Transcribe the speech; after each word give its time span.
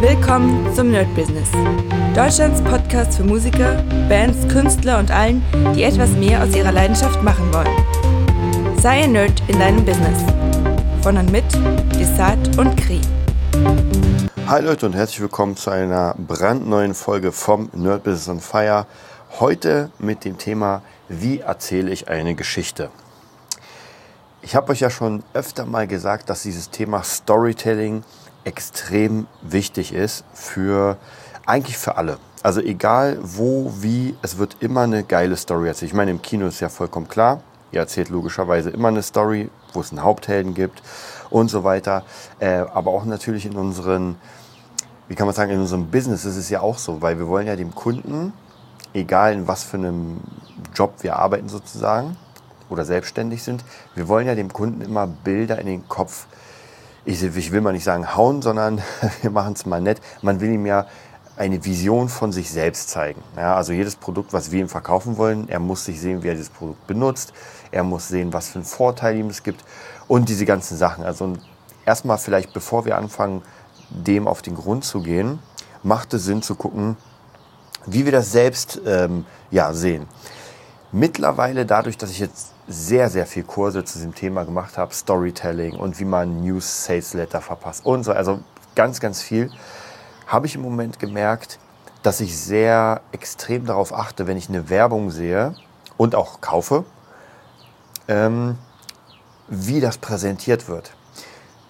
Willkommen 0.00 0.72
zum 0.76 0.92
Nerd 0.92 1.12
Business. 1.16 1.50
Deutschlands 2.14 2.62
Podcast 2.62 3.16
für 3.16 3.24
Musiker, 3.24 3.82
Bands, 4.08 4.46
Künstler 4.46 5.00
und 5.00 5.10
allen, 5.10 5.42
die 5.74 5.82
etwas 5.82 6.10
mehr 6.12 6.40
aus 6.40 6.54
ihrer 6.54 6.70
Leidenschaft 6.70 7.20
machen 7.24 7.52
wollen. 7.52 8.78
Sei 8.80 9.02
ein 9.02 9.10
Nerd 9.10 9.42
in 9.48 9.58
deinem 9.58 9.84
Business. 9.84 10.22
Von 11.02 11.16
und 11.16 11.32
mit 11.32 11.44
Desart 11.98 12.56
und 12.58 12.76
Kri. 12.76 13.00
Hi 14.46 14.62
Leute 14.62 14.86
und 14.86 14.92
herzlich 14.94 15.20
willkommen 15.20 15.56
zu 15.56 15.70
einer 15.70 16.14
brandneuen 16.16 16.94
Folge 16.94 17.32
vom 17.32 17.68
Nerd 17.72 18.04
Business 18.04 18.28
on 18.28 18.38
Fire. 18.38 18.86
Heute 19.40 19.90
mit 19.98 20.24
dem 20.24 20.38
Thema, 20.38 20.82
wie 21.08 21.40
erzähle 21.40 21.90
ich 21.90 22.08
eine 22.08 22.36
Geschichte? 22.36 22.90
Ich 24.42 24.54
habe 24.54 24.70
euch 24.70 24.78
ja 24.78 24.90
schon 24.90 25.24
öfter 25.34 25.66
mal 25.66 25.88
gesagt, 25.88 26.30
dass 26.30 26.44
dieses 26.44 26.70
Thema 26.70 27.02
Storytelling 27.02 28.04
extrem 28.48 29.26
wichtig 29.42 29.92
ist 29.92 30.24
für 30.32 30.96
eigentlich 31.44 31.76
für 31.76 31.96
alle. 31.96 32.16
Also 32.42 32.60
egal 32.60 33.18
wo, 33.20 33.72
wie, 33.80 34.16
es 34.22 34.38
wird 34.38 34.56
immer 34.60 34.82
eine 34.82 35.04
geile 35.04 35.36
Story 35.36 35.68
erzählt. 35.68 35.90
Ich 35.90 35.96
meine, 35.96 36.10
im 36.10 36.22
Kino 36.22 36.46
ist 36.46 36.60
ja 36.60 36.70
vollkommen 36.70 37.08
klar. 37.08 37.42
Ihr 37.72 37.80
erzählt 37.80 38.08
logischerweise 38.08 38.70
immer 38.70 38.88
eine 38.88 39.02
Story, 39.02 39.50
wo 39.74 39.80
es 39.80 39.90
einen 39.90 40.02
Haupthelden 40.02 40.54
gibt 40.54 40.82
und 41.28 41.50
so 41.50 41.62
weiter. 41.62 42.04
Äh, 42.38 42.64
aber 42.72 42.90
auch 42.90 43.04
natürlich 43.04 43.44
in 43.44 43.54
unseren, 43.54 44.16
wie 45.08 45.14
kann 45.14 45.26
man 45.26 45.34
sagen, 45.34 45.50
in 45.50 45.60
unserem 45.60 45.90
Business 45.90 46.24
ist 46.24 46.36
es 46.36 46.48
ja 46.48 46.62
auch 46.62 46.78
so, 46.78 47.02
weil 47.02 47.18
wir 47.18 47.28
wollen 47.28 47.46
ja 47.46 47.56
dem 47.56 47.74
Kunden, 47.74 48.32
egal 48.94 49.34
in 49.34 49.46
was 49.46 49.62
für 49.62 49.76
einem 49.76 50.20
Job 50.74 50.94
wir 51.02 51.16
arbeiten 51.16 51.50
sozusagen 51.50 52.16
oder 52.70 52.86
selbstständig 52.86 53.42
sind, 53.42 53.62
wir 53.94 54.08
wollen 54.08 54.26
ja 54.26 54.34
dem 54.34 54.50
Kunden 54.50 54.80
immer 54.80 55.06
Bilder 55.06 55.58
in 55.58 55.66
den 55.66 55.88
Kopf 55.88 56.26
ich, 57.08 57.22
ich 57.22 57.52
will 57.52 57.62
mal 57.62 57.72
nicht 57.72 57.84
sagen 57.84 58.14
hauen, 58.14 58.42
sondern 58.42 58.82
wir 59.22 59.30
machen 59.30 59.54
es 59.54 59.64
mal 59.64 59.80
nett. 59.80 60.00
Man 60.20 60.40
will 60.40 60.52
ihm 60.52 60.66
ja 60.66 60.86
eine 61.36 61.64
Vision 61.64 62.08
von 62.08 62.32
sich 62.32 62.50
selbst 62.50 62.90
zeigen. 62.90 63.22
Ja, 63.36 63.56
also 63.56 63.72
jedes 63.72 63.96
Produkt, 63.96 64.32
was 64.32 64.50
wir 64.50 64.60
ihm 64.60 64.68
verkaufen 64.68 65.16
wollen, 65.16 65.48
er 65.48 65.58
muss 65.58 65.86
sich 65.86 66.00
sehen, 66.00 66.22
wie 66.22 66.28
er 66.28 66.34
dieses 66.34 66.50
Produkt 66.50 66.86
benutzt. 66.86 67.32
Er 67.70 67.82
muss 67.82 68.08
sehen, 68.08 68.32
was 68.32 68.48
für 68.48 68.56
einen 68.56 68.64
Vorteil 68.64 69.16
ihm 69.16 69.28
es 69.30 69.42
gibt 69.42 69.64
und 70.06 70.28
diese 70.28 70.44
ganzen 70.44 70.76
Sachen. 70.76 71.04
Also 71.04 71.34
erstmal 71.86 72.18
vielleicht, 72.18 72.52
bevor 72.52 72.84
wir 72.84 72.98
anfangen, 72.98 73.42
dem 73.88 74.28
auf 74.28 74.42
den 74.42 74.54
Grund 74.54 74.84
zu 74.84 75.00
gehen, 75.00 75.38
macht 75.82 76.12
es 76.12 76.24
Sinn 76.24 76.42
zu 76.42 76.56
gucken, 76.56 76.96
wie 77.86 78.04
wir 78.04 78.12
das 78.12 78.32
selbst 78.32 78.82
ähm, 78.84 79.24
ja, 79.50 79.72
sehen. 79.72 80.06
Mittlerweile, 80.92 81.64
dadurch, 81.64 81.96
dass 81.96 82.10
ich 82.10 82.18
jetzt 82.18 82.52
sehr, 82.68 83.08
sehr 83.08 83.26
viel 83.26 83.44
Kurse 83.44 83.82
zu 83.84 83.98
diesem 83.98 84.14
Thema 84.14 84.44
gemacht 84.44 84.76
habe, 84.76 84.94
Storytelling 84.94 85.74
und 85.74 85.98
wie 85.98 86.04
man 86.04 86.42
News 86.42 86.84
Sales 86.84 87.14
Letter 87.14 87.40
verpasst 87.40 87.84
und 87.86 88.04
so, 88.04 88.12
also 88.12 88.40
ganz, 88.74 89.00
ganz 89.00 89.22
viel, 89.22 89.50
habe 90.26 90.46
ich 90.46 90.54
im 90.54 90.60
Moment 90.60 90.98
gemerkt, 90.98 91.58
dass 92.02 92.20
ich 92.20 92.38
sehr 92.38 93.00
extrem 93.12 93.66
darauf 93.66 93.92
achte, 93.92 94.26
wenn 94.26 94.36
ich 94.36 94.48
eine 94.48 94.68
Werbung 94.70 95.10
sehe 95.10 95.54
und 95.96 96.14
auch 96.14 96.40
kaufe, 96.40 96.84
ähm, 98.06 98.58
wie 99.48 99.80
das 99.80 99.98
präsentiert 99.98 100.68
wird. 100.68 100.92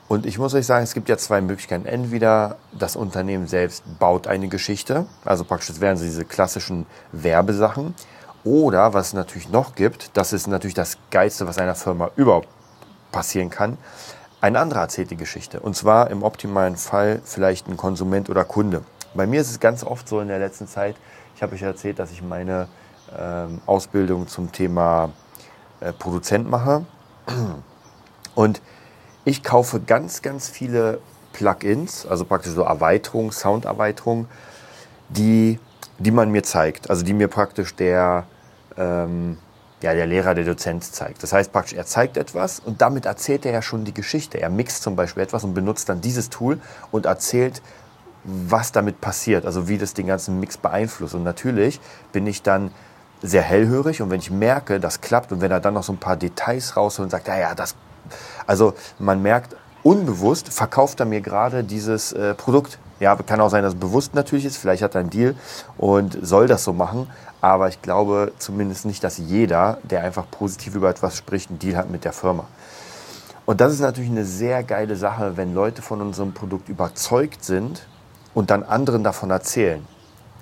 Und 0.08 0.24
ich 0.24 0.38
muss 0.38 0.54
euch 0.54 0.66
sagen, 0.66 0.84
es 0.84 0.94
gibt 0.94 1.08
ja 1.10 1.18
zwei 1.18 1.40
Möglichkeiten. 1.42 1.84
Entweder 1.84 2.56
das 2.72 2.96
Unternehmen 2.96 3.46
selbst 3.46 3.84
baut 3.98 4.26
eine 4.26 4.48
Geschichte, 4.48 5.06
also 5.24 5.44
praktisch 5.44 5.68
das 5.68 5.80
wären 5.80 5.96
so 5.96 6.04
diese 6.04 6.24
klassischen 6.24 6.86
Werbesachen, 7.12 7.94
oder 8.44 8.94
was 8.94 9.08
es 9.08 9.12
natürlich 9.14 9.48
noch 9.48 9.74
gibt, 9.74 10.16
das 10.16 10.32
ist 10.32 10.46
natürlich 10.46 10.74
das 10.74 10.98
Geilste, 11.10 11.46
was 11.46 11.58
einer 11.58 11.74
Firma 11.74 12.10
überhaupt 12.16 12.48
passieren 13.12 13.50
kann. 13.50 13.78
Ein 14.40 14.56
anderer 14.56 14.82
erzählt 14.82 15.10
die 15.10 15.16
Geschichte. 15.16 15.60
Und 15.60 15.74
zwar 15.74 16.10
im 16.10 16.22
optimalen 16.22 16.76
Fall 16.76 17.20
vielleicht 17.24 17.66
ein 17.66 17.76
Konsument 17.76 18.30
oder 18.30 18.44
Kunde. 18.44 18.82
Bei 19.14 19.26
mir 19.26 19.40
ist 19.40 19.50
es 19.50 19.58
ganz 19.58 19.82
oft 19.82 20.08
so 20.08 20.20
in 20.20 20.28
der 20.28 20.38
letzten 20.38 20.68
Zeit, 20.68 20.96
ich 21.34 21.42
habe 21.42 21.54
euch 21.54 21.62
erzählt, 21.62 21.98
dass 21.98 22.10
ich 22.10 22.22
meine 22.22 22.68
ähm, 23.16 23.60
Ausbildung 23.66 24.28
zum 24.28 24.52
Thema 24.52 25.10
äh, 25.80 25.92
Produzent 25.92 26.48
mache. 26.48 26.84
Und 28.34 28.60
ich 29.24 29.42
kaufe 29.42 29.80
ganz, 29.80 30.22
ganz 30.22 30.48
viele 30.48 31.00
Plugins, 31.32 32.06
also 32.06 32.24
praktisch 32.24 32.52
so 32.52 32.62
Erweiterungen, 32.62 33.30
Sounderweiterungen, 33.30 34.28
die, 35.08 35.58
die 35.98 36.10
man 36.10 36.30
mir 36.30 36.42
zeigt. 36.42 36.90
Also 36.90 37.04
die 37.04 37.12
mir 37.12 37.28
praktisch 37.28 37.74
der 37.74 38.26
ähm, 38.76 39.38
ja, 39.82 39.94
der 39.94 40.06
Lehrer, 40.06 40.34
der 40.34 40.44
Dozent 40.44 40.84
zeigt. 40.84 41.22
Das 41.22 41.32
heißt 41.32 41.52
praktisch, 41.52 41.74
er 41.74 41.86
zeigt 41.86 42.16
etwas 42.16 42.58
und 42.58 42.80
damit 42.80 43.06
erzählt 43.06 43.46
er 43.46 43.52
ja 43.52 43.62
schon 43.62 43.84
die 43.84 43.94
Geschichte. 43.94 44.40
Er 44.40 44.50
mixt 44.50 44.82
zum 44.82 44.96
Beispiel 44.96 45.22
etwas 45.22 45.44
und 45.44 45.54
benutzt 45.54 45.88
dann 45.88 46.00
dieses 46.00 46.30
Tool 46.30 46.58
und 46.90 47.06
erzählt, 47.06 47.62
was 48.24 48.72
damit 48.72 49.00
passiert, 49.00 49.46
also 49.46 49.68
wie 49.68 49.78
das 49.78 49.94
den 49.94 50.08
ganzen 50.08 50.40
Mix 50.40 50.56
beeinflusst. 50.56 51.14
Und 51.14 51.22
natürlich 51.22 51.80
bin 52.12 52.26
ich 52.26 52.42
dann 52.42 52.72
sehr 53.22 53.42
hellhörig 53.42 54.02
und 54.02 54.10
wenn 54.10 54.20
ich 54.20 54.30
merke, 54.30 54.80
das 54.80 55.00
klappt 55.00 55.32
und 55.32 55.40
wenn 55.40 55.50
er 55.50 55.60
dann 55.60 55.74
noch 55.74 55.82
so 55.82 55.92
ein 55.92 55.98
paar 55.98 56.16
Details 56.16 56.76
rausholt 56.76 57.06
und 57.06 57.10
sagt, 57.10 57.28
ja, 57.28 57.38
ja, 57.38 57.54
das, 57.54 57.74
also 58.46 58.74
man 58.98 59.22
merkt, 59.22 59.56
unbewusst 59.82 60.52
verkauft 60.52 61.00
er 61.00 61.06
mir 61.06 61.20
gerade 61.20 61.64
dieses 61.64 62.12
äh, 62.12 62.34
Produkt. 62.34 62.78
Ja, 63.00 63.14
kann 63.16 63.40
auch 63.40 63.50
sein, 63.50 63.62
dass 63.62 63.74
es 63.74 63.80
bewusst 63.80 64.14
natürlich 64.14 64.44
ist. 64.44 64.56
Vielleicht 64.56 64.82
hat 64.82 64.94
er 64.94 65.02
einen 65.02 65.10
Deal 65.10 65.34
und 65.76 66.18
soll 66.20 66.48
das 66.48 66.64
so 66.64 66.72
machen. 66.72 67.08
Aber 67.40 67.68
ich 67.68 67.80
glaube 67.82 68.32
zumindest 68.38 68.84
nicht, 68.84 69.04
dass 69.04 69.18
jeder, 69.18 69.78
der 69.84 70.02
einfach 70.02 70.28
positiv 70.30 70.74
über 70.74 70.90
etwas 70.90 71.16
spricht, 71.16 71.50
einen 71.50 71.58
Deal 71.58 71.76
hat 71.76 71.90
mit 71.90 72.04
der 72.04 72.12
Firma. 72.12 72.46
Und 73.46 73.60
das 73.60 73.72
ist 73.72 73.80
natürlich 73.80 74.10
eine 74.10 74.24
sehr 74.24 74.62
geile 74.62 74.96
Sache, 74.96 75.36
wenn 75.36 75.54
Leute 75.54 75.80
von 75.80 76.00
unserem 76.02 76.34
Produkt 76.34 76.68
überzeugt 76.68 77.44
sind 77.44 77.86
und 78.34 78.50
dann 78.50 78.62
anderen 78.62 79.04
davon 79.04 79.30
erzählen. 79.30 79.86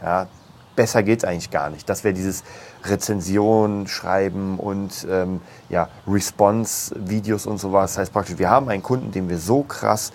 Ja, 0.03 0.27
besser 0.75 1.03
geht 1.03 1.21
es 1.21 1.25
eigentlich 1.25 1.51
gar 1.51 1.71
nicht. 1.71 1.89
Das 1.89 2.03
wäre 2.03 2.15
dieses 2.15 2.43
Rezension 2.85 3.87
schreiben 3.87 4.59
und 4.59 5.07
ähm, 5.11 5.41
ja, 5.69 5.89
Response-Videos 6.09 7.47
und 7.47 7.59
sowas. 7.59 7.93
Das 7.93 7.99
heißt 7.99 8.13
praktisch, 8.13 8.39
wir 8.39 8.51
haben 8.51 8.69
einen 8.69 8.83
Kunden, 8.83 9.13
den 9.13 9.29
wir 9.29 9.39
so 9.39 9.63
krass 9.63 10.13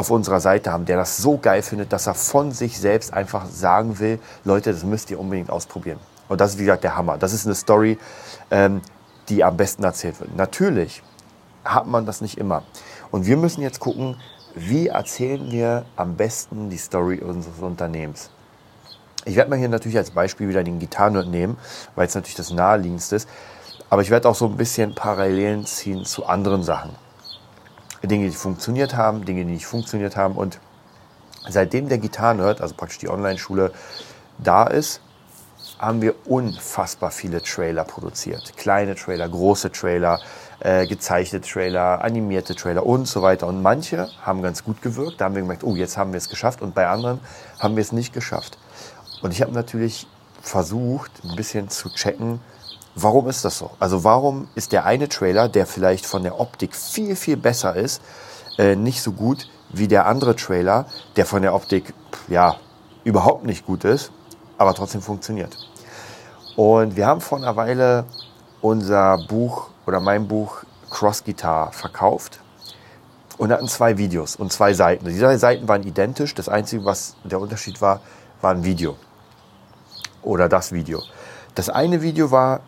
auf 0.00 0.10
unserer 0.10 0.40
Seite 0.40 0.72
haben, 0.72 0.86
der 0.86 0.96
das 0.96 1.18
so 1.18 1.36
geil 1.36 1.62
findet, 1.62 1.92
dass 1.92 2.06
er 2.06 2.14
von 2.14 2.52
sich 2.52 2.78
selbst 2.78 3.12
einfach 3.12 3.46
sagen 3.46 3.98
will, 3.98 4.18
Leute, 4.44 4.72
das 4.72 4.82
müsst 4.82 5.10
ihr 5.10 5.20
unbedingt 5.20 5.50
ausprobieren. 5.50 5.98
Und 6.28 6.40
das 6.40 6.52
ist, 6.52 6.58
wie 6.58 6.64
gesagt, 6.64 6.84
der 6.84 6.96
Hammer. 6.96 7.18
Das 7.18 7.34
ist 7.34 7.44
eine 7.44 7.54
Story, 7.54 7.98
ähm, 8.50 8.80
die 9.28 9.44
am 9.44 9.58
besten 9.58 9.84
erzählt 9.84 10.18
wird. 10.18 10.34
Natürlich 10.34 11.02
hat 11.64 11.86
man 11.86 12.06
das 12.06 12.22
nicht 12.22 12.38
immer. 12.38 12.62
Und 13.10 13.26
wir 13.26 13.36
müssen 13.36 13.60
jetzt 13.60 13.78
gucken, 13.78 14.16
wie 14.54 14.88
erzählen 14.88 15.52
wir 15.52 15.84
am 15.96 16.16
besten 16.16 16.70
die 16.70 16.78
Story 16.78 17.18
unseres 17.18 17.60
Unternehmens. 17.60 18.30
Ich 19.26 19.36
werde 19.36 19.50
mal 19.50 19.58
hier 19.58 19.68
natürlich 19.68 19.98
als 19.98 20.12
Beispiel 20.12 20.48
wieder 20.48 20.64
den 20.64 20.78
Gitarrenhirt 20.78 21.28
nehmen, 21.28 21.58
weil 21.94 22.06
es 22.06 22.14
natürlich 22.14 22.36
das 22.36 22.50
naheliegendste 22.50 23.16
ist. 23.16 23.28
Aber 23.90 24.00
ich 24.00 24.10
werde 24.10 24.28
auch 24.30 24.34
so 24.34 24.46
ein 24.46 24.56
bisschen 24.56 24.94
Parallelen 24.94 25.66
ziehen 25.66 26.06
zu 26.06 26.24
anderen 26.24 26.62
Sachen. 26.62 26.92
Dinge, 28.02 28.28
die 28.28 28.36
funktioniert 28.36 28.96
haben, 28.96 29.24
Dinge, 29.24 29.44
die 29.44 29.52
nicht 29.52 29.66
funktioniert 29.66 30.16
haben. 30.16 30.34
Und 30.34 30.58
seitdem 31.48 31.88
der 31.88 31.98
Gitarrenhirt, 31.98 32.60
also 32.60 32.74
praktisch 32.74 32.98
die 32.98 33.08
Online-Schule, 33.08 33.72
da 34.38 34.64
ist, 34.64 35.00
haben 35.78 36.02
wir 36.02 36.14
unfassbar 36.26 37.10
viele 37.10 37.42
Trailer 37.42 37.84
produziert. 37.84 38.56
Kleine 38.56 38.94
Trailer, 38.94 39.28
große 39.28 39.72
Trailer, 39.72 40.20
äh, 40.60 40.86
gezeichnete 40.86 41.48
Trailer, 41.48 42.02
animierte 42.04 42.54
Trailer 42.54 42.84
und 42.84 43.06
so 43.06 43.22
weiter. 43.22 43.46
Und 43.46 43.62
manche 43.62 44.08
haben 44.22 44.42
ganz 44.42 44.62
gut 44.62 44.82
gewirkt. 44.82 45.20
Da 45.20 45.26
haben 45.26 45.34
wir 45.34 45.42
gemerkt, 45.42 45.64
oh, 45.64 45.74
jetzt 45.74 45.96
haben 45.96 46.12
wir 46.12 46.18
es 46.18 46.28
geschafft. 46.28 46.60
Und 46.60 46.74
bei 46.74 46.86
anderen 46.86 47.20
haben 47.58 47.76
wir 47.76 47.82
es 47.82 47.92
nicht 47.92 48.12
geschafft. 48.12 48.58
Und 49.22 49.32
ich 49.32 49.40
habe 49.40 49.52
natürlich 49.52 50.06
versucht, 50.42 51.10
ein 51.24 51.36
bisschen 51.36 51.70
zu 51.70 51.88
checken, 51.90 52.40
warum 53.02 53.28
ist 53.28 53.44
das 53.44 53.58
so? 53.58 53.70
Also 53.78 54.04
warum 54.04 54.48
ist 54.54 54.72
der 54.72 54.84
eine 54.84 55.08
Trailer, 55.08 55.48
der 55.48 55.66
vielleicht 55.66 56.06
von 56.06 56.22
der 56.22 56.38
Optik 56.40 56.74
viel, 56.74 57.16
viel 57.16 57.36
besser 57.36 57.76
ist, 57.76 58.02
äh, 58.58 58.76
nicht 58.76 59.02
so 59.02 59.12
gut 59.12 59.48
wie 59.70 59.88
der 59.88 60.06
andere 60.06 60.36
Trailer, 60.36 60.86
der 61.16 61.26
von 61.26 61.42
der 61.42 61.54
Optik 61.54 61.94
ja 62.28 62.56
überhaupt 63.04 63.44
nicht 63.44 63.66
gut 63.66 63.84
ist, 63.84 64.10
aber 64.58 64.74
trotzdem 64.74 65.02
funktioniert. 65.02 65.56
Und 66.56 66.96
wir 66.96 67.06
haben 67.06 67.20
vor 67.20 67.38
einer 67.38 67.56
Weile 67.56 68.04
unser 68.60 69.18
Buch 69.28 69.68
oder 69.86 70.00
mein 70.00 70.28
Buch 70.28 70.64
Cross 70.90 71.24
Guitar 71.24 71.72
verkauft 71.72 72.40
und 73.38 73.52
hatten 73.52 73.68
zwei 73.68 73.96
Videos 73.96 74.36
und 74.36 74.52
zwei 74.52 74.74
Seiten. 74.74 75.06
Die 75.06 75.18
zwei 75.18 75.38
Seiten 75.38 75.68
waren 75.68 75.82
identisch. 75.84 76.34
Das 76.34 76.48
Einzige, 76.48 76.84
was 76.84 77.16
der 77.24 77.40
Unterschied 77.40 77.80
war, 77.80 78.00
war 78.40 78.50
ein 78.50 78.64
Video 78.64 78.96
oder 80.22 80.48
das 80.48 80.72
Video. 80.72 81.02
Das 81.54 81.68
eine 81.68 82.02
Video 82.02 82.30
war 82.30 82.60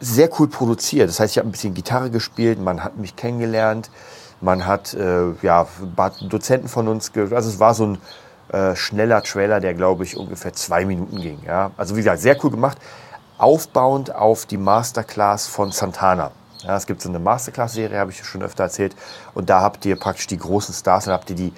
sehr 0.00 0.30
cool 0.38 0.48
produziert. 0.48 1.08
Das 1.08 1.20
heißt, 1.20 1.32
ich 1.32 1.38
habe 1.38 1.48
ein 1.48 1.52
bisschen 1.52 1.74
Gitarre 1.74 2.10
gespielt, 2.10 2.60
man 2.60 2.84
hat 2.84 2.96
mich 2.96 3.16
kennengelernt, 3.16 3.90
man 4.40 4.66
hat 4.66 4.94
äh, 4.94 5.32
ja 5.42 5.66
Dozenten 6.28 6.68
von 6.68 6.88
uns, 6.88 7.12
also 7.14 7.48
es 7.48 7.58
war 7.58 7.74
so 7.74 7.86
ein 7.86 7.98
äh, 8.52 8.76
schneller 8.76 9.22
Trailer, 9.22 9.60
der 9.60 9.74
glaube 9.74 10.04
ich 10.04 10.16
ungefähr 10.16 10.52
zwei 10.52 10.84
Minuten 10.84 11.20
ging. 11.20 11.40
Ja? 11.46 11.72
Also 11.76 11.96
wie 11.96 12.00
gesagt, 12.00 12.20
sehr 12.20 12.42
cool 12.44 12.50
gemacht, 12.50 12.78
aufbauend 13.36 14.14
auf 14.14 14.46
die 14.46 14.56
Masterclass 14.56 15.46
von 15.46 15.72
Santana. 15.72 16.30
Ja, 16.64 16.76
es 16.76 16.86
gibt 16.86 17.00
so 17.00 17.08
eine 17.08 17.20
Masterclass-Serie, 17.20 17.98
habe 17.98 18.10
ich 18.10 18.24
schon 18.24 18.42
öfter 18.42 18.64
erzählt, 18.64 18.96
und 19.34 19.48
da 19.48 19.60
habt 19.60 19.84
ihr 19.86 19.96
praktisch 19.96 20.26
die 20.26 20.38
großen 20.38 20.74
Stars 20.74 21.06
und 21.06 21.12
habt 21.12 21.30
ihr 21.30 21.36
die 21.36 21.52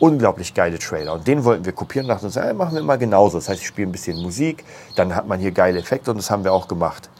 unglaublich 0.00 0.54
geile 0.54 0.78
Trailer. 0.78 1.12
Und 1.12 1.26
den 1.26 1.44
wollten 1.44 1.64
wir 1.64 1.72
kopieren 1.72 2.06
und 2.06 2.10
dachten 2.10 2.26
uns, 2.26 2.36
ja, 2.36 2.52
machen 2.54 2.74
wir 2.74 2.82
mal 2.82 2.96
genauso. 2.96 3.38
Das 3.38 3.48
heißt, 3.48 3.60
ich 3.60 3.66
spiele 3.66 3.88
ein 3.88 3.92
bisschen 3.92 4.22
Musik, 4.22 4.64
dann 4.94 5.14
hat 5.14 5.26
man 5.26 5.40
hier 5.40 5.52
geile 5.52 5.78
Effekte 5.78 6.10
und 6.10 6.16
das 6.16 6.30
haben 6.30 6.44
wir 6.44 6.52
auch 6.52 6.68
gemacht. 6.68 7.10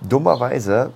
Dummerweise 0.00 0.92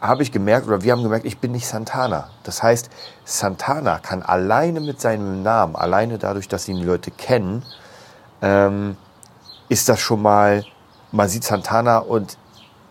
habe 0.00 0.22
ich 0.22 0.32
gemerkt, 0.32 0.66
oder 0.66 0.82
wir 0.82 0.92
haben 0.92 1.02
gemerkt, 1.02 1.24
ich 1.24 1.38
bin 1.38 1.52
nicht 1.52 1.66
Santana. 1.66 2.28
Das 2.42 2.62
heißt, 2.62 2.90
Santana 3.24 3.98
kann 3.98 4.22
alleine 4.22 4.80
mit 4.80 5.00
seinem 5.00 5.42
Namen, 5.42 5.76
alleine 5.76 6.18
dadurch, 6.18 6.48
dass 6.48 6.68
ihn 6.68 6.76
die 6.76 6.84
Leute 6.84 7.10
kennen, 7.10 7.62
ähm, 8.42 8.96
ist 9.68 9.88
das 9.88 10.00
schon 10.00 10.20
mal, 10.20 10.64
man 11.10 11.28
sieht 11.28 11.44
Santana 11.44 11.98
und 11.98 12.36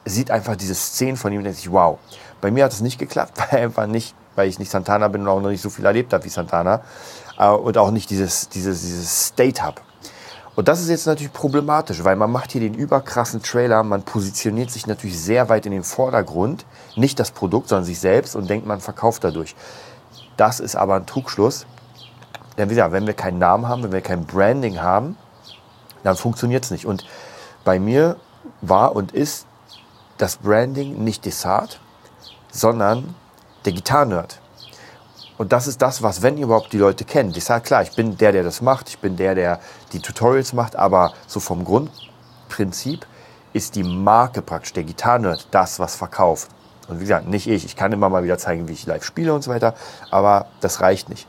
sieht 0.06 0.31
einfach 0.31 0.56
diese 0.56 0.75
Szenen 0.75 1.18
von 1.18 1.31
ihm 1.31 1.39
und 1.39 1.44
denkt 1.44 1.60
sich, 1.60 1.71
wow. 1.71 2.00
Bei 2.42 2.51
mir 2.51 2.65
hat 2.65 2.74
es 2.74 2.81
nicht 2.81 2.98
geklappt, 2.98 3.33
weil 3.51 3.63
einfach 3.63 3.86
nicht, 3.86 4.15
weil 4.36 4.50
ich 4.50 4.57
nicht 4.57 4.71
Santana 4.71 5.07
bin 5.07 5.21
und 5.21 5.27
auch 5.27 5.42
noch 5.42 5.50
nicht 5.50 5.62
so 5.62 5.69
viel 5.69 5.86
erlebt 5.86 6.13
habe 6.13 6.25
wie 6.25 6.30
Santana 6.30 6.81
äh, 7.38 7.48
und 7.48 7.77
auch 7.77 7.92
nicht 7.92 8.10
dieses, 8.10 8.50
dieses, 8.50 8.81
dieses 8.81 9.27
State 9.27 9.62
habe. 9.62 9.81
Und 10.55 10.67
das 10.67 10.81
ist 10.81 10.89
jetzt 10.89 11.07
natürlich 11.07 11.33
problematisch, 11.33 12.03
weil 12.03 12.15
man 12.15 12.31
macht 12.31 12.51
hier 12.51 12.61
den 12.61 12.75
überkrassen 12.75 13.41
Trailer, 13.41 13.81
man 13.83 14.03
positioniert 14.03 14.69
sich 14.69 14.85
natürlich 14.85 15.19
sehr 15.19 15.50
weit 15.50 15.65
in 15.65 15.71
den 15.71 15.83
Vordergrund, 15.83 16.65
nicht 16.95 17.19
das 17.19 17.31
Produkt, 17.31 17.69
sondern 17.69 17.85
sich 17.85 18.00
selbst 18.00 18.35
und 18.35 18.50
denkt, 18.50 18.67
man 18.67 18.79
verkauft 18.79 19.23
dadurch. 19.23 19.55
Das 20.38 20.59
ist 20.59 20.75
aber 20.75 20.95
ein 20.95 21.05
Trugschluss. 21.07 21.65
Denn 22.57 22.69
wie 22.69 22.75
gesagt, 22.75 22.91
wenn 22.91 23.07
wir 23.07 23.15
keinen 23.15 23.39
Namen 23.39 23.67
haben, 23.67 23.83
wenn 23.83 23.91
wir 23.91 24.01
kein 24.01 24.25
Branding 24.25 24.79
haben, 24.79 25.17
dann 26.03 26.15
funktioniert 26.15 26.65
es 26.65 26.71
nicht. 26.71 26.85
Und 26.85 27.03
bei 27.63 27.79
mir 27.79 28.17
war 28.61 28.95
und 28.95 29.11
ist 29.11 29.47
das 30.19 30.38
Branding 30.38 31.03
nicht 31.03 31.25
Desart, 31.25 31.79
sondern 32.51 33.15
der 33.65 33.73
Gitarrenerd. 33.73 34.39
Und 35.38 35.51
das 35.51 35.65
ist 35.65 35.81
das, 35.81 36.03
was, 36.03 36.21
wenn 36.21 36.38
überhaupt, 36.38 36.71
die 36.73 36.77
Leute 36.77 37.05
kennen. 37.05 37.33
Desart, 37.33 37.63
klar, 37.63 37.81
ich 37.81 37.95
bin 37.95 38.17
der, 38.17 38.31
der 38.31 38.44
das 38.44 38.61
macht, 38.61 38.89
ich 38.89 39.00
bin 39.00 39.17
der, 39.17 39.33
der 39.33 39.59
die 39.94 40.00
Tutorials 40.00 40.54
macht, 40.54 40.75
aber 40.75 41.13
so 41.28 41.40
vom 41.40 41.63
Grundprinzip 41.63 43.06
ist 43.54 43.75
die 43.75 43.84
Marke 43.84 44.42
praktisch, 44.42 44.74
der 44.74 44.84
Gitarrenerd, 44.84 45.48
das, 45.51 45.80
was 45.80 45.95
verkauft. 45.95 46.50
Und 46.88 46.98
wie 46.98 47.04
gesagt, 47.04 47.28
nicht 47.28 47.48
ich. 47.48 47.66
Ich 47.66 47.75
kann 47.75 47.92
immer 47.92 48.10
mal 48.10 48.24
wieder 48.24 48.38
zeigen, 48.38 48.68
wie 48.68 48.74
ich 48.74 48.86
live 48.86 49.04
spiele 49.04 49.34
und 49.34 49.44
so 49.44 49.51
weiter, 49.51 49.75
aber 50.12 50.48
das 50.60 50.81
reicht 50.81 51.10
nicht. 51.10 51.28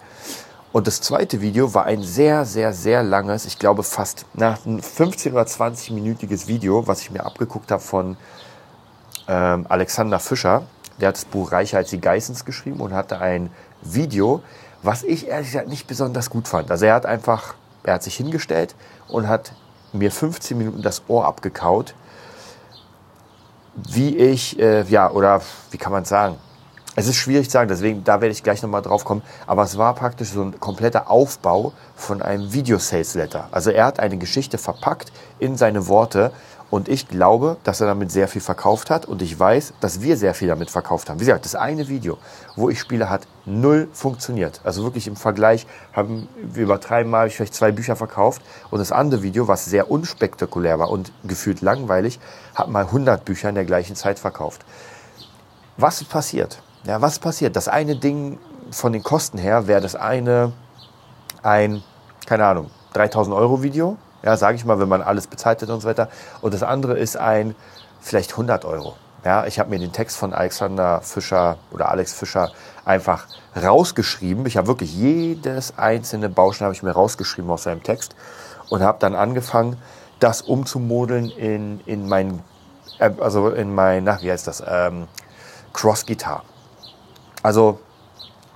Und 0.73 0.89
das 0.89 1.01
zweite 1.01 1.41
Video 1.41 1.73
war 1.73 1.85
ein 1.85 2.03
sehr, 2.03 2.45
sehr, 2.45 2.73
sehr 2.73 3.05
langes, 3.05 3.45
ich 3.45 3.61
glaube 3.61 3.85
fast 3.85 4.27
nach 4.35 4.67
ein 4.67 4.83
15 4.83 5.33
oder 5.33 5.45
20-minütiges 5.45 6.49
Video, 6.49 6.89
was 6.89 7.01
ich 7.03 7.13
mir 7.13 7.25
abgeguckt 7.25 7.71
habe 7.71 7.81
von 7.81 8.17
ähm, 9.29 9.67
Alexander 9.69 10.19
Fischer. 10.19 10.65
Der 11.01 11.09
hat 11.09 11.17
das 11.17 11.25
Buch 11.27 11.53
Reicher 11.53 11.79
als 11.79 11.91
die 11.91 12.01
Geissens 12.01 12.45
geschrieben 12.45 12.81
und 12.81 12.93
hatte 12.93 13.21
ein 13.21 13.51
Video, 13.83 14.43
was 14.83 15.03
ich 15.03 15.29
ehrlich 15.29 15.53
gesagt 15.53 15.69
nicht 15.69 15.87
besonders 15.87 16.31
gut 16.31 16.49
fand. 16.49 16.71
Also 16.71 16.87
er 16.87 16.95
hat 16.95 17.07
einfach, 17.07 17.55
er 17.85 17.95
hat 17.95 18.03
sich 18.03 18.17
hingestellt 18.17 18.75
und 19.09 19.29
hat 19.29 19.53
mir 19.93 20.11
15 20.11 20.59
Minuten 20.59 20.83
das 20.83 21.03
Ohr 21.09 21.25
abgekaut, 21.27 21.95
wie 23.77 24.17
ich, 24.17 24.59
äh, 24.59 24.83
ja, 24.85 25.11
oder 25.11 25.41
wie 25.71 25.79
kann 25.79 25.93
man 25.93 26.05
sagen, 26.05 26.37
es 26.97 27.09
ist 27.09 27.17
schwierig 27.17 27.49
zu 27.49 27.53
sagen, 27.55 27.69
deswegen, 27.69 28.05
da 28.05 28.21
werde 28.21 28.33
ich 28.33 28.45
gleich 28.45 28.63
nochmal 28.63 28.83
drauf 28.83 29.05
kommen. 29.05 29.23
Aber 29.49 29.65
es 29.65 29.77
war 29.77 29.95
praktisch 29.95 30.31
so 30.31 30.43
ein 30.43 30.61
kompletter 30.61 31.11
Aufbau 31.11 31.73
von 31.97 32.23
einem 32.23 32.53
Video-Sales-Letter. 32.53 33.49
Also 33.51 33.71
er 33.71 33.87
hat 33.87 33.99
eine 33.99 34.17
Geschichte 34.17 34.59
verpackt 34.59 35.11
in 35.41 35.57
seine 35.57 35.89
Worte. 35.89 36.31
Und 36.75 36.89
ich 36.89 37.07
glaube, 37.07 37.57
dass 37.63 37.81
er 37.81 37.87
damit 37.87 38.11
sehr 38.11 38.27
viel 38.27 38.41
verkauft 38.41 38.91
hat. 38.91 39.07
Und 39.07 39.23
ich 39.23 39.39
weiß, 39.39 39.75
dass 39.79 40.01
wir 40.01 40.17
sehr 40.17 40.35
viel 40.35 40.49
damit 40.49 40.71
verkauft 40.71 41.09
haben. 41.09 41.21
Wie 41.21 41.25
gesagt, 41.25 41.45
das 41.45 41.55
eine 41.55 41.87
Video, 41.87 42.19
wo 42.57 42.69
ich 42.69 42.81
spiele, 42.81 43.09
hat 43.09 43.29
null 43.45 43.87
funktioniert. 43.93 44.61
Also 44.65 44.83
wirklich 44.83 45.07
im 45.07 45.15
Vergleich 45.15 45.69
haben 45.93 46.29
wir 46.43 46.65
übertreiben 46.65 47.09
mal, 47.09 47.29
ich 47.29 47.37
vielleicht 47.37 47.55
zwei 47.55 47.71
Bücher 47.71 47.95
verkauft. 47.95 48.43
Und 48.73 48.81
das 48.81 48.91
andere 48.91 49.23
Video, 49.23 49.47
was 49.47 49.67
sehr 49.67 49.89
unspektakulär 49.89 50.81
war 50.81 50.91
und 50.91 51.13
gefühlt 51.23 51.61
langweilig, 51.61 52.19
hat 52.57 52.69
mal 52.69 52.87
100 52.87 53.25
Bücher 53.25 53.51
in 53.51 53.55
der 53.55 53.67
gleichen 53.67 53.95
Zeit 53.95 54.19
verkauft. 54.19 54.65
Was 55.77 56.03
passiert? 56.03 56.61
Ja, 56.83 57.01
was 57.01 57.21
passiert? 57.21 57.55
Das 57.55 57.69
eine 57.69 57.95
Ding 57.95 58.41
von 58.73 58.93
den 58.93 59.05
Kosten 59.05 59.39
her 59.39 59.69
wäre 59.69 59.81
das 59.81 59.95
eine 59.95 60.53
ein, 61.41 61.85
keine 62.27 62.47
Ahnung, 62.47 62.71
3000 62.95 63.37
Euro 63.37 63.63
Video, 63.63 63.97
ja, 64.25 64.37
sage 64.37 64.57
ich 64.57 64.65
mal, 64.65 64.79
wenn 64.81 64.89
man 64.89 65.03
alles 65.03 65.27
bezahlt 65.27 65.61
hat 65.61 65.69
und 65.69 65.81
so 65.81 65.89
weiter. 65.89 66.09
Und 66.41 66.55
das 66.55 66.63
andere 66.63 66.99
ist 66.99 67.17
ein 67.17 67.55
vielleicht 68.01 68.33
100 68.33 68.65
Euro. 68.65 68.97
Ja, 69.25 69.47
ich 69.47 69.59
habe 69.59 69.71
mir 69.71 69.79
den 69.79 69.93
Text 69.93 70.17
von 70.17 70.35
Alexander 70.35 71.01
Fischer 71.01 71.57
oder 71.71 71.91
Alex 71.91 72.13
Fischer 72.13 72.51
einfach 72.85 73.27
rausgeschrieben. 73.57 74.45
Ich 74.47 74.57
habe 74.57 74.67
wirklich 74.67 74.95
jedes 74.95 75.79
einzelne 75.79 76.29
Baustein 76.29 76.67
habe 76.67 76.75
ich 76.75 76.83
mir 76.83 76.93
rausgeschrieben 76.93 77.51
aus 77.51 77.63
seinem 77.63 77.83
Text 77.83 78.15
und 78.69 78.83
habe 78.83 78.99
dann 78.99 79.15
angefangen, 79.15 79.77
das 80.21 80.43
umzumodeln 80.43 81.31
in, 81.31 81.81
in 81.87 82.09
mein, 82.09 82.43
äh, 82.99 83.11
also 83.21 83.51
in 83.51 83.75
mein, 83.75 84.05
na, 84.05 84.21
wie 84.21 84.31
heißt 84.31 84.47
das, 84.47 84.63
ähm, 84.67 85.07
Cross-Gitar. 85.73 86.45
Also 87.43 87.81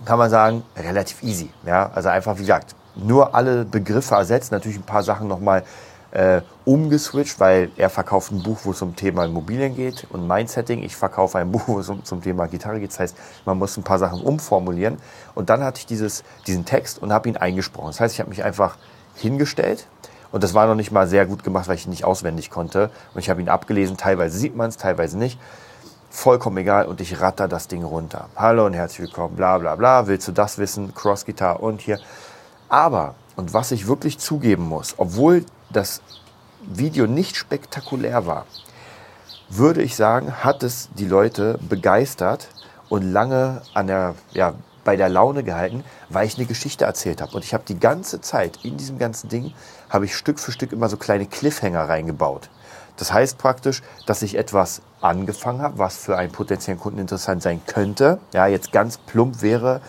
kann 0.04 0.18
man 0.18 0.30
sagen, 0.30 0.62
relativ 0.76 1.22
easy. 1.22 1.50
Ja? 1.66 1.90
Also 1.94 2.10
einfach, 2.10 2.36
wie 2.36 2.42
gesagt, 2.42 2.74
nur 2.98 3.34
alle 3.34 3.64
Begriffe 3.64 4.14
ersetzt, 4.14 4.52
natürlich 4.52 4.78
ein 4.78 4.84
paar 4.84 5.02
Sachen 5.02 5.28
nochmal 5.28 5.64
äh, 6.10 6.40
umgeswitcht, 6.64 7.38
weil 7.38 7.70
er 7.76 7.90
verkauft 7.90 8.32
ein 8.32 8.42
Buch, 8.42 8.60
wo 8.64 8.70
es 8.70 8.80
um 8.80 8.96
Thema 8.96 9.24
Immobilien 9.24 9.74
geht 9.74 10.06
und 10.10 10.26
Mindsetting. 10.26 10.82
Ich 10.82 10.96
verkaufe 10.96 11.38
ein 11.38 11.52
Buch, 11.52 11.62
wo 11.66 11.78
es 11.80 11.88
um, 11.88 12.04
zum 12.04 12.22
Thema 12.22 12.46
Gitarre 12.46 12.80
geht. 12.80 12.90
Das 12.90 13.00
heißt, 13.00 13.16
man 13.44 13.58
muss 13.58 13.76
ein 13.76 13.82
paar 13.82 13.98
Sachen 13.98 14.20
umformulieren. 14.20 14.98
Und 15.34 15.50
dann 15.50 15.62
hatte 15.62 15.80
ich 15.80 15.86
dieses, 15.86 16.24
diesen 16.46 16.64
Text 16.64 17.02
und 17.02 17.12
habe 17.12 17.28
ihn 17.28 17.36
eingesprochen. 17.36 17.88
Das 17.88 18.00
heißt, 18.00 18.14
ich 18.14 18.20
habe 18.20 18.30
mich 18.30 18.42
einfach 18.42 18.76
hingestellt 19.16 19.86
und 20.30 20.42
das 20.42 20.54
war 20.54 20.66
noch 20.66 20.74
nicht 20.74 20.92
mal 20.92 21.06
sehr 21.08 21.26
gut 21.26 21.44
gemacht, 21.44 21.68
weil 21.68 21.76
ich 21.76 21.86
ihn 21.86 21.90
nicht 21.90 22.04
auswendig 22.04 22.50
konnte. 22.50 22.90
Und 23.14 23.20
ich 23.20 23.30
habe 23.30 23.40
ihn 23.40 23.48
abgelesen. 23.48 23.96
Teilweise 23.96 24.38
sieht 24.38 24.56
man 24.56 24.68
es, 24.68 24.76
teilweise 24.76 25.18
nicht 25.18 25.38
vollkommen 26.10 26.56
egal 26.56 26.86
und 26.86 27.00
ich 27.00 27.20
ratter 27.20 27.48
das 27.48 27.68
Ding 27.68 27.84
runter. 27.84 28.28
Hallo 28.34 28.64
und 28.66 28.72
herzlich 28.72 29.00
willkommen, 29.00 29.36
bla 29.36 29.58
bla 29.58 29.76
bla, 29.76 30.06
willst 30.06 30.26
du 30.26 30.32
das 30.32 30.58
wissen, 30.58 30.94
Cross 30.94 31.26
Guitar 31.26 31.62
und 31.62 31.82
hier. 31.82 31.98
Aber, 32.68 33.14
und 33.36 33.54
was 33.54 33.70
ich 33.70 33.86
wirklich 33.86 34.18
zugeben 34.18 34.68
muss, 34.68 34.94
obwohl 34.98 35.44
das 35.70 36.02
Video 36.62 37.06
nicht 37.06 37.36
spektakulär 37.36 38.26
war, 38.26 38.46
würde 39.48 39.82
ich 39.82 39.96
sagen, 39.96 40.44
hat 40.44 40.62
es 40.62 40.88
die 40.94 41.06
Leute 41.06 41.58
begeistert 41.68 42.48
und 42.88 43.02
lange 43.02 43.62
an 43.74 43.86
der, 43.86 44.14
ja, 44.32 44.54
bei 44.84 44.96
der 44.96 45.08
Laune 45.08 45.42
gehalten, 45.42 45.84
weil 46.08 46.26
ich 46.26 46.36
eine 46.38 46.46
Geschichte 46.46 46.84
erzählt 46.84 47.20
habe. 47.20 47.32
Und 47.32 47.44
ich 47.44 47.52
habe 47.52 47.64
die 47.66 47.78
ganze 47.78 48.20
Zeit 48.20 48.58
in 48.62 48.76
diesem 48.76 48.98
ganzen 48.98 49.28
Ding, 49.28 49.52
habe 49.90 50.06
ich 50.06 50.16
Stück 50.16 50.38
für 50.38 50.52
Stück 50.52 50.72
immer 50.72 50.88
so 50.88 50.96
kleine 50.96 51.26
Cliffhanger 51.26 51.88
reingebaut. 51.88 52.48
Das 52.96 53.12
heißt 53.12 53.38
praktisch, 53.38 53.82
dass 54.06 54.22
ich 54.22 54.37
etwas 54.37 54.82
angefangen 55.00 55.62
habe, 55.62 55.78
was 55.78 55.96
für 55.96 56.16
einen 56.16 56.32
potenziellen 56.32 56.80
Kunden 56.80 56.98
interessant 56.98 57.42
sein 57.42 57.60
könnte. 57.66 58.18
Ja, 58.32 58.46
jetzt 58.46 58.72
ganz 58.72 58.98
plump 58.98 59.42
wäre, 59.42 59.80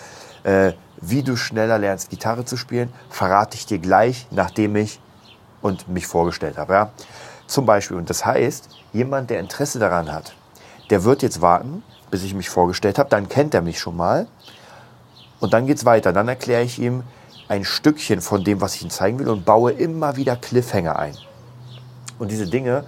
äh, 0.44 0.74
wie 1.02 1.24
du 1.24 1.36
schneller 1.36 1.78
lernst, 1.78 2.10
Gitarre 2.10 2.46
zu 2.46 2.58
spielen, 2.58 2.92
verrate 3.10 3.56
ich 3.56 3.66
dir 3.66 3.80
gleich, 3.80 4.28
nachdem 4.32 4.76
ich 4.76 5.00
und 5.62 5.88
mich 5.88 6.08
vorgestellt 6.08 6.58
habe. 6.58 6.74
Ja? 6.74 6.92
Zum 7.48 7.66
Beispiel. 7.66 7.98
Und 7.98 8.10
das 8.10 8.26
heißt, 8.26 8.70
jemand, 8.94 9.30
der 9.30 9.40
Interesse 9.40 9.80
daran 9.80 10.12
hat, 10.12 10.34
der 10.90 11.04
wird 11.04 11.22
jetzt 11.22 11.42
warten, 11.42 11.84
bis 12.12 12.24
ich 12.24 12.34
mich 12.34 12.50
vorgestellt 12.50 13.00
habe. 13.00 13.10
Dann 13.10 13.30
kennt 13.30 13.54
er 13.54 13.62
mich 13.62 13.80
schon 13.80 13.96
mal. 13.96 14.28
Und 15.40 15.54
dann 15.54 15.68
geht's 15.68 15.86
weiter. 15.86 16.14
Dann 16.14 16.28
erkläre 16.28 16.64
ich 16.64 16.80
ihm 16.80 17.04
ein 17.48 17.64
Stückchen 17.64 18.22
von 18.22 18.44
dem, 18.44 18.62
was 18.62 18.76
ich 18.76 18.84
ihm 18.84 18.90
zeigen 18.90 19.20
will 19.20 19.30
und 19.30 19.46
baue 19.46 19.72
immer 19.72 20.16
wieder 20.16 20.36
Cliffhanger 20.36 20.98
ein. 20.98 21.18
Und 22.20 22.32
diese 22.32 22.48
Dinge 22.48 22.84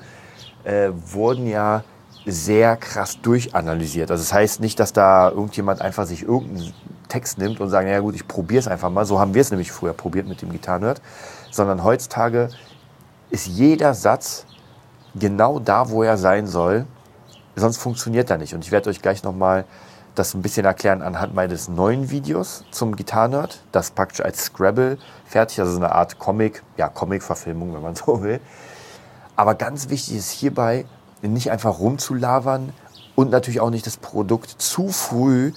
äh, 0.64 0.90
wurden 1.08 1.48
ja 1.48 1.84
sehr 2.26 2.78
krass 2.78 3.20
durchanalysiert. 3.22 4.12
Also 4.12 4.22
das 4.22 4.34
heißt 4.34 4.60
nicht, 4.60 4.80
dass 4.80 4.94
da 4.94 5.30
irgendjemand 5.30 5.82
einfach 5.82 6.06
sich 6.06 6.24
irgendeinen 6.24 6.74
Text 7.12 7.38
nimmt 7.38 7.60
und 7.60 7.70
sagt, 7.70 7.88
ja 7.88 8.00
gut, 8.00 8.16
ich 8.16 8.28
probiere 8.28 8.60
es 8.60 8.68
einfach 8.68 8.90
mal. 8.90 9.06
So 9.06 9.20
haben 9.20 9.34
wir 9.34 9.42
es 9.42 9.52
nämlich 9.52 9.72
früher 9.72 9.94
probiert 9.94 10.28
mit 10.28 10.42
dem 10.42 10.52
Gitarrenhirt. 10.52 11.02
Sondern 11.52 11.84
heutzutage 11.84 12.50
ist 13.30 13.48
jeder 13.48 13.94
Satz 13.94 14.46
genau 15.14 15.60
da, 15.60 15.90
wo 15.90 16.04
er 16.04 16.18
sein 16.18 16.48
soll. 16.48 16.86
Sonst 17.56 17.78
funktioniert 17.78 18.30
er 18.30 18.38
nicht. 18.38 18.54
Und 18.54 18.64
ich 18.64 18.72
werde 18.72 18.90
euch 18.90 19.02
gleich 19.02 19.24
nochmal 19.24 19.66
das 20.16 20.34
ein 20.34 20.42
bisschen 20.42 20.66
erklären 20.66 21.02
anhand 21.02 21.36
meines 21.36 21.68
neuen 21.68 22.10
Videos 22.10 22.64
zum 22.72 22.96
Gitarrenhirt. 22.96 23.62
Das 23.74 23.92
praktisch 23.92 24.22
als 24.24 24.46
Scrabble 24.46 24.98
fertig, 25.26 25.60
also 25.60 25.74
so 25.74 25.78
eine 25.78 25.94
Art 25.94 26.18
Comic, 26.18 26.64
ja 26.78 26.88
Comic-Verfilmung, 26.88 27.74
wenn 27.74 27.82
man 27.82 27.96
so 27.96 28.24
will. 28.24 28.40
Aber 29.36 29.56
ganz 29.56 29.90
wichtig 29.90 30.16
ist 30.16 30.32
hierbei, 30.32 30.86
nicht 31.22 31.52
einfach 31.52 31.80
rumzulabern 31.80 32.72
und 33.16 33.32
natürlich 33.32 33.60
auch 33.60 33.70
nicht 33.70 33.86
das 33.86 33.98
Produkt 33.98 34.50
zu 34.50 34.90
früh 34.90 35.52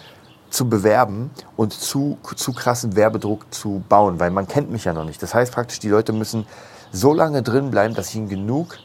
zu 0.54 0.68
bewerben 0.68 1.30
und 1.56 1.72
zu, 1.72 2.16
zu 2.36 2.52
krassen 2.52 2.94
Werbedruck 2.94 3.52
zu 3.52 3.82
bauen, 3.88 4.20
weil 4.20 4.30
man 4.30 4.46
kennt 4.46 4.70
mich 4.70 4.84
ja 4.84 4.92
noch 4.92 5.04
nicht. 5.04 5.20
Das 5.22 5.34
heißt 5.34 5.52
praktisch, 5.52 5.80
die 5.80 5.88
Leute 5.88 6.12
müssen 6.12 6.46
so 6.92 7.12
lange 7.12 7.42
drin 7.42 7.72
bleiben, 7.72 7.94
dass 7.94 8.10
ich 8.10 8.16
ihnen 8.16 8.28
genug 8.28 8.78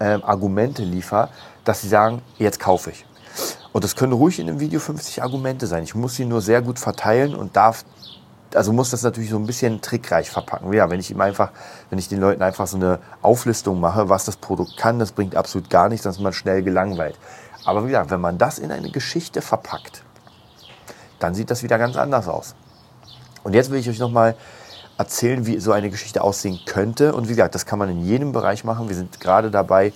ähm, 0.00 0.24
Argumente 0.24 0.82
liefere, 0.82 1.28
dass 1.64 1.82
sie 1.82 1.88
sagen, 1.88 2.22
jetzt 2.38 2.60
kaufe 2.60 2.90
ich. 2.90 3.04
Und 3.72 3.84
das 3.84 3.94
können 3.94 4.14
ruhig 4.14 4.38
in 4.40 4.48
einem 4.48 4.58
Video 4.58 4.80
50 4.80 5.22
Argumente 5.22 5.66
sein. 5.66 5.84
Ich 5.84 5.94
muss 5.94 6.14
sie 6.16 6.24
nur 6.24 6.40
sehr 6.40 6.62
gut 6.62 6.78
verteilen 6.78 7.34
und 7.34 7.54
darf 7.54 7.84
also 8.54 8.72
muss 8.72 8.88
das 8.88 9.02
natürlich 9.02 9.28
so 9.28 9.36
ein 9.36 9.46
bisschen 9.46 9.82
trickreich 9.82 10.30
verpacken. 10.30 10.72
Ja, 10.72 10.88
wenn 10.88 11.00
ich 11.00 11.10
ihm 11.10 11.20
einfach, 11.20 11.50
wenn 11.90 11.98
ich 11.98 12.08
den 12.08 12.18
Leuten 12.18 12.42
einfach 12.42 12.66
so 12.66 12.78
eine 12.78 12.98
Auflistung 13.20 13.78
mache, 13.78 14.08
was 14.08 14.24
das 14.24 14.38
Produkt 14.38 14.78
kann, 14.78 14.98
das 14.98 15.12
bringt 15.12 15.36
absolut 15.36 15.68
gar 15.68 15.90
nichts, 15.90 16.04
dann 16.04 16.12
ist 16.12 16.20
man 16.20 16.32
schnell 16.32 16.62
gelangweilt. 16.62 17.18
Aber 17.66 17.84
wie 17.84 17.88
gesagt, 17.88 18.10
wenn 18.10 18.22
man 18.22 18.38
das 18.38 18.58
in 18.58 18.72
eine 18.72 18.90
Geschichte 18.90 19.42
verpackt, 19.42 20.02
dann 21.18 21.34
sieht 21.34 21.50
das 21.50 21.62
wieder 21.62 21.78
ganz 21.78 21.96
anders 21.96 22.28
aus. 22.28 22.54
Und 23.44 23.54
jetzt 23.54 23.70
will 23.70 23.78
ich 23.78 23.88
euch 23.88 23.98
nochmal 23.98 24.34
erzählen, 24.98 25.46
wie 25.46 25.60
so 25.60 25.70
eine 25.70 25.90
Geschichte 25.90 26.22
aussehen 26.22 26.58
könnte. 26.66 27.14
Und 27.14 27.28
wie 27.28 27.32
gesagt, 27.32 27.54
das 27.54 27.66
kann 27.66 27.78
man 27.78 27.88
in 27.88 28.04
jedem 28.04 28.32
Bereich 28.32 28.64
machen. 28.64 28.88
Wir 28.88 28.96
sind 28.96 29.20
gerade 29.20 29.50
dabei, 29.50 29.92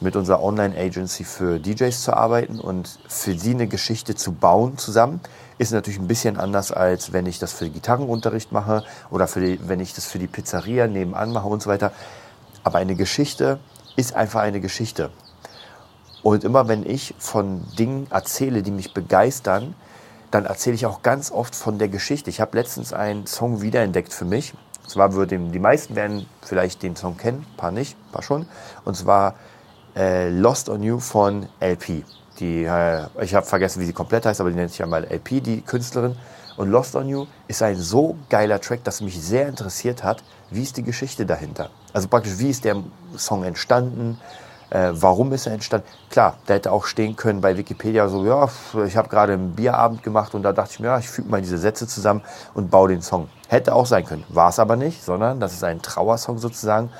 mit 0.00 0.16
unserer 0.16 0.42
Online-Agency 0.42 1.24
für 1.24 1.60
DJs 1.60 2.02
zu 2.02 2.14
arbeiten 2.14 2.58
und 2.58 2.98
für 3.06 3.38
sie 3.38 3.50
eine 3.50 3.66
Geschichte 3.66 4.14
zu 4.14 4.32
bauen 4.32 4.78
zusammen. 4.78 5.20
Ist 5.58 5.72
natürlich 5.72 5.98
ein 5.98 6.08
bisschen 6.08 6.38
anders, 6.38 6.72
als 6.72 7.12
wenn 7.12 7.26
ich 7.26 7.38
das 7.38 7.52
für 7.52 7.68
Gitarrenunterricht 7.68 8.50
mache 8.50 8.82
oder 9.10 9.28
für 9.28 9.40
die, 9.40 9.60
wenn 9.68 9.80
ich 9.80 9.92
das 9.94 10.06
für 10.06 10.18
die 10.18 10.26
Pizzeria 10.26 10.86
nebenan 10.86 11.32
mache 11.32 11.48
und 11.48 11.62
so 11.62 11.68
weiter. 11.68 11.92
Aber 12.64 12.78
eine 12.78 12.94
Geschichte 12.94 13.58
ist 13.94 14.14
einfach 14.14 14.40
eine 14.40 14.60
Geschichte. 14.60 15.10
Und 16.22 16.44
immer 16.44 16.66
wenn 16.66 16.84
ich 16.84 17.14
von 17.18 17.62
Dingen 17.78 18.06
erzähle, 18.10 18.62
die 18.62 18.70
mich 18.70 18.94
begeistern, 18.94 19.74
dann 20.36 20.44
erzähle 20.44 20.76
ich 20.76 20.84
auch 20.84 21.00
ganz 21.00 21.32
oft 21.32 21.54
von 21.54 21.78
der 21.78 21.88
Geschichte. 21.88 22.28
Ich 22.28 22.42
habe 22.42 22.58
letztens 22.58 22.92
einen 22.92 23.26
Song 23.26 23.62
wiederentdeckt 23.62 24.12
für 24.12 24.26
mich. 24.26 24.52
Und 24.82 24.90
zwar 24.90 25.14
würden 25.14 25.50
die 25.50 25.58
meisten 25.58 25.96
werden 25.96 26.26
vielleicht 26.42 26.82
den 26.82 26.94
Song 26.94 27.16
kennen, 27.16 27.46
paar 27.56 27.70
nicht, 27.70 27.96
paar 28.12 28.22
schon. 28.22 28.46
Und 28.84 28.96
zwar 28.96 29.34
äh, 29.96 30.28
Lost 30.28 30.68
on 30.68 30.82
You 30.82 31.00
von 31.00 31.48
LP. 31.58 32.04
Die, 32.38 32.64
äh, 32.64 33.06
ich 33.22 33.34
habe 33.34 33.46
vergessen, 33.46 33.80
wie 33.80 33.86
sie 33.86 33.94
komplett 33.94 34.26
heißt, 34.26 34.38
aber 34.42 34.50
die 34.50 34.56
nennt 34.56 34.70
sich 34.70 34.78
ja 34.78 34.86
mal 34.86 35.04
LP, 35.04 35.42
die 35.42 35.62
Künstlerin. 35.62 36.16
Und 36.58 36.68
Lost 36.68 36.96
on 36.96 37.08
You 37.08 37.26
ist 37.48 37.62
ein 37.62 37.76
so 37.76 38.18
geiler 38.28 38.60
Track, 38.60 38.84
dass 38.84 39.00
mich 39.00 39.18
sehr 39.18 39.48
interessiert 39.48 40.04
hat, 40.04 40.22
wie 40.50 40.64
ist 40.64 40.76
die 40.76 40.82
Geschichte 40.82 41.24
dahinter. 41.24 41.70
Also 41.94 42.08
praktisch, 42.08 42.38
wie 42.38 42.50
ist 42.50 42.64
der 42.64 42.76
Song 43.16 43.42
entstanden, 43.42 44.20
äh, 44.70 44.90
warum 44.92 45.32
ist 45.32 45.46
er 45.46 45.52
entstanden? 45.52 45.86
Klar, 46.10 46.36
der 46.48 46.56
hätte 46.56 46.72
auch 46.72 46.86
stehen 46.86 47.14
können 47.14 47.40
bei 47.40 47.56
Wikipedia 47.56 48.08
so, 48.08 48.24
ja, 48.24 48.48
ich 48.84 48.96
habe 48.96 49.08
gerade 49.08 49.34
einen 49.34 49.52
Bierabend 49.52 50.02
gemacht 50.02 50.34
und 50.34 50.42
da 50.42 50.52
dachte 50.52 50.72
ich 50.72 50.80
mir, 50.80 50.88
ja, 50.88 50.98
ich 50.98 51.08
füge 51.08 51.28
mal 51.28 51.40
diese 51.40 51.58
Sätze 51.58 51.86
zusammen 51.86 52.22
und 52.54 52.70
baue 52.70 52.88
den 52.88 53.02
Song. 53.02 53.28
Hätte 53.48 53.74
auch 53.74 53.86
sein 53.86 54.04
können, 54.04 54.24
war 54.28 54.48
es 54.48 54.58
aber 54.58 54.76
nicht, 54.76 55.04
sondern 55.04 55.38
das 55.38 55.52
ist 55.52 55.62
ein 55.62 55.82
Trauersong 55.82 56.38
sozusagen. 56.38 56.90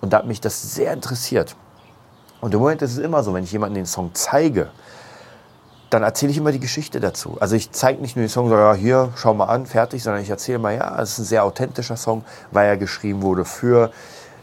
Und 0.00 0.12
da 0.12 0.18
hat 0.18 0.26
mich 0.26 0.40
das 0.40 0.74
sehr 0.74 0.92
interessiert. 0.92 1.56
Und 2.40 2.54
im 2.54 2.60
Moment 2.60 2.80
ist 2.82 2.92
es 2.92 2.98
immer 2.98 3.22
so, 3.22 3.34
wenn 3.34 3.44
ich 3.44 3.52
jemandem 3.52 3.82
den 3.82 3.86
Song 3.86 4.10
zeige, 4.14 4.70
dann 5.90 6.04
erzähle 6.04 6.30
ich 6.30 6.38
immer 6.38 6.52
die 6.52 6.60
Geschichte 6.60 7.00
dazu. 7.00 7.36
Also 7.40 7.56
ich 7.56 7.72
zeige 7.72 8.00
nicht 8.00 8.16
nur 8.16 8.24
den 8.24 8.30
Song, 8.30 8.48
so, 8.48 8.54
ja, 8.54 8.72
hier, 8.74 9.12
schau 9.16 9.34
mal 9.34 9.46
an, 9.46 9.66
fertig, 9.66 10.02
sondern 10.02 10.22
ich 10.22 10.30
erzähle 10.30 10.58
mal, 10.58 10.74
ja, 10.74 11.02
es 11.02 11.10
ist 11.10 11.18
ein 11.18 11.24
sehr 11.24 11.44
authentischer 11.44 11.96
Song, 11.96 12.24
weil 12.52 12.68
er 12.68 12.76
geschrieben 12.76 13.22
wurde 13.22 13.44
für 13.44 13.90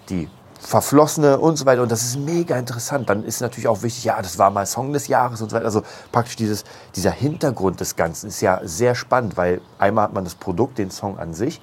die 0.10 0.30
Verflossene 0.60 1.38
und 1.38 1.56
so 1.58 1.66
weiter. 1.66 1.82
Und 1.82 1.92
das 1.92 2.04
ist 2.04 2.18
mega 2.18 2.58
interessant. 2.58 3.10
Dann 3.10 3.24
ist 3.24 3.42
natürlich 3.42 3.68
auch 3.68 3.84
wichtig, 3.84 4.06
ja, 4.06 4.22
das 4.22 4.38
war 4.38 4.50
mal 4.50 4.66
Song 4.66 4.94
des 4.94 5.08
Jahres 5.08 5.42
und 5.42 5.50
so 5.50 5.56
weiter. 5.56 5.66
Also 5.66 5.84
praktisch 6.12 6.36
dieses, 6.36 6.64
dieser 6.96 7.12
Hintergrund 7.12 7.80
des 7.80 7.96
Ganzen 7.96 8.28
ist 8.28 8.42
ja 8.42 8.60
sehr 8.64 8.96
spannend, 8.96 9.38
weil 9.38 9.62
einmal 9.80 10.06
hat 10.06 10.14
man 10.14 10.24
das 10.24 10.36
Produkt, 10.36 10.78
den 10.78 10.92
Song 10.92 11.20
an 11.20 11.34
sich, 11.34 11.62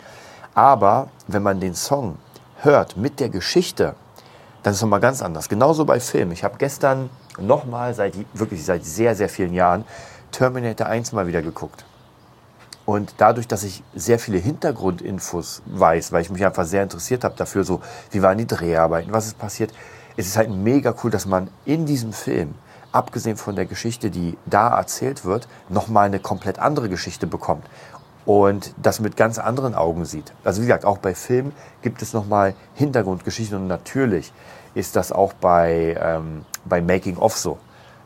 aber 0.55 1.09
wenn 1.27 1.43
man 1.43 1.61
den 1.61 1.75
Song 1.75 2.17
hört 2.63 2.97
mit 2.97 3.21
der 3.21 3.29
Geschichte, 3.29 3.95
dann 4.63 4.73
ist 4.73 4.79
es 4.79 4.83
nochmal 4.83 5.01
ganz 5.01 5.21
anders. 5.21 5.49
Genauso 5.49 5.85
bei 5.85 6.01
Film. 6.01 6.33
Ich 6.33 6.45
habe 6.45 6.57
gestern 6.57 7.11
nochmal 7.39 7.95
seit 7.95 8.15
wirklich 8.33 8.65
seit 8.65 8.85
sehr, 8.85 9.15
sehr 9.15 9.29
vielen 9.29 9.53
Jahren 9.53 9.85
Terminator 10.31 10.87
1 10.87 11.13
mal 11.13 11.27
wieder 11.27 11.43
geguckt. 11.43 11.85
Und 12.87 13.15
dadurch, 13.17 13.49
dass 13.49 13.63
ich 13.63 13.83
sehr 13.95 14.19
viele 14.19 14.39
Hintergrundinfos 14.39 15.63
weiß, 15.67 16.13
weil 16.13 16.23
ich 16.23 16.31
mich 16.31 16.45
einfach 16.45 16.65
sehr 16.65 16.83
interessiert 16.83 17.25
habe 17.25 17.35
dafür, 17.37 17.65
so 17.65 17.81
wie 18.11 18.21
waren 18.21 18.37
die 18.37 18.47
Dreharbeiten, 18.47 19.13
was 19.13 19.27
ist 19.27 19.39
passiert, 19.39 19.73
ist 20.17 20.29
es 20.29 20.37
halt 20.37 20.51
mega 20.51 20.95
cool, 21.03 21.11
dass 21.11 21.27
man 21.27 21.49
in 21.65 21.87
diesem 21.87 22.13
Film, 22.13 22.55
abgesehen 22.93 23.37
von 23.37 23.57
der 23.57 23.65
Geschichte, 23.65 24.11
die 24.11 24.37
da 24.47 24.77
erzählt 24.77 25.25
wird, 25.25 25.49
nochmal 25.69 26.07
eine 26.07 26.21
komplett 26.21 26.59
andere 26.59 26.89
Geschichte 26.89 27.27
bekommt 27.27 27.65
und 28.27 28.75
das 28.81 29.01
mit 29.01 29.17
ganz 29.17 29.39
anderen 29.39 29.75
Augen 29.75 30.05
sieht. 30.05 30.33
Also 30.45 30.63
wie 30.63 30.67
gesagt, 30.67 30.85
auch 30.85 30.99
bei 30.99 31.15
Filmen 31.15 31.53
gibt 31.83 32.03
es 32.03 32.13
nochmal 32.13 32.55
Hintergrundgeschichten 32.75 33.57
und 33.57 33.67
natürlich 33.67 34.33
ist 34.75 34.97
das 34.97 35.13
auch 35.13 35.33
bei, 35.33 35.97
ähm, 36.01 36.45
bei 36.65 36.81
Making 36.81 37.17
of 37.17 37.37
so. 37.37 37.59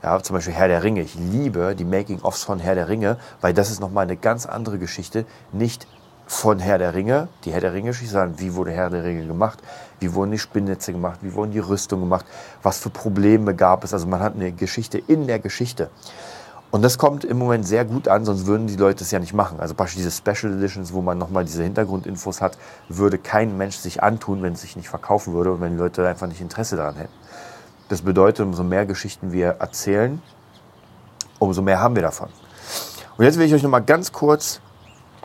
Ja, 0.03 0.23
zum 0.23 0.37
Beispiel 0.37 0.55
Herr 0.55 0.69
der 0.69 0.85
Ringe. 0.85 1.03
Ich 1.03 1.17
liebe 1.17 1.75
die 1.75 1.85
Making-ofs 1.85 2.45
von 2.45 2.61
Herr 2.61 2.77
der 2.77 2.89
Ringe, 2.89 3.17
weil 3.41 3.53
das 3.53 3.71
ist 3.71 3.81
nochmal 3.81 4.05
eine 4.05 4.17
ganz 4.17 4.47
andere 4.47 4.79
Geschichte. 4.79 5.25
Nicht 5.53 5.89
von 6.29 6.61
Herr 6.61 6.79
der 6.79 6.95
Ringe, 6.95 7.29
die 7.45 7.53
Herr 7.53 7.61
der 7.61 7.73
Ringe-Geschichte, 7.73 8.13
sondern 8.13 8.39
wie 8.39 8.55
wurde 8.55 8.71
Herr 8.71 8.91
der 8.91 9.03
Ringe 9.03 9.27
gemacht, 9.27 9.59
wie 9.99 10.15
wurden 10.15 10.31
die 10.31 10.39
Spinnnetze 10.39 10.93
gemacht, 10.93 11.19
wie 11.23 11.35
wurden 11.35 11.51
die 11.51 11.59
Rüstungen 11.59 12.05
gemacht, 12.05 12.27
was 12.63 12.79
für 12.79 12.91
Probleme 12.91 13.55
gab 13.55 13.83
es. 13.83 13.93
Also 13.93 14.07
man 14.07 14.21
hat 14.21 14.35
eine 14.35 14.53
Geschichte 14.53 14.99
in 14.99 15.27
der 15.27 15.41
Geschichte. 15.41 15.91
Und 16.71 16.83
das 16.83 16.99
kommt 16.99 17.25
im 17.25 17.39
Moment 17.39 17.67
sehr 17.67 17.87
gut 17.87 18.09
an, 18.09 18.27
sonst 18.27 18.45
würden 18.47 18.67
die 18.67 18.77
Leute 18.77 19.03
es 19.03 19.11
ja 19.11 19.19
nicht 19.19 19.33
machen. 19.33 19.59
Also 19.59 19.75
praktisch 19.75 19.97
diese 19.97 20.11
Special 20.11 20.53
Editions, 20.53 20.93
wo 20.93 21.01
man 21.01 21.17
nochmal 21.17 21.47
diese 21.47 21.63
Hintergrundinfos 21.63 22.43
hat, 22.43 22.59
würde 22.91 23.17
kein 23.17 23.57
Mensch 23.57 23.77
sich 23.77 24.03
antun, 24.03 24.43
wenn 24.43 24.53
es 24.53 24.61
sich 24.61 24.77
nicht 24.77 24.91
verkaufen 24.91 25.33
würde 25.33 25.53
und 25.53 25.63
wenn 25.63 25.73
die 25.73 25.79
Leute 25.79 26.07
einfach 26.07 26.27
nicht 26.27 26.43
Interesse 26.43 26.77
daran 26.77 26.97
hätten. 26.97 27.13
Das 27.89 28.03
bedeutet, 28.03 28.45
umso 28.45 28.65
mehr 28.65 28.85
Geschichten 28.85 29.33
wir 29.33 29.49
erzählen, 29.61 30.21
umso 31.39 31.63
mehr 31.63 31.81
haben 31.81 31.95
wir 31.95 32.03
davon. 32.03 32.29
Und 33.17 33.25
jetzt 33.25 33.39
will 33.39 33.47
ich 33.47 33.55
euch 33.55 33.63
noch 33.63 33.71
mal 33.71 33.81
ganz 33.81 34.13
kurz 34.13 34.61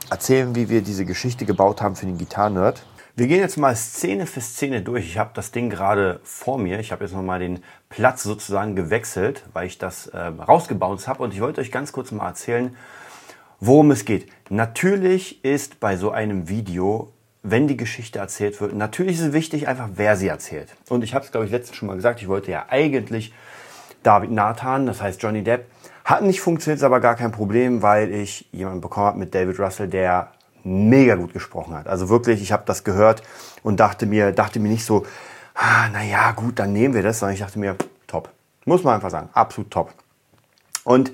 erzählen, 0.09 0.55
wie 0.55 0.69
wir 0.69 0.81
diese 0.81 1.05
Geschichte 1.05 1.45
gebaut 1.45 1.81
haben 1.81 1.95
für 1.95 2.05
den 2.05 2.17
Gitarren-Nerd. 2.17 2.83
Wir 3.15 3.27
gehen 3.27 3.39
jetzt 3.39 3.57
mal 3.57 3.75
Szene 3.75 4.25
für 4.25 4.41
Szene 4.41 4.81
durch. 4.81 5.05
Ich 5.05 5.17
habe 5.19 5.29
das 5.35 5.51
Ding 5.51 5.69
gerade 5.69 6.19
vor 6.23 6.57
mir. 6.57 6.79
Ich 6.79 6.91
habe 6.91 7.03
jetzt 7.03 7.13
noch 7.13 7.21
mal 7.21 7.39
den 7.39 7.63
Platz 7.89 8.23
sozusagen 8.23 8.75
gewechselt, 8.75 9.43
weil 9.53 9.67
ich 9.67 9.77
das 9.77 10.07
äh, 10.07 10.17
rausgebaut 10.17 11.07
habe. 11.07 11.21
Und 11.21 11.31
ich 11.31 11.41
wollte 11.41 11.61
euch 11.61 11.71
ganz 11.71 11.91
kurz 11.91 12.11
mal 12.11 12.25
erzählen, 12.25 12.75
worum 13.59 13.91
es 13.91 14.05
geht. 14.05 14.31
Natürlich 14.49 15.45
ist 15.45 15.79
bei 15.79 15.95
so 15.95 16.09
einem 16.09 16.49
Video 16.49 17.12
wenn 17.43 17.67
die 17.67 17.77
Geschichte 17.77 18.19
erzählt 18.19 18.59
wird. 18.61 18.73
Natürlich 18.73 19.15
ist 19.15 19.27
es 19.27 19.33
wichtig, 19.33 19.67
einfach 19.67 19.89
wer 19.95 20.15
sie 20.15 20.27
erzählt. 20.27 20.73
Und 20.89 21.03
ich 21.03 21.13
habe 21.13 21.25
es, 21.25 21.31
glaube 21.31 21.45
ich, 21.45 21.51
letztens 21.51 21.77
schon 21.77 21.87
mal 21.87 21.95
gesagt, 21.95 22.21
ich 22.21 22.29
wollte 22.29 22.51
ja 22.51 22.65
eigentlich 22.69 23.33
David 24.01 24.31
Nathan, 24.31 24.85
das 24.85 25.01
heißt 25.01 25.21
Johnny 25.21 25.43
Depp. 25.43 25.65
Hat 26.05 26.23
nicht 26.23 26.41
funktioniert, 26.41 26.79
ist 26.79 26.83
aber 26.83 27.01
gar 27.01 27.15
kein 27.15 27.31
Problem, 27.31 27.81
weil 27.81 28.13
ich 28.13 28.47
jemanden 28.51 28.81
bekommen 28.81 29.07
habe 29.07 29.19
mit 29.19 29.35
David 29.35 29.59
Russell, 29.59 29.87
der 29.87 30.31
mega 30.63 31.15
gut 31.15 31.33
gesprochen 31.33 31.75
hat. 31.75 31.87
Also 31.87 32.09
wirklich, 32.09 32.41
ich 32.41 32.51
habe 32.53 32.63
das 32.65 32.85
gehört 32.85 33.23
und 33.61 33.79
dachte 33.79 34.05
mir, 34.05 34.31
dachte 34.31 34.59
mir 34.59 34.69
nicht 34.69 34.85
so, 34.85 35.05
ah, 35.53 35.89
naja, 35.89 36.31
gut, 36.31 36.59
dann 36.59 36.71
nehmen 36.71 36.93
wir 36.93 37.03
das, 37.03 37.19
sondern 37.19 37.33
ich 37.33 37.41
dachte 37.41 37.59
mir, 37.59 37.75
top. 38.07 38.29
Muss 38.65 38.83
man 38.83 38.95
einfach 38.95 39.09
sagen, 39.09 39.29
absolut 39.33 39.71
top. 39.71 39.93
Und 40.85 41.11